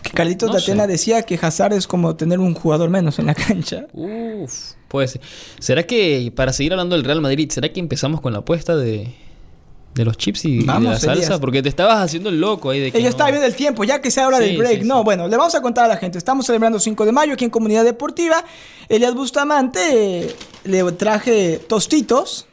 Que 0.02 0.10
Carlitos 0.10 0.68
No 0.74 0.86
decía 0.88 1.22
que 1.22 1.38
Hazard 1.40 1.74
es 1.74 1.86
como 1.86 2.16
tener 2.16 2.40
un 2.40 2.54
jugador 2.54 2.90
menos 2.90 3.20
en 3.20 3.26
la 3.26 3.34
cancha. 3.34 3.86
Uf, 3.92 4.72
puede 4.88 5.08
ser. 5.08 5.20
¿Será 5.58 5.82
que, 5.84 6.32
para 6.34 6.52
seguir 6.52 6.72
hablando 6.72 6.96
del 6.96 7.04
Real 7.04 7.20
Madrid, 7.20 7.50
¿será 7.50 7.72
que 7.72 7.80
empezamos 7.80 8.20
con 8.20 8.32
la 8.32 8.40
apuesta 8.40 8.76
de, 8.76 9.14
de 9.94 10.04
los 10.04 10.16
chips 10.16 10.44
y, 10.44 10.58
de 10.58 10.64
Vamos, 10.64 10.92
la 10.92 10.98
salsa? 10.98 11.12
Elías. 11.24 11.40
Porque 11.40 11.62
te 11.62 11.68
estabas 11.68 11.98
haciendo 11.98 12.28
el 12.28 12.40
loco 12.40 12.70
ahí 12.70 12.80
de 12.80 12.92
que. 12.92 13.00
No. 13.02 13.08
está 13.08 13.26
viendo 13.26 13.46
el 13.46 13.54
tiempo, 13.54 13.84
ya 13.84 14.00
que 14.00 14.10
sea 14.10 14.26
hora 14.28 14.38
Sí, 14.38 14.44
del 14.44 14.58
break. 14.58 14.82
sí, 14.82 14.88
no, 14.88 14.98
sí. 14.98 15.04
bueno, 15.04 15.28
le 15.28 15.36
vamos 15.36 15.54
a 15.54 15.62
contar 15.62 15.84
a 15.86 15.88
la 15.88 15.96
gente. 15.96 16.18
Estamos 16.18 16.46
celebrando 16.46 16.78
5 16.78 17.04
de 17.04 17.12
mayo 17.12 17.32
aquí 17.34 17.44
en 17.44 17.50
Comunidad 17.50 17.84
Deportiva. 17.84 18.44
Elias 18.88 19.14
Bustamante 19.14 19.80
eh, 20.24 20.36
le 20.64 20.92
traje 20.92 21.58
tostitos. 21.68 22.46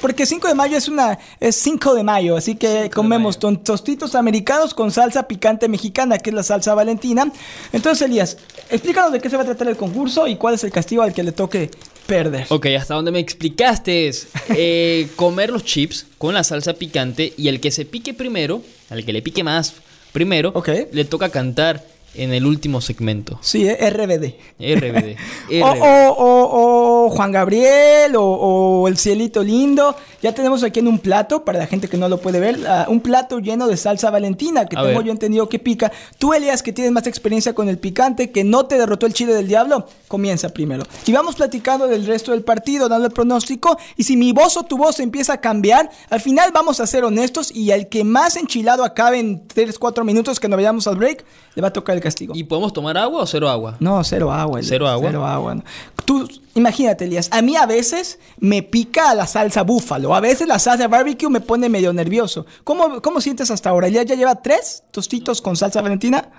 Porque 0.00 0.26
5 0.26 0.46
de 0.48 0.54
mayo 0.54 0.76
es 0.76 0.88
una 0.88 1.18
es 1.40 1.56
5 1.56 1.94
de 1.94 2.02
mayo, 2.04 2.36
así 2.36 2.54
que 2.54 2.68
5 2.68 2.82
de 2.82 2.90
comemos 2.90 3.38
tostitos 3.64 4.14
americanos 4.14 4.74
con 4.74 4.90
salsa 4.90 5.26
picante 5.26 5.68
mexicana, 5.68 6.18
que 6.18 6.30
es 6.30 6.36
la 6.36 6.42
salsa 6.42 6.74
valentina. 6.74 7.32
Entonces, 7.72 8.06
Elías, 8.06 8.36
explícanos 8.70 9.10
de 9.12 9.20
qué 9.20 9.30
se 9.30 9.36
va 9.36 9.42
a 9.42 9.46
tratar 9.46 9.68
el 9.68 9.76
concurso 9.76 10.26
y 10.28 10.36
cuál 10.36 10.54
es 10.54 10.64
el 10.64 10.70
castigo 10.70 11.02
al 11.02 11.14
que 11.14 11.22
le 11.22 11.32
toque 11.32 11.70
perder. 12.06 12.46
Ok, 12.50 12.66
hasta 12.78 12.94
donde 12.94 13.10
me 13.10 13.18
explicaste 13.20 14.06
es 14.06 14.28
eh, 14.50 15.08
comer 15.16 15.50
los 15.50 15.64
chips 15.64 16.06
con 16.18 16.34
la 16.34 16.44
salsa 16.44 16.74
picante 16.74 17.32
y 17.36 17.48
el 17.48 17.58
que 17.60 17.70
se 17.70 17.84
pique 17.86 18.12
primero, 18.14 18.62
al 18.90 19.04
que 19.04 19.12
le 19.12 19.22
pique 19.22 19.42
más 19.42 19.74
primero, 20.12 20.52
le 20.92 21.04
toca 21.06 21.30
cantar 21.30 21.82
en 22.14 22.32
el 22.32 22.46
último 22.46 22.80
segmento. 22.80 23.38
Sí, 23.42 23.68
eh, 23.68 23.90
RBD. 23.90 24.34
RBD. 24.58 25.16
O, 25.62 25.70
RBD. 25.74 25.82
o- 25.82 26.14
o- 26.18 26.95
o 27.06 27.10
Juan 27.10 27.32
Gabriel 27.32 28.16
o, 28.16 28.22
o 28.24 28.88
el 28.88 28.96
cielito 28.96 29.42
lindo. 29.42 29.94
Ya 30.22 30.34
tenemos 30.34 30.62
aquí 30.62 30.80
en 30.80 30.88
un 30.88 30.98
plato, 30.98 31.44
para 31.44 31.58
la 31.58 31.66
gente 31.66 31.88
que 31.88 31.96
no 31.96 32.08
lo 32.08 32.18
puede 32.20 32.40
ver, 32.40 32.58
un 32.88 33.00
plato 33.00 33.38
lleno 33.38 33.66
de 33.66 33.76
salsa 33.76 34.10
valentina, 34.10 34.66
que 34.66 34.76
A 34.76 34.82
tengo 34.82 34.98
ver. 34.98 35.06
yo 35.06 35.12
entendido 35.12 35.48
que 35.48 35.58
pica. 35.58 35.92
Tú, 36.18 36.34
Elias, 36.34 36.62
que 36.62 36.72
tienes 36.72 36.92
más 36.92 37.06
experiencia 37.06 37.54
con 37.54 37.68
el 37.68 37.78
picante, 37.78 38.30
que 38.30 38.42
no 38.44 38.66
te 38.66 38.78
derrotó 38.78 39.06
el 39.06 39.12
chile 39.14 39.34
del 39.34 39.46
diablo, 39.46 39.86
comienza 40.08 40.48
primero. 40.48 40.84
Y 41.06 41.12
vamos 41.12 41.36
platicando 41.36 41.86
del 41.86 42.06
resto 42.06 42.32
del 42.32 42.42
partido, 42.42 42.88
dando 42.88 43.06
el 43.06 43.12
pronóstico. 43.12 43.76
Y 43.96 44.04
si 44.04 44.16
mi 44.16 44.32
voz 44.32 44.56
o 44.56 44.62
tu 44.64 44.76
voz 44.78 45.00
empieza 45.00 45.34
a 45.34 45.40
cambiar, 45.40 45.90
al 46.10 46.20
final 46.20 46.50
vamos 46.52 46.80
a 46.80 46.86
ser 46.86 47.04
honestos 47.04 47.54
y 47.54 47.70
al 47.70 47.88
que 47.88 48.02
más 48.04 48.36
enchilado 48.36 48.84
acabe 48.84 49.18
en 49.18 49.46
3-4 49.46 50.04
minutos 50.04 50.40
que 50.40 50.48
nos 50.48 50.56
vayamos 50.56 50.86
al 50.86 50.96
break, 50.96 51.24
le 51.54 51.62
va 51.62 51.68
a 51.68 51.72
tocar 51.72 51.94
el 51.96 52.02
castigo. 52.02 52.32
¿Y 52.34 52.44
podemos 52.44 52.72
tomar 52.72 52.96
agua 52.98 53.22
o 53.22 53.26
cero 53.26 53.48
agua? 53.48 53.76
No, 53.80 54.02
cero 54.04 54.32
agua. 54.32 54.60
¿Cero 54.62 54.88
agua? 54.88 55.08
Cero 55.08 55.24
agua. 55.26 55.54
no. 55.54 55.62
Tú, 56.04 56.28
imagínate, 56.54 56.95
Elías, 57.04 57.28
a 57.32 57.42
mí 57.42 57.56
a 57.56 57.66
veces 57.66 58.18
me 58.38 58.62
pica 58.62 59.14
la 59.14 59.26
salsa 59.26 59.62
búfalo, 59.62 60.14
a 60.14 60.20
veces 60.20 60.48
la 60.48 60.58
salsa 60.58 60.88
barbecue 60.88 61.28
me 61.30 61.40
pone 61.40 61.68
medio 61.68 61.92
nervioso. 61.92 62.46
¿Cómo, 62.64 63.00
cómo 63.02 63.20
sientes 63.20 63.50
hasta 63.50 63.70
ahora? 63.70 63.88
¿Elías 63.88 64.06
ya 64.06 64.14
lleva 64.14 64.42
tres 64.42 64.84
tostitos 64.90 65.42
con 65.42 65.56
salsa 65.56 65.82
valentina? 65.82 66.30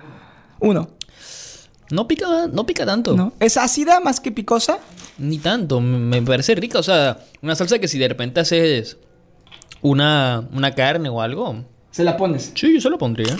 Uno. 0.60 0.90
No 1.90 2.06
pica, 2.06 2.48
no 2.52 2.66
pica 2.66 2.84
tanto. 2.84 3.14
¿no? 3.14 3.32
¿Es 3.40 3.56
ácida 3.56 4.00
más 4.00 4.20
que 4.20 4.30
picosa? 4.30 4.78
Ni 5.16 5.38
tanto. 5.38 5.80
Me 5.80 6.20
parece 6.20 6.54
rica. 6.54 6.78
O 6.78 6.82
sea, 6.82 7.18
una 7.42 7.54
salsa 7.54 7.78
que 7.78 7.88
si 7.88 7.98
de 7.98 8.08
repente 8.08 8.40
haces 8.40 8.98
una, 9.80 10.46
una 10.52 10.74
carne 10.74 11.08
o 11.08 11.22
algo. 11.22 11.64
Se 11.90 12.04
la 12.04 12.16
pones. 12.16 12.52
Sí, 12.54 12.74
yo 12.74 12.80
se 12.80 12.90
lo 12.90 12.98
pondría. 12.98 13.36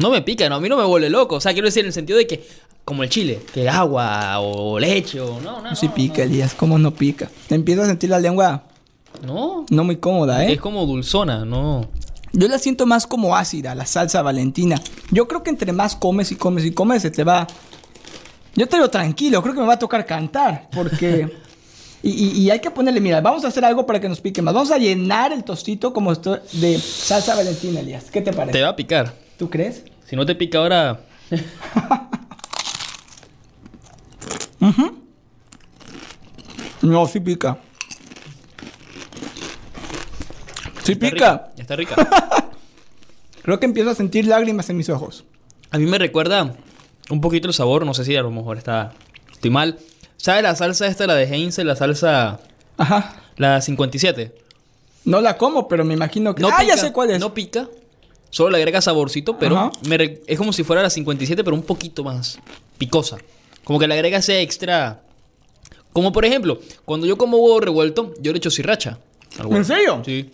No 0.00 0.10
me 0.10 0.22
pica, 0.22 0.48
no, 0.48 0.56
a 0.56 0.60
mí 0.60 0.68
no 0.68 0.76
me 0.76 0.84
vuelve 0.84 1.08
loco. 1.08 1.36
O 1.36 1.40
sea, 1.40 1.52
quiero 1.52 1.66
decir 1.66 1.80
en 1.80 1.86
el 1.86 1.92
sentido 1.92 2.18
de 2.18 2.26
que, 2.26 2.46
como 2.84 3.02
el 3.02 3.08
chile, 3.08 3.40
que 3.52 3.68
agua 3.68 4.38
o 4.40 4.78
leche 4.78 5.20
o 5.20 5.40
no, 5.40 5.60
no. 5.62 5.70
No, 5.70 5.94
pica, 5.94 6.22
Elías, 6.22 6.54
¿cómo 6.54 6.78
no 6.78 6.92
pica? 6.94 7.30
Empiezo 7.48 7.82
a 7.82 7.86
sentir 7.86 8.10
la 8.10 8.18
lengua 8.18 8.64
No. 9.26 9.64
no 9.70 9.84
muy 9.84 9.96
cómoda, 9.96 10.44
¿eh? 10.44 10.52
Es 10.52 10.60
como 10.60 10.84
dulzona, 10.86 11.44
no. 11.44 11.88
Yo 12.32 12.48
la 12.48 12.58
siento 12.58 12.84
más 12.84 13.06
como 13.06 13.36
ácida, 13.36 13.74
la 13.74 13.86
salsa 13.86 14.20
valentina. 14.22 14.80
Yo 15.10 15.28
creo 15.28 15.42
que 15.42 15.50
entre 15.50 15.72
más 15.72 15.94
comes 15.96 16.32
y 16.32 16.36
comes 16.36 16.64
y 16.64 16.72
comes, 16.72 17.00
se 17.02 17.10
te 17.10 17.22
va. 17.24 17.46
Yo 18.56 18.68
te 18.68 18.76
digo 18.76 18.88
tranquilo, 18.90 19.40
creo 19.42 19.54
que 19.54 19.60
me 19.60 19.66
va 19.66 19.74
a 19.74 19.78
tocar 19.78 20.04
cantar, 20.04 20.68
porque. 20.74 21.28
y, 22.02 22.10
y- 22.10 22.40
y 22.42 22.50
hay 22.50 22.58
que 22.60 22.70
ponerle, 22.70 23.00
mira, 23.00 23.20
vamos 23.20 23.44
a 23.44 23.48
hacer 23.48 23.64
algo 23.64 23.86
para 23.86 24.00
que 24.00 24.08
nos 24.08 24.20
pique 24.20 24.42
más. 24.42 24.52
Vamos 24.52 24.70
a 24.72 24.78
llenar 24.78 25.32
el 25.32 25.42
tostito 25.44 25.92
como 25.92 26.10
esto 26.12 26.38
de 26.52 26.78
salsa 26.78 27.34
valentina, 27.36 27.80
Elías. 27.80 28.04
¿Qué 28.10 28.20
te 28.20 28.32
parece? 28.32 28.58
Te 28.58 28.62
va 28.62 28.70
a 28.70 28.76
picar. 28.76 29.14
¿Tú 29.38 29.48
crees? 29.48 29.84
Si 30.08 30.16
no 30.16 30.26
te 30.26 30.34
pica 30.34 30.58
ahora. 30.58 31.00
No, 36.82 37.06
sí 37.06 37.20
pica. 37.20 37.58
Sí 40.82 40.92
está 40.92 41.10
pica. 41.10 41.10
rica, 41.10 41.50
Está 41.56 41.76
rica. 41.76 41.94
Creo 43.42 43.58
que 43.60 43.66
empiezo 43.66 43.90
a 43.90 43.94
sentir 43.94 44.26
lágrimas 44.26 44.68
en 44.70 44.76
mis 44.76 44.88
ojos. 44.88 45.24
A 45.70 45.78
mí 45.78 45.86
me 45.86 45.98
recuerda 45.98 46.54
un 47.10 47.20
poquito 47.20 47.48
el 47.48 47.54
sabor, 47.54 47.84
no 47.84 47.94
sé 47.94 48.04
si 48.04 48.16
a 48.16 48.22
lo 48.22 48.30
mejor 48.30 48.58
está 48.58 48.92
estoy 49.32 49.50
mal. 49.50 49.78
¿Sabes 50.16 50.42
la 50.42 50.54
salsa 50.56 50.86
esta, 50.86 51.06
la 51.06 51.14
de 51.14 51.24
Heinz, 51.24 51.58
la 51.58 51.76
salsa 51.76 52.40
Ajá. 52.78 53.16
la 53.36 53.60
57? 53.60 54.34
No 55.04 55.20
la 55.20 55.36
como, 55.36 55.68
pero 55.68 55.84
me 55.84 55.94
imagino 55.94 56.34
que. 56.34 56.40
No 56.42 56.48
ah, 56.48 56.62
ya 56.62 56.74
pica, 56.74 56.86
sé 56.86 56.92
cuál 56.92 57.10
es. 57.10 57.20
No 57.20 57.34
pica. 57.34 57.68
Solo 58.30 58.50
le 58.50 58.56
agrega 58.58 58.80
saborcito, 58.80 59.38
pero 59.38 59.70
me 59.86 59.96
re- 59.98 60.22
es 60.26 60.38
como 60.38 60.52
si 60.52 60.64
fuera 60.64 60.82
la 60.82 60.90
57, 60.90 61.44
pero 61.44 61.54
un 61.54 61.62
poquito 61.62 62.02
más 62.02 62.38
picosa. 62.78 63.18
Como 63.64 63.78
que 63.78 63.88
le 63.88 63.94
agrega 63.94 64.18
ese 64.18 64.40
extra. 64.42 65.02
Como 65.92 66.12
por 66.12 66.24
ejemplo, 66.24 66.60
cuando 66.84 67.06
yo 67.06 67.16
como 67.16 67.38
huevo 67.38 67.60
revuelto, 67.60 68.14
yo 68.20 68.32
le 68.32 68.38
echo 68.38 68.50
sriracha. 68.50 68.98
al 69.38 69.46
huevo. 69.46 69.56
¿En 69.56 69.64
serio? 69.64 70.02
Sí. 70.04 70.30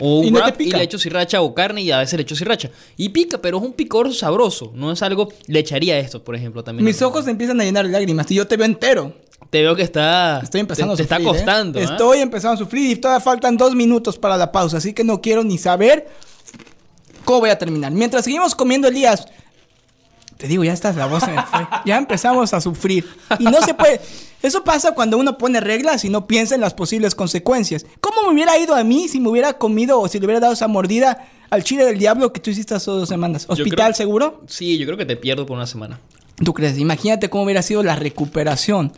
O 0.00 0.22
¿Y 0.22 0.28
un 0.28 0.34
no 0.34 0.38
te 0.40 0.46
wrap 0.46 0.60
y 0.60 0.70
le 0.70 0.82
echo 0.82 0.98
sriracha 0.98 1.40
o 1.40 1.54
carne 1.54 1.82
y 1.82 1.90
a 1.90 1.98
veces 1.98 2.16
le 2.16 2.22
echo 2.22 2.36
sriracha. 2.36 2.70
Y 2.96 3.08
pica, 3.08 3.38
pero 3.38 3.58
es 3.58 3.64
un 3.64 3.72
picor 3.72 4.14
sabroso. 4.14 4.70
No 4.74 4.92
es 4.92 5.02
algo... 5.02 5.28
Le 5.46 5.58
echaría 5.58 5.98
esto, 5.98 6.22
por 6.22 6.36
ejemplo, 6.36 6.62
también. 6.62 6.84
Mis 6.84 7.02
ojos 7.02 7.24
se 7.24 7.30
empiezan 7.32 7.60
a 7.60 7.64
llenar 7.64 7.84
de 7.86 7.92
lágrimas 7.92 8.30
y 8.30 8.36
yo 8.36 8.46
te 8.46 8.56
veo 8.56 8.66
entero. 8.66 9.12
Te 9.50 9.62
veo 9.62 9.74
que 9.74 9.82
está... 9.82 10.40
Estoy 10.42 10.60
empezando 10.60 10.94
te, 10.94 11.02
a 11.02 11.06
te 11.06 11.14
sufrir. 11.14 11.26
está 11.26 11.36
¿eh? 11.36 11.38
costando. 11.38 11.80
¿eh? 11.80 11.84
Estoy 11.84 12.18
empezando 12.18 12.54
a 12.54 12.58
sufrir 12.58 12.90
y 12.90 12.96
todavía 12.96 13.20
faltan 13.20 13.56
dos 13.56 13.74
minutos 13.74 14.18
para 14.18 14.36
la 14.36 14.52
pausa, 14.52 14.76
así 14.76 14.92
que 14.92 15.02
no 15.02 15.20
quiero 15.20 15.42
ni 15.42 15.58
saber 15.58 16.06
cómo 17.24 17.40
voy 17.40 17.50
a 17.50 17.58
terminar. 17.58 17.90
Mientras 17.90 18.24
seguimos 18.24 18.54
comiendo, 18.54 18.86
Elías, 18.88 19.26
te 20.38 20.48
digo, 20.48 20.64
ya 20.64 20.72
estás, 20.72 20.96
la 20.96 21.04
voz 21.06 21.24
se 21.24 21.32
me 21.32 21.42
fue. 21.42 21.66
Ya 21.84 21.98
empezamos 21.98 22.54
a 22.54 22.60
sufrir. 22.62 23.06
Y 23.38 23.44
no 23.44 23.60
se 23.60 23.74
puede. 23.74 24.00
Eso 24.40 24.64
pasa 24.64 24.92
cuando 24.92 25.18
uno 25.18 25.36
pone 25.36 25.60
reglas 25.60 26.04
y 26.04 26.08
no 26.08 26.26
piensa 26.26 26.54
en 26.54 26.60
las 26.62 26.72
posibles 26.72 27.14
consecuencias. 27.14 27.84
¿Cómo 28.00 28.22
me 28.22 28.32
hubiera 28.32 28.56
ido 28.56 28.74
a 28.74 28.84
mí 28.84 29.08
si 29.08 29.18
me 29.20 29.28
hubiera 29.28 29.54
comido 29.58 30.00
o 30.00 30.08
si 30.08 30.18
le 30.20 30.26
hubiera 30.26 30.40
dado 30.40 30.52
esa 30.54 30.68
mordida 30.68 31.26
al 31.50 31.64
chile 31.64 31.84
del 31.84 31.98
diablo 31.98 32.32
que 32.32 32.40
tú 32.40 32.50
hiciste 32.50 32.74
hace 32.74 32.90
dos 32.90 33.08
semanas? 33.08 33.46
¿Hospital 33.48 33.76
creo- 33.88 33.94
seguro? 33.94 34.42
Sí, 34.46 34.78
yo 34.78 34.86
creo 34.86 34.96
que 34.96 35.04
te 35.06 35.16
pierdo 35.16 35.44
por 35.44 35.56
una 35.56 35.66
semana. 35.66 35.98
¿Tú 36.44 36.54
crees? 36.54 36.78
Imagínate 36.78 37.28
cómo 37.28 37.42
hubiera 37.44 37.62
sido 37.62 37.82
la 37.82 37.96
recuperación. 37.96 38.92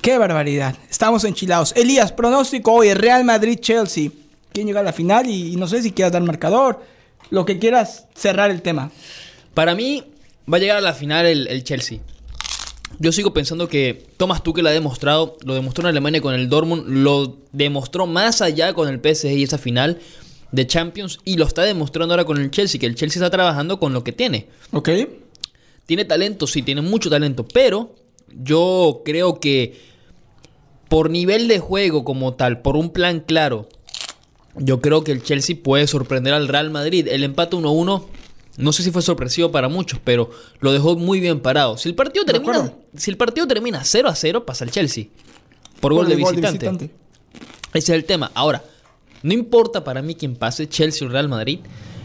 ¡Qué 0.00 0.16
barbaridad! 0.18 0.76
Estamos 0.88 1.24
enchilados. 1.24 1.72
Elías, 1.76 2.12
pronóstico 2.12 2.72
hoy, 2.72 2.94
Real 2.94 3.24
Madrid-Chelsea. 3.24 4.10
¿Quién 4.52 4.68
llega 4.68 4.80
a 4.80 4.84
la 4.84 4.92
final? 4.92 5.28
Y, 5.28 5.52
y 5.52 5.56
no 5.56 5.66
sé 5.66 5.82
si 5.82 5.90
quieras 5.90 6.12
dar 6.12 6.22
marcador. 6.22 6.80
Lo 7.30 7.44
que 7.44 7.58
quieras 7.58 8.06
cerrar 8.14 8.50
el 8.52 8.62
tema. 8.62 8.90
Para 9.52 9.74
mí 9.74 10.04
va 10.52 10.56
a 10.56 10.60
llegar 10.60 10.76
a 10.76 10.80
la 10.80 10.94
final 10.94 11.26
el, 11.26 11.46
el 11.48 11.64
Chelsea. 11.64 12.00
Yo 12.98 13.12
sigo 13.12 13.32
pensando 13.32 13.68
que 13.68 14.06
Thomas 14.16 14.42
Tuchel 14.42 14.66
ha 14.66 14.70
demostrado, 14.70 15.36
lo 15.44 15.54
demostró 15.54 15.82
en 15.82 15.88
Alemania 15.88 16.20
con 16.20 16.34
el 16.34 16.48
Dortmund, 16.48 16.84
lo 16.88 17.38
demostró 17.52 18.06
más 18.06 18.42
allá 18.42 18.74
con 18.74 18.88
el 18.88 19.00
PSG 19.00 19.28
y 19.28 19.42
esa 19.42 19.58
final 19.58 19.98
de 20.52 20.66
Champions 20.66 21.18
y 21.24 21.36
lo 21.36 21.46
está 21.46 21.62
demostrando 21.62 22.14
ahora 22.14 22.24
con 22.24 22.38
el 22.38 22.50
Chelsea, 22.50 22.80
que 22.80 22.86
el 22.86 22.96
Chelsea 22.96 23.20
está 23.22 23.30
trabajando 23.30 23.78
con 23.78 23.92
lo 23.92 24.04
que 24.04 24.12
tiene. 24.12 24.48
¿Ok? 24.72 24.90
tiene 25.90 26.04
talento, 26.04 26.46
sí, 26.46 26.62
tiene 26.62 26.82
mucho 26.82 27.10
talento, 27.10 27.44
pero 27.52 27.96
yo 28.32 29.02
creo 29.04 29.40
que 29.40 29.76
por 30.88 31.10
nivel 31.10 31.48
de 31.48 31.58
juego 31.58 32.04
como 32.04 32.34
tal, 32.34 32.62
por 32.62 32.76
un 32.76 32.90
plan 32.90 33.18
claro, 33.18 33.68
yo 34.54 34.80
creo 34.80 35.02
que 35.02 35.10
el 35.10 35.24
Chelsea 35.24 35.56
puede 35.60 35.88
sorprender 35.88 36.32
al 36.32 36.46
Real 36.46 36.70
Madrid. 36.70 37.08
El 37.08 37.24
empate 37.24 37.56
1-1 37.56 38.04
no 38.60 38.72
sé 38.72 38.82
si 38.82 38.90
fue 38.90 39.02
sorpresivo 39.02 39.50
para 39.50 39.68
muchos, 39.68 40.00
pero 40.02 40.30
lo 40.60 40.72
dejó 40.72 40.96
muy 40.96 41.20
bien 41.20 41.40
parado. 41.40 41.76
Si 41.76 41.88
el 41.88 41.94
partido 41.94 42.24
termina, 42.24 42.72
si 42.94 43.10
el 43.10 43.16
partido 43.16 43.46
termina 43.46 43.84
0 43.84 44.08
a 44.08 44.14
0, 44.14 44.46
pasa 44.46 44.64
el 44.64 44.70
Chelsea. 44.70 45.06
Por, 45.80 45.94
gol, 45.94 46.08
de, 46.08 46.16
visitante. 46.16 46.66
Ese 46.66 46.90
es 47.72 47.88
el 47.90 48.04
tema. 48.04 48.30
Ahora, 48.34 48.62
no 49.22 49.32
importa 49.32 49.82
para 49.84 50.02
mí 50.02 50.14
quién 50.14 50.36
pase, 50.36 50.68
Chelsea 50.68 51.06
o 51.06 51.10
Real 51.10 51.28
Madrid. 51.28 51.60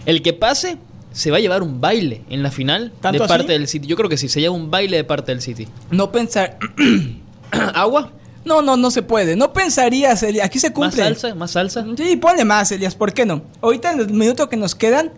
El 0.05 0.21
que 0.21 0.33
pase 0.33 0.77
se 1.11 1.31
va 1.31 1.37
a 1.37 1.39
llevar 1.39 1.63
un 1.63 1.81
baile 1.81 2.23
en 2.29 2.43
la 2.43 2.51
final 2.51 2.93
de 3.11 3.19
parte 3.19 3.53
del 3.53 3.67
City. 3.67 3.87
Yo 3.87 3.95
creo 3.95 4.09
que 4.09 4.17
sí, 4.17 4.29
se 4.29 4.41
lleva 4.41 4.53
un 4.53 4.69
baile 4.69 4.97
de 4.97 5.03
parte 5.03 5.31
del 5.31 5.41
City. 5.41 5.67
No 5.91 6.11
pensar. 6.11 6.57
¿Agua? 7.51 8.11
No, 8.43 8.61
no, 8.61 8.77
no 8.77 8.91
se 8.91 9.01
puede. 9.01 9.35
No 9.35 9.53
pensarías, 9.53 10.21
Elias. 10.23 10.45
Aquí 10.45 10.59
se 10.59 10.71
cumple. 10.71 11.03
¿Más 11.03 11.19
salsa? 11.19 11.35
¿Más 11.35 11.51
salsa? 11.51 11.85
Sí, 11.97 12.15
ponle 12.17 12.45
más, 12.45 12.71
Elias. 12.71 12.95
¿Por 12.95 13.13
qué 13.13 13.25
no? 13.25 13.43
Ahorita 13.61 13.91
en 13.91 13.97
los 13.97 14.09
minutos 14.09 14.47
que 14.49 14.57
nos 14.57 14.75
quedan, 14.75 15.11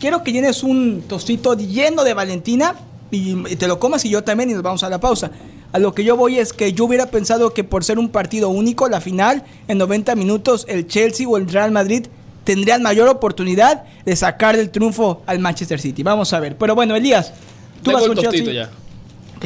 quiero 0.00 0.22
que 0.22 0.32
llenes 0.32 0.62
un 0.62 1.02
tostito 1.06 1.54
lleno 1.54 2.04
de 2.04 2.14
Valentina 2.14 2.74
y, 3.10 3.56
te 3.56 3.68
lo 3.68 3.78
comas 3.78 4.04
y 4.04 4.10
yo 4.10 4.24
también 4.24 4.50
y 4.50 4.54
nos 4.54 4.62
vamos 4.62 4.82
a 4.82 4.90
la 4.90 5.00
pausa. 5.00 5.30
A 5.72 5.78
lo 5.78 5.94
que 5.94 6.04
yo 6.04 6.16
voy 6.16 6.38
es 6.38 6.52
que 6.52 6.72
yo 6.72 6.84
hubiera 6.84 7.06
pensado 7.06 7.52
que 7.52 7.64
por 7.64 7.84
ser 7.84 7.98
un 7.98 8.08
partido 8.08 8.48
único, 8.48 8.88
la 8.88 9.00
final, 9.00 9.44
en 9.66 9.78
90 9.78 10.14
minutos, 10.14 10.66
el 10.68 10.86
Chelsea 10.86 11.28
o 11.28 11.36
el 11.36 11.48
Real 11.48 11.72
Madrid 11.72 12.06
tendrían 12.44 12.82
mayor 12.82 13.08
oportunidad 13.08 13.84
de 14.04 14.14
sacar 14.14 14.56
el 14.56 14.70
triunfo 14.70 15.22
al 15.26 15.40
Manchester 15.40 15.80
City. 15.80 16.02
Vamos 16.02 16.32
a 16.32 16.40
ver. 16.40 16.56
Pero 16.56 16.74
bueno, 16.74 16.94
Elías, 16.94 17.32
tú 17.82 17.90
vas 17.92 18.06
con 18.06 18.16
Chelsea. 18.16 18.52
Ya. 18.52 18.70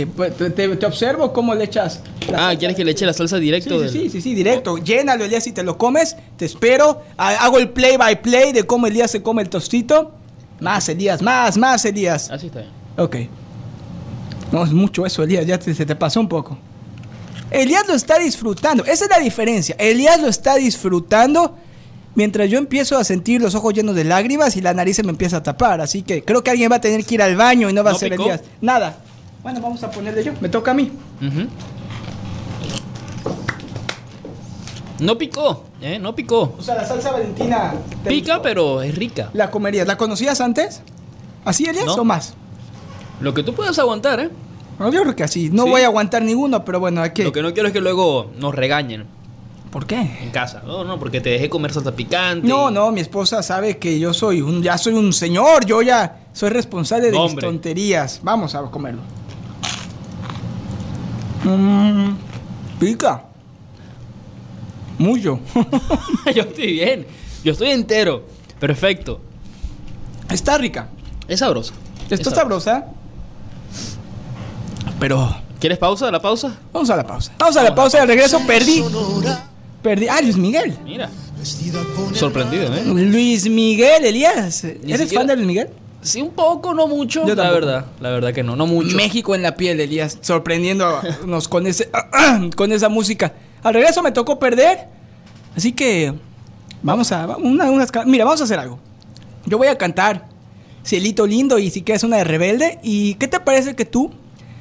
Pues, 0.07 0.37
te, 0.37 0.87
observo 0.87 1.33
cómo 1.33 1.55
le 1.55 1.65
echas. 1.65 2.01
Ah, 2.35 2.55
¿quieres 2.59 2.77
que 2.77 2.85
le 2.85 2.93
eche 2.93 3.07
la 3.07 3.13
salsa 3.13 3.39
directo? 3.39 3.83
Sí, 3.89 4.03
sí, 4.03 4.11
sí, 4.11 4.21
sí, 4.21 4.35
directo. 4.35 4.77
Llénalo, 4.77 5.25
Elías, 5.25 5.47
y 5.47 5.53
te 5.53 5.63
lo 5.63 5.79
comes. 5.79 6.17
Te 6.37 6.45
espero. 6.45 7.03
Hago 7.17 7.59
el 7.59 7.71
play 7.71 7.97
by 7.97 8.21
play 8.23 8.53
de 8.53 8.65
cómo 8.65 8.87
Elías 8.87 9.11
se 9.11 9.23
come 9.23 9.43
el 9.43 9.49
tostito. 9.49 10.13
Más, 10.61 10.89
Elías, 10.89 11.23
más, 11.23 11.57
más, 11.57 11.85
Elías. 11.85 12.31
Así 12.31 12.47
está 12.47 12.61
bien. 12.61 12.73
Ok. 12.97 13.17
No, 14.53 14.65
es 14.65 14.73
mucho 14.73 15.05
eso, 15.05 15.23
Elías, 15.23 15.47
ya 15.47 15.61
se 15.61 15.87
te 15.87 15.97
pasó 15.97 16.21
un 16.21 16.29
poco. 16.29 16.59
Elías 17.51 17.87
lo 17.87 17.95
está 17.95 18.19
disfrutando, 18.19 18.85
esa 18.85 19.05
es 19.05 19.11
la 19.11 19.19
diferencia. 19.19 19.75
Elías 19.79 20.21
lo 20.21 20.29
está 20.29 20.57
disfrutando 20.57 21.55
mientras 22.15 22.51
yo 22.51 22.59
empiezo 22.59 22.97
a 22.99 23.05
sentir 23.05 23.41
los 23.41 23.55
ojos 23.55 23.73
llenos 23.75 23.95
de 23.95 24.05
lágrimas 24.05 24.57
y 24.57 24.61
la 24.61 24.75
nariz 24.75 24.97
se 24.97 25.03
me 25.03 25.11
empieza 25.11 25.39
a 25.39 25.43
tapar. 25.43 25.81
Así 25.81 26.03
que 26.03 26.25
creo 26.25 26.43
que 26.43 26.51
alguien 26.51 26.71
va 26.71 26.77
a 26.77 26.81
tener 26.81 27.05
que 27.05 27.15
ir 27.15 27.23
al 27.23 27.37
baño 27.37 27.71
y 27.71 27.73
no 27.73 27.85
va 27.85 27.93
a 27.93 27.95
ser 27.95 28.13
Elías. 28.13 28.43
Nada. 28.61 28.99
Bueno, 29.43 29.61
vamos 29.61 29.83
a 29.83 29.91
ponerle 29.91 30.25
yo. 30.25 30.33
Me 30.41 30.49
toca 30.49 30.73
a 30.73 30.75
mí. 30.75 30.91
No 35.01 35.17
picó, 35.17 35.65
¿eh? 35.81 35.99
No 35.99 36.15
picó. 36.15 36.55
O 36.59 36.63
sea, 36.63 36.75
la 36.75 36.85
salsa 36.85 37.13
valentina. 37.13 37.75
Pica, 38.07 38.43
pero 38.43 38.83
es 38.83 38.95
rica. 38.95 39.31
¿La 39.33 39.51
comerías? 39.51 39.87
¿La 39.87 39.97
conocías 39.97 40.41
antes? 40.41 40.83
¿Así, 41.45 41.65
Elias, 41.67 41.89
o 41.89 42.05
más? 42.05 42.35
Lo 43.21 43.33
que 43.35 43.43
tú 43.43 43.55
puedas 43.55 43.79
aguantar, 43.79 44.21
¿eh? 44.21 44.31
yo 44.79 45.03
creo 45.03 45.17
que 45.17 45.25
así. 45.25 45.51
No 45.51 45.67
voy 45.67 45.83
a 45.83 45.87
aguantar 45.87 46.23
ninguno, 46.23 46.65
pero 46.65 46.81
bueno, 46.81 47.03
aquí. 47.03 47.23
Lo 47.23 47.33
que 47.33 47.43
no 47.43 47.53
quiero 47.53 47.69
es 47.69 47.73
que 47.73 47.81
luego 47.81 48.31
nos 48.39 48.55
regañen. 48.55 49.07
¿Por 49.71 49.87
qué? 49.87 49.97
En 50.23 50.31
casa. 50.31 50.63
No, 50.67 50.85
no, 50.85 50.99
porque 50.99 51.21
te 51.21 51.31
dejé 51.31 51.51
comer 51.51 51.73
salsa 51.73 51.95
picante. 51.95 52.47
No, 52.47 52.71
no, 52.71 52.91
mi 52.91 53.01
esposa 53.01 53.43
sabe 53.43 53.79
que 53.79 53.99
yo 53.99 54.15
soy 54.15 54.41
un, 54.41 54.63
ya 54.63 54.79
soy 54.79 54.95
un 54.95 55.13
señor, 55.13 55.67
yo 55.67 55.83
ya 55.83 56.21
soy 56.33 56.51
responsable 56.51 57.11
de 57.11 57.19
mis 57.19 57.37
tonterías. 57.37 58.21
Vamos 58.23 58.55
a 58.55 58.63
comerlo. 58.63 59.03
Mmm, 61.45 62.17
pica. 62.81 63.28
Mucho. 64.99 65.41
yo 66.35 66.43
estoy 66.43 66.73
bien. 66.73 67.07
Yo 67.45 67.53
estoy 67.53 67.71
entero. 67.71 68.25
Perfecto. 68.59 69.21
Está 70.31 70.59
rica. 70.59 70.89
Es 71.27 71.41
sabrosa. 71.41 71.75
Está 72.11 72.31
sabrosa. 72.31 72.87
Pero. 74.99 75.37
¿Quieres 75.61 75.79
pausa? 75.79 76.11
¿La 76.11 76.21
pausa? 76.21 76.57
Vamos 76.73 76.91
a 76.91 76.97
la 76.97 77.07
pausa. 77.07 77.33
Vamos 77.39 77.57
a 77.57 77.63
la 77.63 77.75
pausa. 77.75 78.01
De 78.01 78.07
regreso 78.07 78.41
perdí. 78.47 78.85
Perdí. 79.83 80.09
Ah, 80.09 80.21
Luis 80.21 80.37
Miguel. 80.37 80.77
Mira. 80.85 81.11
Sorprendido, 82.15 82.75
¿eh? 82.75 82.83
Luis 82.85 83.49
Miguel, 83.49 84.05
Elías. 84.05 84.65
¿Eres 84.65 85.13
fan 85.13 85.27
de 85.27 85.37
Luis 85.37 85.47
Miguel? 85.47 85.69
Sí, 86.01 86.23
un 86.23 86.31
poco, 86.31 86.75
no 86.75 86.87
mucho. 86.87 87.27
la 87.27 87.51
verdad, 87.51 87.87
la 88.01 88.11
verdad 88.11 88.33
que 88.33 88.43
no, 88.43 88.57
no 88.57 88.67
mucho. 88.67 88.97
México 88.97 89.35
en 89.35 89.43
la 89.43 89.57
piel, 89.57 89.81
Elías, 89.81 90.19
sorprendiéndonos 90.21 91.49
con 91.49 91.67
ese 91.67 91.91
con 92.57 92.73
esa 92.73 92.89
música. 92.89 93.33
Al 93.63 93.75
regreso 93.75 94.03
me 94.03 94.13
tocó 94.13 94.39
perder. 94.39 94.87
Así 95.57 95.73
que 95.73 96.15
vamos 96.83 97.11
a 97.13 97.37
mira, 98.07 98.25
vamos 98.25 98.41
a 98.41 98.45
hacer 98.45 98.59
algo. 98.59 98.79
Yo 99.47 99.59
voy 99.59 99.69
a 99.69 99.77
cantar 99.77 100.27
Cielito 100.85 101.27
lindo 101.27 101.59
y 101.59 101.71
si 101.71 101.83
quieres 101.83 102.03
una 102.03 102.17
de 102.17 102.25
rebelde 102.25 102.79
y 102.83 103.15
¿qué 103.15 103.29
te 103.29 103.41
parece 103.41 103.75
que 103.75 103.85
tú 103.85 104.11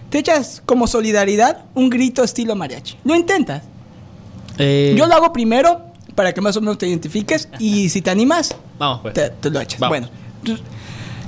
te 0.09 0.19
echas 0.19 0.61
como 0.65 0.87
solidaridad 0.87 1.65
un 1.73 1.89
grito 1.89 2.23
estilo 2.23 2.55
mariachi? 2.55 2.97
¿Lo 3.03 3.15
intentas? 3.15 3.63
Eh, 4.57 4.95
Yo 4.97 5.07
lo 5.07 5.13
hago 5.13 5.31
primero 5.31 5.83
para 6.15 6.33
que 6.33 6.41
más 6.41 6.57
o 6.57 6.61
menos 6.61 6.77
te 6.77 6.87
identifiques 6.87 7.47
y 7.59 7.89
si 7.91 8.01
te 8.01 8.09
animas, 8.09 8.55
vamos 8.79 9.01
pues. 9.03 9.13
Te, 9.13 9.49
lo 9.49 9.61
echas. 9.61 9.79
Bueno. 9.79 10.09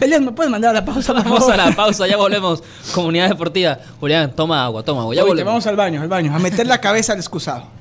Elias, 0.01 0.21
¿me 0.21 0.31
puedes 0.31 0.49
mandar 0.49 0.71
a 0.71 0.73
la 0.79 0.85
pausa? 0.85 1.13
Vamos 1.13 1.49
a 1.49 1.57
la 1.57 1.71
pausa, 1.75 2.07
ya 2.07 2.17
volvemos. 2.17 2.63
Comunidad 2.93 3.29
Deportiva. 3.29 3.77
Julián, 3.99 4.33
toma 4.33 4.63
agua, 4.63 4.83
toma 4.83 5.01
agua. 5.01 5.15
Ya 5.15 5.23
volvemos. 5.23 5.51
Vamos 5.51 5.67
al 5.67 5.75
baño, 5.75 6.01
al 6.01 6.07
baño, 6.07 6.33
a 6.33 6.39
meter 6.39 6.67
la 6.67 6.79
cabeza 6.79 7.13
al 7.13 7.19
excusado. 7.19 7.79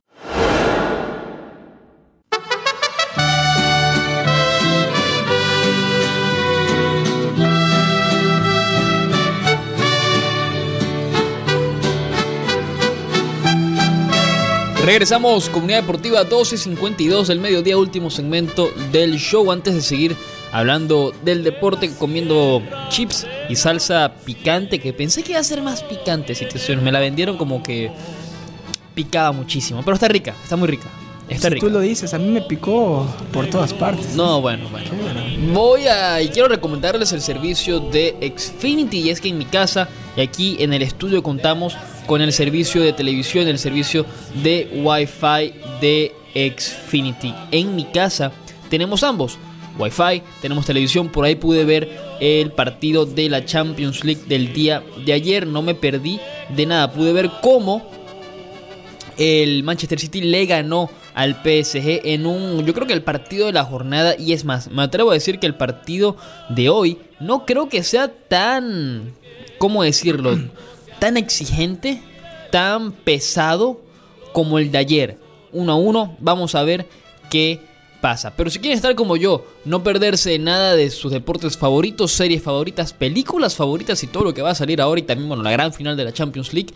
Regresamos, 14.84 15.50
Comunidad 15.50 15.82
Deportiva 15.82 16.24
12.52 16.24 17.26
del 17.26 17.40
mediodía, 17.40 17.76
último 17.76 18.10
segmento 18.10 18.70
del 18.90 19.18
show. 19.18 19.52
Antes 19.52 19.74
de 19.74 19.82
seguir 19.82 20.16
hablando 20.52 21.12
del 21.24 21.44
deporte, 21.44 21.90
comiendo 21.98 22.62
chips 22.88 23.26
y 23.48 23.56
salsa 23.56 24.14
picante, 24.24 24.78
que 24.78 24.92
pensé 24.92 25.22
que 25.22 25.32
iba 25.32 25.40
a 25.40 25.44
ser 25.44 25.62
más 25.62 25.82
picante, 25.82 26.34
si 26.34 26.76
me 26.76 26.92
la 26.92 27.00
vendieron 27.00 27.36
como 27.36 27.62
que 27.62 27.90
picaba 28.94 29.32
muchísimo, 29.32 29.82
pero 29.84 29.94
está 29.94 30.08
rica, 30.08 30.34
está 30.42 30.56
muy 30.56 30.68
rica. 30.68 30.88
Está 31.28 31.50
si 31.50 31.60
tú 31.60 31.68
lo 31.68 31.80
dices, 31.80 32.14
a 32.14 32.18
mí 32.18 32.28
me 32.28 32.40
picó 32.40 33.06
por 33.32 33.46
todas 33.48 33.74
partes. 33.74 34.14
No, 34.14 34.40
bueno, 34.40 34.68
bueno. 34.70 34.90
Voy 35.52 35.86
a 35.86 36.22
y 36.22 36.28
quiero 36.28 36.48
recomendarles 36.48 37.12
el 37.12 37.20
servicio 37.20 37.80
de 37.80 38.32
Xfinity 38.34 39.00
y 39.00 39.10
es 39.10 39.20
que 39.20 39.28
en 39.28 39.36
mi 39.36 39.44
casa 39.44 39.88
y 40.16 40.22
aquí 40.22 40.56
en 40.60 40.72
el 40.72 40.82
estudio 40.82 41.22
contamos 41.22 41.76
con 42.06 42.22
el 42.22 42.32
servicio 42.32 42.82
de 42.82 42.94
televisión, 42.94 43.46
el 43.46 43.58
servicio 43.58 44.06
de 44.42 44.80
Wi-Fi 44.82 45.52
de 45.82 46.12
Xfinity. 46.34 47.34
En 47.50 47.76
mi 47.76 47.84
casa 47.84 48.32
tenemos 48.70 49.02
ambos. 49.02 49.38
Wi-Fi, 49.78 50.22
tenemos 50.42 50.66
televisión, 50.66 51.08
por 51.08 51.24
ahí 51.24 51.36
pude 51.36 51.64
ver 51.64 51.88
el 52.20 52.52
partido 52.52 53.06
de 53.06 53.28
la 53.28 53.44
Champions 53.44 54.04
League 54.04 54.22
del 54.26 54.52
día 54.52 54.82
de 55.04 55.12
ayer, 55.12 55.46
no 55.46 55.62
me 55.62 55.74
perdí 55.74 56.20
de 56.54 56.66
nada, 56.66 56.92
pude 56.92 57.12
ver 57.12 57.30
cómo 57.42 57.88
el 59.16 59.62
Manchester 59.64 59.98
City 59.98 60.20
le 60.20 60.46
ganó 60.46 60.90
al 61.14 61.34
PSG 61.34 62.02
en 62.04 62.26
un, 62.26 62.64
yo 62.64 62.72
creo 62.72 62.86
que 62.86 62.92
el 62.92 63.02
partido 63.02 63.46
de 63.46 63.52
la 63.52 63.64
jornada, 63.64 64.14
y 64.16 64.32
es 64.32 64.44
más, 64.44 64.70
me 64.70 64.82
atrevo 64.82 65.10
a 65.10 65.14
decir 65.14 65.38
que 65.38 65.46
el 65.46 65.54
partido 65.56 66.16
de 66.48 66.68
hoy 66.68 66.98
no 67.18 67.44
creo 67.44 67.68
que 67.68 67.82
sea 67.82 68.08
tan, 68.08 69.14
¿cómo 69.58 69.82
decirlo? 69.82 70.38
Tan 70.98 71.16
exigente, 71.16 72.02
tan 72.50 72.90
pesado 72.90 73.80
como 74.32 74.58
el 74.58 74.72
de 74.72 74.78
ayer. 74.78 75.18
Uno 75.52 75.72
a 75.72 75.76
uno, 75.76 76.16
vamos 76.18 76.56
a 76.56 76.64
ver 76.64 76.86
qué 77.30 77.60
pasa. 78.00 78.32
Pero 78.36 78.50
si 78.50 78.58
quieren 78.58 78.76
estar 78.76 78.94
como 78.94 79.16
yo, 79.16 79.46
no 79.64 79.82
perderse 79.82 80.38
nada 80.38 80.76
de 80.76 80.90
sus 80.90 81.12
deportes 81.12 81.56
favoritos, 81.56 82.12
series 82.12 82.42
favoritas, 82.42 82.92
películas 82.92 83.56
favoritas 83.56 84.02
y 84.02 84.06
todo 84.06 84.24
lo 84.24 84.34
que 84.34 84.42
va 84.42 84.50
a 84.50 84.54
salir 84.54 84.80
ahora 84.80 85.00
y 85.00 85.04
también, 85.04 85.28
bueno, 85.28 85.42
la 85.42 85.50
gran 85.50 85.72
final 85.72 85.96
de 85.96 86.04
la 86.04 86.12
Champions 86.12 86.52
League, 86.52 86.74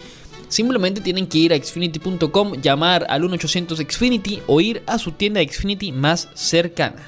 simplemente 0.49 1.01
tienen 1.01 1.27
que 1.27 1.39
ir 1.39 1.53
a 1.53 1.57
xfinity.com, 1.57 2.61
llamar 2.61 3.07
al 3.09 3.23
1800 3.23 3.79
Xfinity 3.79 4.43
o 4.47 4.61
ir 4.61 4.83
a 4.87 4.99
su 4.99 5.13
tienda 5.13 5.41
Xfinity 5.43 5.93
más 5.93 6.29
cercana. 6.35 7.03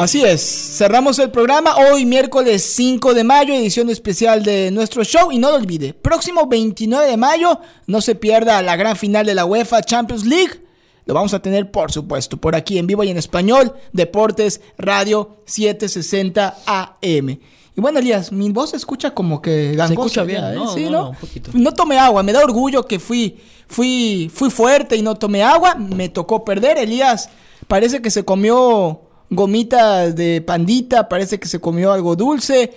Así 0.00 0.24
es, 0.24 0.40
cerramos 0.78 1.18
el 1.18 1.30
programa 1.30 1.74
hoy 1.76 2.06
miércoles 2.06 2.62
5 2.74 3.12
de 3.12 3.22
mayo, 3.22 3.52
edición 3.52 3.90
especial 3.90 4.42
de 4.42 4.70
nuestro 4.70 5.04
show 5.04 5.30
y 5.30 5.36
no 5.36 5.50
lo 5.50 5.56
olvide, 5.56 5.92
próximo 5.92 6.46
29 6.46 7.06
de 7.06 7.18
mayo 7.18 7.60
no 7.86 8.00
se 8.00 8.14
pierda 8.14 8.62
la 8.62 8.76
gran 8.76 8.96
final 8.96 9.26
de 9.26 9.34
la 9.34 9.44
UEFA 9.44 9.82
Champions 9.82 10.24
League. 10.24 10.64
lo 11.04 11.12
vamos 11.12 11.34
a 11.34 11.42
tener, 11.42 11.70
por 11.70 11.92
supuesto, 11.92 12.38
por 12.38 12.56
aquí 12.56 12.78
en 12.78 12.86
vivo 12.86 13.04
y 13.04 13.10
en 13.10 13.18
español, 13.18 13.74
Deportes 13.92 14.62
Radio 14.78 15.36
760 15.44 16.56
AM. 16.64 17.28
Y 17.76 17.80
bueno, 17.82 17.98
Elías, 17.98 18.32
mi 18.32 18.48
voz 18.48 18.70
se 18.70 18.78
escucha 18.78 19.10
como 19.10 19.42
que 19.42 19.74
gangosa 19.74 19.92
escucha 19.92 20.22
bien, 20.24 20.42
¿eh? 20.42 20.54
¿no? 20.54 20.72
Sí, 20.72 20.84
No, 20.84 20.90
¿no? 20.90 21.02
no, 21.02 21.10
un 21.10 21.16
poquito. 21.16 21.50
No 21.52 21.74
tomé 21.74 21.98
agua, 21.98 22.22
me 22.22 22.32
da 22.32 22.42
orgullo 22.42 22.86
que 22.86 22.98
fui, 22.98 23.36
fui, 23.66 24.30
fui 24.32 24.48
fuerte 24.48 24.96
y 24.96 25.02
no 25.02 25.16
tomé 25.16 25.42
agua, 25.42 25.74
me 25.74 26.08
tocó 26.08 26.42
perder. 26.42 26.78
Elías 26.78 27.28
parece 27.68 28.00
que 28.00 28.10
se 28.10 28.24
comió 28.24 29.09
gomitas 29.30 30.14
de 30.16 30.42
pandita, 30.42 31.08
parece 31.08 31.38
que 31.38 31.48
se 31.48 31.60
comió 31.60 31.92
algo 31.92 32.16
dulce. 32.16 32.74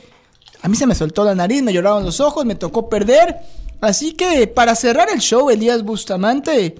A 0.61 0.69
mí 0.69 0.77
se 0.77 0.87
me 0.87 0.95
soltó 0.95 1.25
la 1.25 1.35
nariz, 1.35 1.61
me 1.61 1.73
lloraron 1.73 2.05
los 2.05 2.21
ojos, 2.21 2.45
me 2.45 2.55
tocó 2.55 2.87
perder. 2.87 3.37
Así 3.81 4.13
que 4.13 4.47
para 4.47 4.75
cerrar 4.75 5.09
el 5.09 5.19
show, 5.19 5.49
Elías 5.49 5.83
Bustamante, 5.83 6.75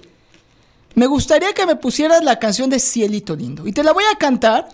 me 0.94 1.06
gustaría 1.06 1.52
que 1.52 1.66
me 1.66 1.76
pusieras 1.76 2.24
la 2.24 2.38
canción 2.38 2.70
de 2.70 2.78
Cielito 2.78 3.36
Lindo. 3.36 3.66
Y 3.66 3.72
te 3.72 3.82
la 3.82 3.92
voy 3.92 4.04
a 4.10 4.16
cantar. 4.16 4.68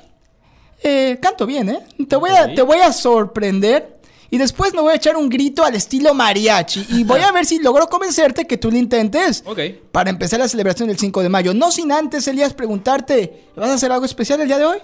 Eh, 0.83 1.19
canto 1.21 1.45
bien, 1.45 1.71
¿eh? 1.71 1.87
Te 2.09 2.17
voy, 2.17 2.31
a, 2.31 2.55
te 2.55 2.63
voy 2.63 2.79
a 2.79 2.93
sorprender. 2.93 4.00
Y 4.31 4.39
después 4.39 4.73
me 4.75 4.81
voy 4.81 4.93
a 4.93 4.97
echar 4.97 5.17
un 5.17 5.29
grito 5.29 5.65
al 5.65 5.75
estilo 5.75 6.15
mariachi. 6.15 6.87
Y 6.91 7.05
voy 7.05 7.21
a 7.21 7.33
ver 7.33 7.45
si 7.45 7.59
logro 7.59 7.89
convencerte 7.89 8.47
que 8.47 8.57
tú 8.57 8.71
lo 8.71 8.77
intentes. 8.77 9.43
Ok. 9.45 9.59
Para 9.91 10.11
empezar 10.11 10.39
la 10.39 10.49
celebración 10.49 10.89
del 10.89 10.99
5 10.99 11.23
de 11.23 11.29
mayo. 11.29 11.53
No 11.53 11.73
sin 11.73 11.91
antes, 11.91 12.29
Elías, 12.29 12.55
preguntarte, 12.55 13.47
¿vas 13.57 13.71
a 13.71 13.75
hacer 13.75 13.91
algo 13.91 14.05
especial 14.05 14.41
el 14.41 14.47
día 14.47 14.59
de 14.59 14.67
hoy? 14.67 14.79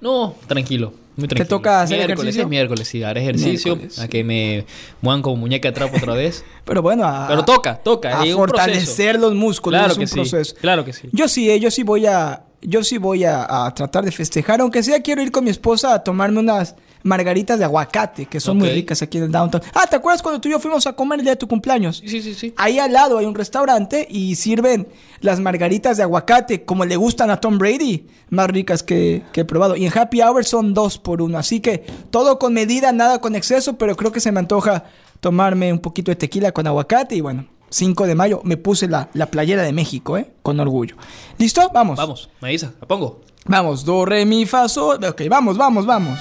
No, 0.00 0.34
tranquilo. 0.46 0.94
Muy 1.16 1.28
tranquilo. 1.28 1.48
toca 1.48 1.82
hacer 1.82 1.98
miércoles, 1.98 2.20
ejercicio? 2.20 2.42
es 2.42 2.48
miércoles, 2.48 2.88
sí, 2.88 3.02
haré 3.02 3.20
ejercicio. 3.22 3.76
Miércoles. 3.76 3.98
A 3.98 4.08
que 4.08 4.24
me 4.24 4.64
muevan 5.02 5.20
como 5.20 5.36
muñeca 5.36 5.68
de 5.68 5.72
trapo 5.72 5.96
otra 5.96 6.14
vez. 6.14 6.44
Pero 6.64 6.80
bueno, 6.80 7.04
a, 7.04 7.28
Pero 7.28 7.44
toca, 7.44 7.76
toca, 7.76 8.18
A 8.18 8.22
un 8.22 8.32
fortalecer 8.32 9.18
los 9.18 9.34
músculos. 9.34 9.78
Claro 9.78 9.92
es 9.92 9.98
un 9.98 10.02
que 10.02 10.06
sí. 10.06 10.14
proceso. 10.14 10.54
Claro 10.60 10.84
que 10.84 10.92
sí. 10.92 11.08
Yo 11.12 11.28
sí, 11.28 11.50
eh, 11.50 11.60
yo 11.60 11.70
sí 11.70 11.82
voy 11.82 12.06
a, 12.06 12.44
yo 12.62 12.82
sí 12.82 12.98
voy 12.98 13.24
a, 13.24 13.66
a 13.66 13.74
tratar 13.74 14.04
de 14.04 14.12
festejar, 14.12 14.60
aunque 14.60 14.82
sea 14.82 15.00
quiero 15.00 15.22
ir 15.22 15.30
con 15.30 15.44
mi 15.44 15.50
esposa 15.50 15.94
a 15.94 16.02
tomarme 16.02 16.40
unas 16.40 16.74
margaritas 17.02 17.58
de 17.58 17.64
aguacate, 17.64 18.26
que 18.26 18.40
son 18.40 18.58
muy 18.58 18.70
ricas 18.70 19.02
aquí 19.02 19.18
en 19.18 19.24
el 19.24 19.32
downtown. 19.32 19.62
Ah, 19.74 19.86
¿te 19.88 19.96
acuerdas 19.96 20.22
cuando 20.22 20.40
tú 20.40 20.48
y 20.48 20.52
yo 20.52 20.60
fuimos 20.60 20.86
a 20.86 20.92
comer 20.92 21.18
el 21.18 21.24
día 21.24 21.32
de 21.32 21.36
tu 21.36 21.48
cumpleaños? 21.48 21.98
Sí, 21.98 22.08
sí, 22.08 22.22
sí, 22.22 22.34
sí. 22.34 22.54
Ahí 22.56 22.78
al 22.78 22.92
lado 22.92 23.18
hay 23.18 23.26
un 23.26 23.34
restaurante 23.34 24.06
y 24.08 24.36
sirven 24.36 24.88
las 25.20 25.40
margaritas 25.40 25.96
de 25.96 26.04
aguacate 26.04 26.64
como 26.64 26.84
le 26.84 26.96
gustan 26.96 27.30
a 27.30 27.40
Tom 27.40 27.58
Brady, 27.58 28.06
más 28.30 28.48
ricas 28.48 28.82
que, 28.82 29.22
que 29.32 29.42
he 29.42 29.44
probado. 29.44 29.76
Y 29.76 29.84
en 29.86 29.96
Happy 29.96 30.22
Hour 30.22 30.44
son 30.44 30.74
dos 30.74 30.98
por 30.98 31.22
uno, 31.22 31.38
así 31.38 31.60
que 31.60 31.84
todo 32.10 32.38
con 32.38 32.54
medida, 32.54 32.92
nada 32.92 33.20
con 33.20 33.34
exceso, 33.34 33.76
pero 33.76 33.96
creo 33.96 34.12
que 34.12 34.20
se 34.20 34.32
me 34.32 34.40
antoja 34.40 34.84
tomarme 35.20 35.72
un 35.72 35.78
poquito 35.78 36.10
de 36.10 36.16
tequila 36.16 36.52
con 36.52 36.66
aguacate 36.66 37.14
y 37.14 37.20
bueno, 37.20 37.46
5 37.72 38.06
de 38.06 38.14
mayo 38.14 38.40
me 38.44 38.56
puse 38.56 38.86
la, 38.86 39.08
la 39.14 39.26
playera 39.26 39.62
de 39.62 39.72
México, 39.72 40.16
¿eh? 40.18 40.30
Con 40.42 40.60
orgullo. 40.60 40.96
¿Listo? 41.38 41.70
Vamos. 41.72 41.96
Vamos, 41.96 42.28
me 42.40 42.56
la 42.56 42.70
pongo. 42.86 43.22
Vamos, 43.46 43.84
do, 43.84 44.04
re, 44.04 44.24
mi, 44.26 44.46
fa, 44.46 44.68
sol. 44.68 45.02
Ok, 45.04 45.22
vamos, 45.28 45.56
vamos, 45.56 45.86
vamos. 45.86 46.18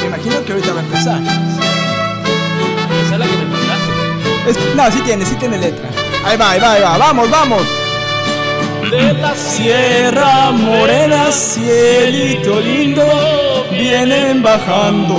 Me 0.00 0.06
imagino 0.06 0.44
que 0.44 0.52
ahorita 0.52 0.72
va 0.74 0.80
a 0.80 0.84
empezar. 0.84 1.20
Esa 1.22 3.12
es 3.14 3.18
la 3.18 3.26
que 3.26 3.36
me 3.36 3.44
mandaste. 3.46 4.50
Es- 4.50 4.74
no, 4.76 4.90
sí 4.90 5.00
tiene, 5.04 5.24
sí 5.26 5.34
tiene 5.36 5.58
letra. 5.58 5.88
Ahí 6.24 6.36
va, 6.36 6.50
ahí 6.52 6.60
va, 6.60 6.72
ahí 6.72 6.82
va. 6.82 6.98
Vamos, 6.98 7.30
vamos. 7.30 7.62
De 8.90 9.12
la 9.12 9.34
Sierra 9.34 10.50
Morena, 10.50 11.30
cielito 11.30 12.58
lindo, 12.60 13.04
vienen 13.70 14.42
bajando. 14.42 15.14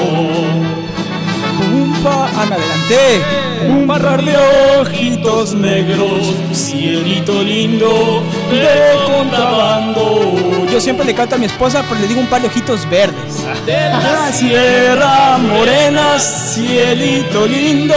Un 1.72 1.94
pa... 2.04 2.30
Me 2.48 2.56
adelanté. 2.56 3.22
Un 3.68 3.86
barrar 3.86 4.24
de 4.24 4.36
ojitos 4.80 5.54
negros, 5.54 6.34
cielito 6.54 7.44
lindo, 7.44 8.24
de 8.50 9.14
contrabando. 9.14 10.66
Yo 10.72 10.80
siempre 10.80 11.06
le 11.06 11.14
canto 11.14 11.36
a 11.36 11.38
mi 11.38 11.46
esposa, 11.46 11.84
pero 11.88 12.00
le 12.02 12.08
digo 12.08 12.22
un 12.22 12.28
par 12.28 12.42
de 12.42 12.48
ojitos 12.48 12.90
verdes. 12.90 13.46
De 13.66 13.74
La 13.74 14.32
Sierra 14.32 15.38
Morena, 15.38 16.18
cielito 16.18 17.46
lindo, 17.46 17.96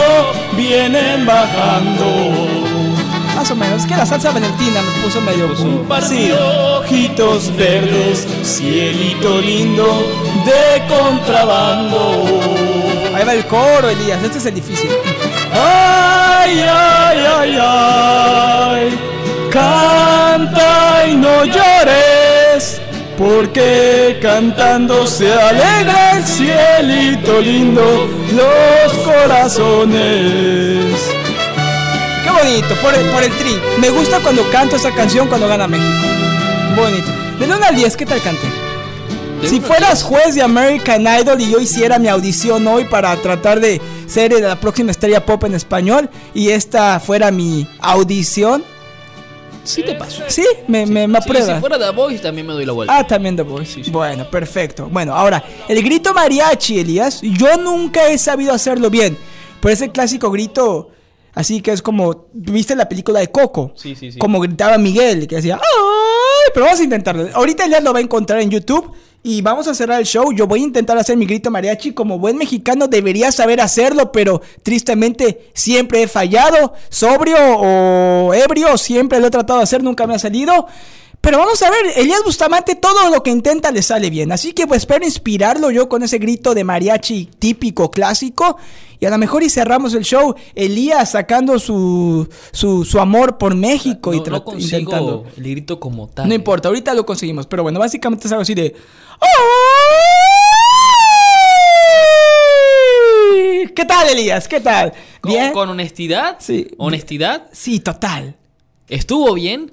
vienen 0.55 1.25
bajando. 1.25 2.72
Más 3.43 3.51
o 3.51 3.55
menos, 3.57 3.85
que 3.85 3.93
la 3.93 4.05
salsa 4.05 4.31
valentina 4.31 4.81
me 4.81 5.03
puso 5.03 5.19
medio 5.19 5.49
Puso 5.49 5.63
un 5.63 5.85
par 5.85 6.01
Sí. 6.01 6.29
de 6.29 6.33
ojitos 6.33 7.53
verdes, 7.57 8.25
cielito 8.41 9.41
lindo, 9.41 9.85
de 10.45 10.81
contrabando. 10.87 12.23
Ahí 13.13 13.25
va 13.25 13.33
el 13.33 13.45
coro, 13.47 13.89
Elías, 13.89 14.23
este 14.23 14.37
es 14.37 14.45
el 14.45 14.55
difícil. 14.55 14.89
Ay, 15.51 16.63
ay, 16.65 17.17
ay, 17.37 17.57
ay, 17.61 18.97
canta 19.51 21.05
y 21.05 21.15
no 21.17 21.43
llores, 21.43 22.79
porque 23.17 24.19
cantando 24.21 25.05
se 25.05 25.33
alegra 25.33 26.13
el 26.17 26.23
cielito 26.23 27.41
lindo, 27.41 28.07
los 28.31 28.93
corazones. 29.03 31.12
Bonito, 32.43 32.75
por 32.81 32.93
el, 32.93 33.09
por 33.11 33.23
el 33.23 33.31
tri. 33.37 33.55
Me 33.79 33.89
gusta 33.89 34.19
cuando 34.19 34.49
canto 34.51 34.75
esa 34.75 34.91
canción 34.91 35.27
cuando 35.27 35.47
gana 35.47 35.67
México. 35.67 36.07
Bonito. 36.75 37.07
De 37.39 37.45
1 37.45 37.55
al 37.65 37.75
10, 37.75 37.95
¿qué 37.95 38.05
tal 38.05 38.21
canté? 38.21 38.47
Si 39.47 39.59
fueras 39.61 40.03
juez 40.03 40.35
de 40.35 40.41
American 40.41 41.01
Idol 41.03 41.39
y 41.41 41.51
yo 41.51 41.59
hiciera 41.59 41.99
mi 41.99 42.07
audición 42.07 42.65
hoy 42.67 42.85
para 42.85 43.15
tratar 43.17 43.59
de 43.59 43.81
ser 44.07 44.31
la 44.41 44.59
próxima 44.59 44.91
estrella 44.91 45.25
pop 45.25 45.43
en 45.45 45.53
español 45.53 46.09
y 46.33 46.49
esta 46.49 46.99
fuera 46.99 47.31
mi 47.31 47.67
audición, 47.81 48.63
Sí 49.65 49.81
te 49.81 49.95
paso. 49.95 50.23
sí, 50.27 50.45
me, 50.67 50.85
me, 50.85 51.07
me 51.07 51.19
Sí, 51.21 51.23
aprueba. 51.25 51.53
si 51.55 51.59
fuera 51.61 51.79
The 51.79 51.91
Voice 51.91 52.19
también 52.21 52.45
me 52.47 52.51
doy 52.53 52.65
la 52.65 52.73
vuelta. 52.73 52.97
Ah, 52.97 53.07
también 53.07 53.35
The 53.37 53.43
Voice. 53.43 53.83
Bueno, 53.91 54.29
perfecto. 54.29 54.89
Bueno, 54.91 55.15
ahora, 55.15 55.41
el 55.69 55.81
grito 55.81 56.13
mariachi, 56.13 56.79
Elías, 56.79 57.21
yo 57.21 57.55
nunca 57.57 58.07
he 58.09 58.17
sabido 58.17 58.53
hacerlo 58.53 58.89
bien. 58.89 59.17
Pero 59.61 59.73
ese 59.73 59.89
clásico 59.91 60.29
grito, 60.31 60.89
así 61.33 61.61
que 61.61 61.71
es 61.71 61.81
como, 61.81 62.27
¿viste 62.33 62.75
la 62.75 62.89
película 62.89 63.19
de 63.19 63.31
Coco? 63.31 63.73
Sí, 63.75 63.95
sí, 63.95 64.11
sí. 64.11 64.19
Como 64.19 64.39
gritaba 64.39 64.77
Miguel, 64.77 65.27
que 65.27 65.37
decía, 65.37 65.55
¡ay! 65.55 66.51
Pero 66.53 66.65
vamos 66.65 66.79
a 66.79 66.83
intentarlo. 66.83 67.27
Ahorita 67.33 67.65
Elías 67.65 67.83
lo 67.83 67.93
va 67.93 67.99
a 67.99 68.03
encontrar 68.03 68.39
en 68.41 68.49
YouTube. 68.49 68.91
Y 69.25 69.41
vamos 69.41 69.69
a 69.69 69.73
cerrar 69.73 70.01
el 70.01 70.05
show. 70.05 70.33
Yo 70.33 70.47
voy 70.47 70.59
a 70.59 70.63
intentar 70.63 70.97
hacer 70.97 71.15
mi 71.15 71.25
grito 71.25 71.49
mariachi. 71.49 71.93
Como 71.93 72.19
buen 72.19 72.37
mexicano 72.37 72.89
debería 72.89 73.31
saber 73.31 73.61
hacerlo, 73.61 74.11
pero 74.11 74.41
tristemente 74.63 75.49
siempre 75.53 76.03
he 76.03 76.07
fallado. 76.09 76.73
Sobrio 76.89 77.37
o 77.39 78.33
ebrio, 78.33 78.77
siempre 78.77 79.21
lo 79.21 79.27
he 79.27 79.31
tratado 79.31 79.59
de 79.59 79.63
hacer, 79.63 79.81
nunca 79.81 80.05
me 80.07 80.15
ha 80.15 80.19
salido. 80.19 80.67
Pero 81.23 81.37
vamos 81.37 81.63
a 81.63 81.69
ver, 81.69 81.85
Elías 81.95 82.21
Bustamante 82.25 82.75
todo 82.75 83.09
lo 83.09 83.23
que 83.23 83.29
intenta 83.31 83.71
le 83.71 83.81
sale 83.81 84.09
bien. 84.09 84.33
Así 84.33 84.51
que 84.51 84.67
pues 84.67 84.79
espero 84.79 85.05
inspirarlo 85.05 85.71
yo 85.71 85.87
con 85.87 86.03
ese 86.03 86.17
grito 86.17 86.53
de 86.53 86.65
mariachi 86.65 87.29
típico, 87.39 87.89
clásico. 87.91 88.57
Y 88.99 89.05
a 89.05 89.09
lo 89.09 89.17
mejor 89.17 89.41
y 89.41 89.49
cerramos 89.49 89.93
el 89.93 90.03
show, 90.03 90.35
Elías 90.53 91.11
sacando 91.11 91.59
su, 91.59 92.27
su, 92.51 92.83
su 92.83 92.99
amor 92.99 93.37
por 93.37 93.55
México 93.55 94.13
y 94.13 94.19
no, 94.19 94.43
consigo 94.43 94.77
intentando. 94.79 95.25
el 95.37 95.43
grito 95.43 95.79
como 95.79 96.09
tal. 96.09 96.27
No 96.27 96.33
importa, 96.33 96.67
ahorita 96.67 96.93
lo 96.93 97.05
conseguimos. 97.05 97.47
Pero 97.47 97.63
bueno, 97.63 97.79
básicamente 97.79 98.27
es 98.27 98.31
algo 98.33 98.41
así 98.41 98.53
de... 98.53 98.75
¿Qué 103.73 103.85
tal, 103.85 104.09
Elías? 104.09 104.49
¿Qué 104.49 104.59
tal? 104.59 104.91
Con, 105.21 105.31
¿Bien? 105.31 105.53
con 105.53 105.69
honestidad. 105.69 106.35
Sí. 106.39 106.67
Honestidad. 106.77 107.47
Sí, 107.53 107.79
total. 107.79 108.35
Estuvo 108.89 109.33
bien. 109.33 109.71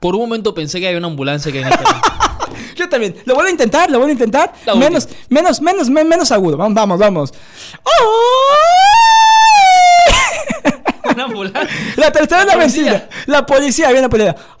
Por 0.00 0.14
un 0.14 0.22
momento 0.22 0.54
pensé 0.54 0.80
que 0.80 0.86
había 0.88 0.98
una 0.98 1.08
ambulancia 1.08 1.50
que 1.52 1.64
ahí. 1.64 1.72
Yo 2.76 2.88
también. 2.88 3.16
Lo 3.24 3.34
vuelvo 3.34 3.48
a 3.48 3.50
intentar, 3.50 3.90
lo 3.90 3.98
vuelvo 3.98 4.10
a 4.10 4.12
intentar. 4.12 4.52
La 4.66 4.74
menos, 4.74 5.04
última. 5.04 5.20
menos, 5.30 5.60
menos, 5.60 5.90
me- 5.90 6.04
menos 6.04 6.30
agudo. 6.32 6.56
Vamos, 6.58 6.74
vamos, 6.74 6.98
vamos. 6.98 7.34
¡Ay! 10.64 10.72
Una 11.14 11.24
ambulancia. 11.24 11.68
La 11.96 12.12
tercera 12.12 12.42
es 12.42 12.46
la 12.46 12.52
policía. 12.54 12.82
vencida. 12.92 13.08
La 13.26 13.46
policía, 13.46 13.86
viene 13.88 14.02
la 14.02 14.08
policía. 14.10 14.36
¡Ay! 14.36 14.56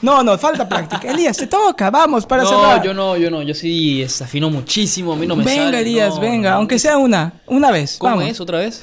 No, 0.00 0.22
no, 0.22 0.38
falta 0.38 0.68
práctica. 0.68 1.10
Elías, 1.10 1.36
te 1.36 1.46
toca, 1.48 1.90
vamos, 1.90 2.24
para 2.24 2.44
No, 2.44 2.48
cerrar. 2.48 2.82
yo 2.82 2.94
no, 2.94 3.16
yo 3.16 3.30
no. 3.30 3.42
Yo 3.42 3.52
sí 3.54 4.00
desafino 4.02 4.48
muchísimo. 4.48 5.12
A 5.12 5.16
mí 5.16 5.26
no 5.26 5.36
me 5.36 5.44
venga, 5.44 5.64
sale. 5.64 5.80
Elías, 5.80 6.14
no, 6.14 6.20
venga, 6.20 6.50
no. 6.50 6.56
aunque 6.56 6.78
sea 6.78 6.96
una, 6.96 7.32
una 7.46 7.70
vez. 7.70 7.96
¿Cómo 7.98 8.16
vamos. 8.16 8.30
es 8.30 8.40
otra 8.40 8.58
vez? 8.58 8.82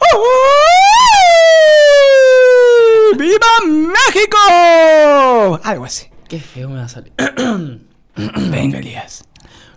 ¡Ay! 0.00 0.18
¡Viva 3.18 3.46
México! 3.66 5.60
Algo 5.62 5.84
así. 5.84 6.06
Qué 6.28 6.40
feo 6.40 6.68
me 6.68 6.76
va 6.76 6.84
a 6.84 6.88
salir. 6.88 7.12
Venga, 8.50 8.78
Elías. 8.78 9.24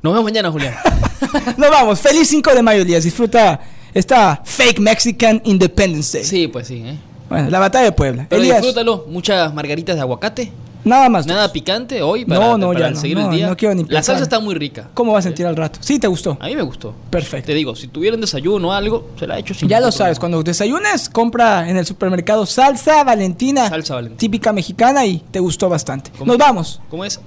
Nos 0.02 0.14
vemos 0.14 0.24
mañana, 0.26 0.52
Julián. 0.52 0.74
Nos 1.58 1.70
vamos. 1.70 2.00
Feliz 2.00 2.28
5 2.30 2.54
de 2.56 2.62
mayo, 2.62 2.82
Elías. 2.82 3.04
Disfruta 3.04 3.60
esta 3.94 4.42
fake 4.44 4.80
Mexican 4.80 5.42
Independence 5.46 6.18
Day. 6.18 6.26
Sí, 6.28 6.48
pues 6.48 6.68
sí, 6.68 6.82
¿eh? 6.86 6.98
Bueno, 7.30 7.50
la 7.50 7.60
batalla 7.60 7.86
de 7.86 7.92
Puebla. 7.92 8.26
Pero 8.30 8.42
Elías. 8.42 8.58
disfrútalo. 8.62 9.06
Muchas 9.08 9.54
margaritas 9.54 9.96
de 9.96 10.02
aguacate. 10.02 10.52
Nada 10.84 11.10
más. 11.10 11.26
Nada 11.26 11.52
picante 11.52 12.02
hoy 12.02 12.26
para, 12.26 12.40
No, 12.40 12.58
no, 12.58 12.68
para 12.70 12.80
ya 12.80 12.90
no, 12.92 13.00
seguir 13.00 13.18
el 13.18 13.30
día. 13.32 13.48
no 13.48 13.58
quiero 13.58 13.76
ni 13.76 13.84
La 13.86 14.02
salsa 14.02 14.24
está 14.24 14.40
muy 14.40 14.56
rica. 14.56 14.90
¿Cómo 14.94 15.14
vas 15.14 15.26
a 15.26 15.30
sentir 15.30 15.46
al 15.46 15.56
rato? 15.56 15.80
Sí, 15.82 16.00
te 16.00 16.08
gustó. 16.08 16.38
A 16.40 16.48
mí 16.48 16.56
me 16.56 16.62
gustó. 16.62 16.94
Perfecto. 17.10 17.48
Te 17.48 17.54
digo, 17.54 17.76
si 17.76 17.88
tuvieran 17.90 18.22
desayuno 18.22 18.70
o 18.70 18.72
algo, 18.72 19.10
se 19.20 19.28
la 19.28 19.38
he 19.38 19.42
hecho 19.42 19.54
sin 19.54 19.68
Ya 19.70 19.80
lo 19.80 19.92
sabes, 19.92 20.18
problema. 20.18 20.20
cuando 20.20 20.44
desayunes, 20.44 21.10
compra 21.10 21.70
en 21.70 21.78
el 21.78 21.86
supermercado 21.86 22.46
salsa 22.46 23.04
valentina, 23.04 23.68
Salsa 23.70 23.96
Valentina. 23.96 24.18
típica 24.20 24.54
mexicana 24.54 25.06
y 25.06 25.20
te 25.32 25.40
gustó 25.40 25.68
bastante. 25.70 26.12
Nos 26.24 26.38
vamos. 26.38 26.80
¿Cómo 26.90 27.04
es? 27.06 27.20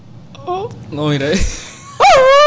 Oh, 0.46 0.68
no, 0.90 1.08
mira. 1.08 1.30
eh. 1.30 1.38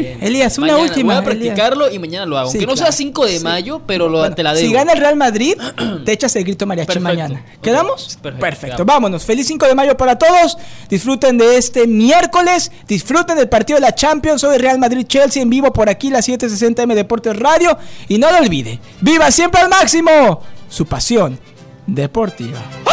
Bien. 0.00 0.18
Elías, 0.22 0.56
una 0.58 0.68
Mañana 0.72 0.82
última. 0.90 1.14
Voy 1.20 1.24
a 1.28 1.30
Elías. 1.32 1.54
practicarlo 1.54 1.90
y 1.90 1.98
mañana 1.98 2.26
lo 2.26 2.38
hago. 2.38 2.50
Sí, 2.50 2.58
Aunque 2.58 2.66
no 2.66 2.72
claro. 2.74 2.86
sea 2.90 2.92
5 2.96 3.26
de 3.26 3.38
Sí. 3.38 3.44
mayo, 3.44 3.82
pero 3.86 4.08
lo, 4.08 4.18
Bueno, 4.18 4.34
te 4.34 4.42
la 4.42 4.54
debo. 4.54 4.66
si 4.66 4.72
gana 4.72 4.92
el 4.92 4.98
Real 5.00 5.16
Madrid, 5.16 5.54
te 6.04 6.12
echas 6.12 6.34
el 6.36 6.44
grito 6.44 6.66
mariachi 6.66 6.86
Perfecto. 6.86 7.08
mañana. 7.08 7.44
¿Quedamos? 7.62 8.18
Perfecto. 8.22 8.84
Vámonos. 8.84 9.24
Feliz 9.24 9.46
5 9.46 9.66
de 9.66 9.74
mayo 9.74 9.96
para 9.96 10.16
todos. 10.18 10.56
Disfruten 10.88 11.38
de 11.38 11.56
este 11.56 11.86
miércoles. 11.86 12.70
Disfruten 12.86 13.36
del 13.36 13.48
partido 13.48 13.78
de 13.78 13.82
la 13.86 13.94
Champions. 13.94 14.42
Hoy 14.44 14.58
Real 14.58 14.78
Madrid-Chelsea 14.78 15.42
en 15.42 15.50
vivo 15.50 15.72
por 15.72 15.88
aquí, 15.88 16.10
la 16.10 16.20
760M 16.22 16.94
Deportes 16.94 17.36
Radio. 17.38 17.76
Y 18.08 18.18
no 18.18 18.30
lo 18.30 18.38
olvide, 18.38 18.78
viva 19.00 19.30
siempre 19.30 19.60
al 19.60 19.68
máximo 19.68 20.40
su 20.68 20.86
pasión 20.86 21.38
deportiva. 21.86 22.58
¡Ah! 22.86 22.92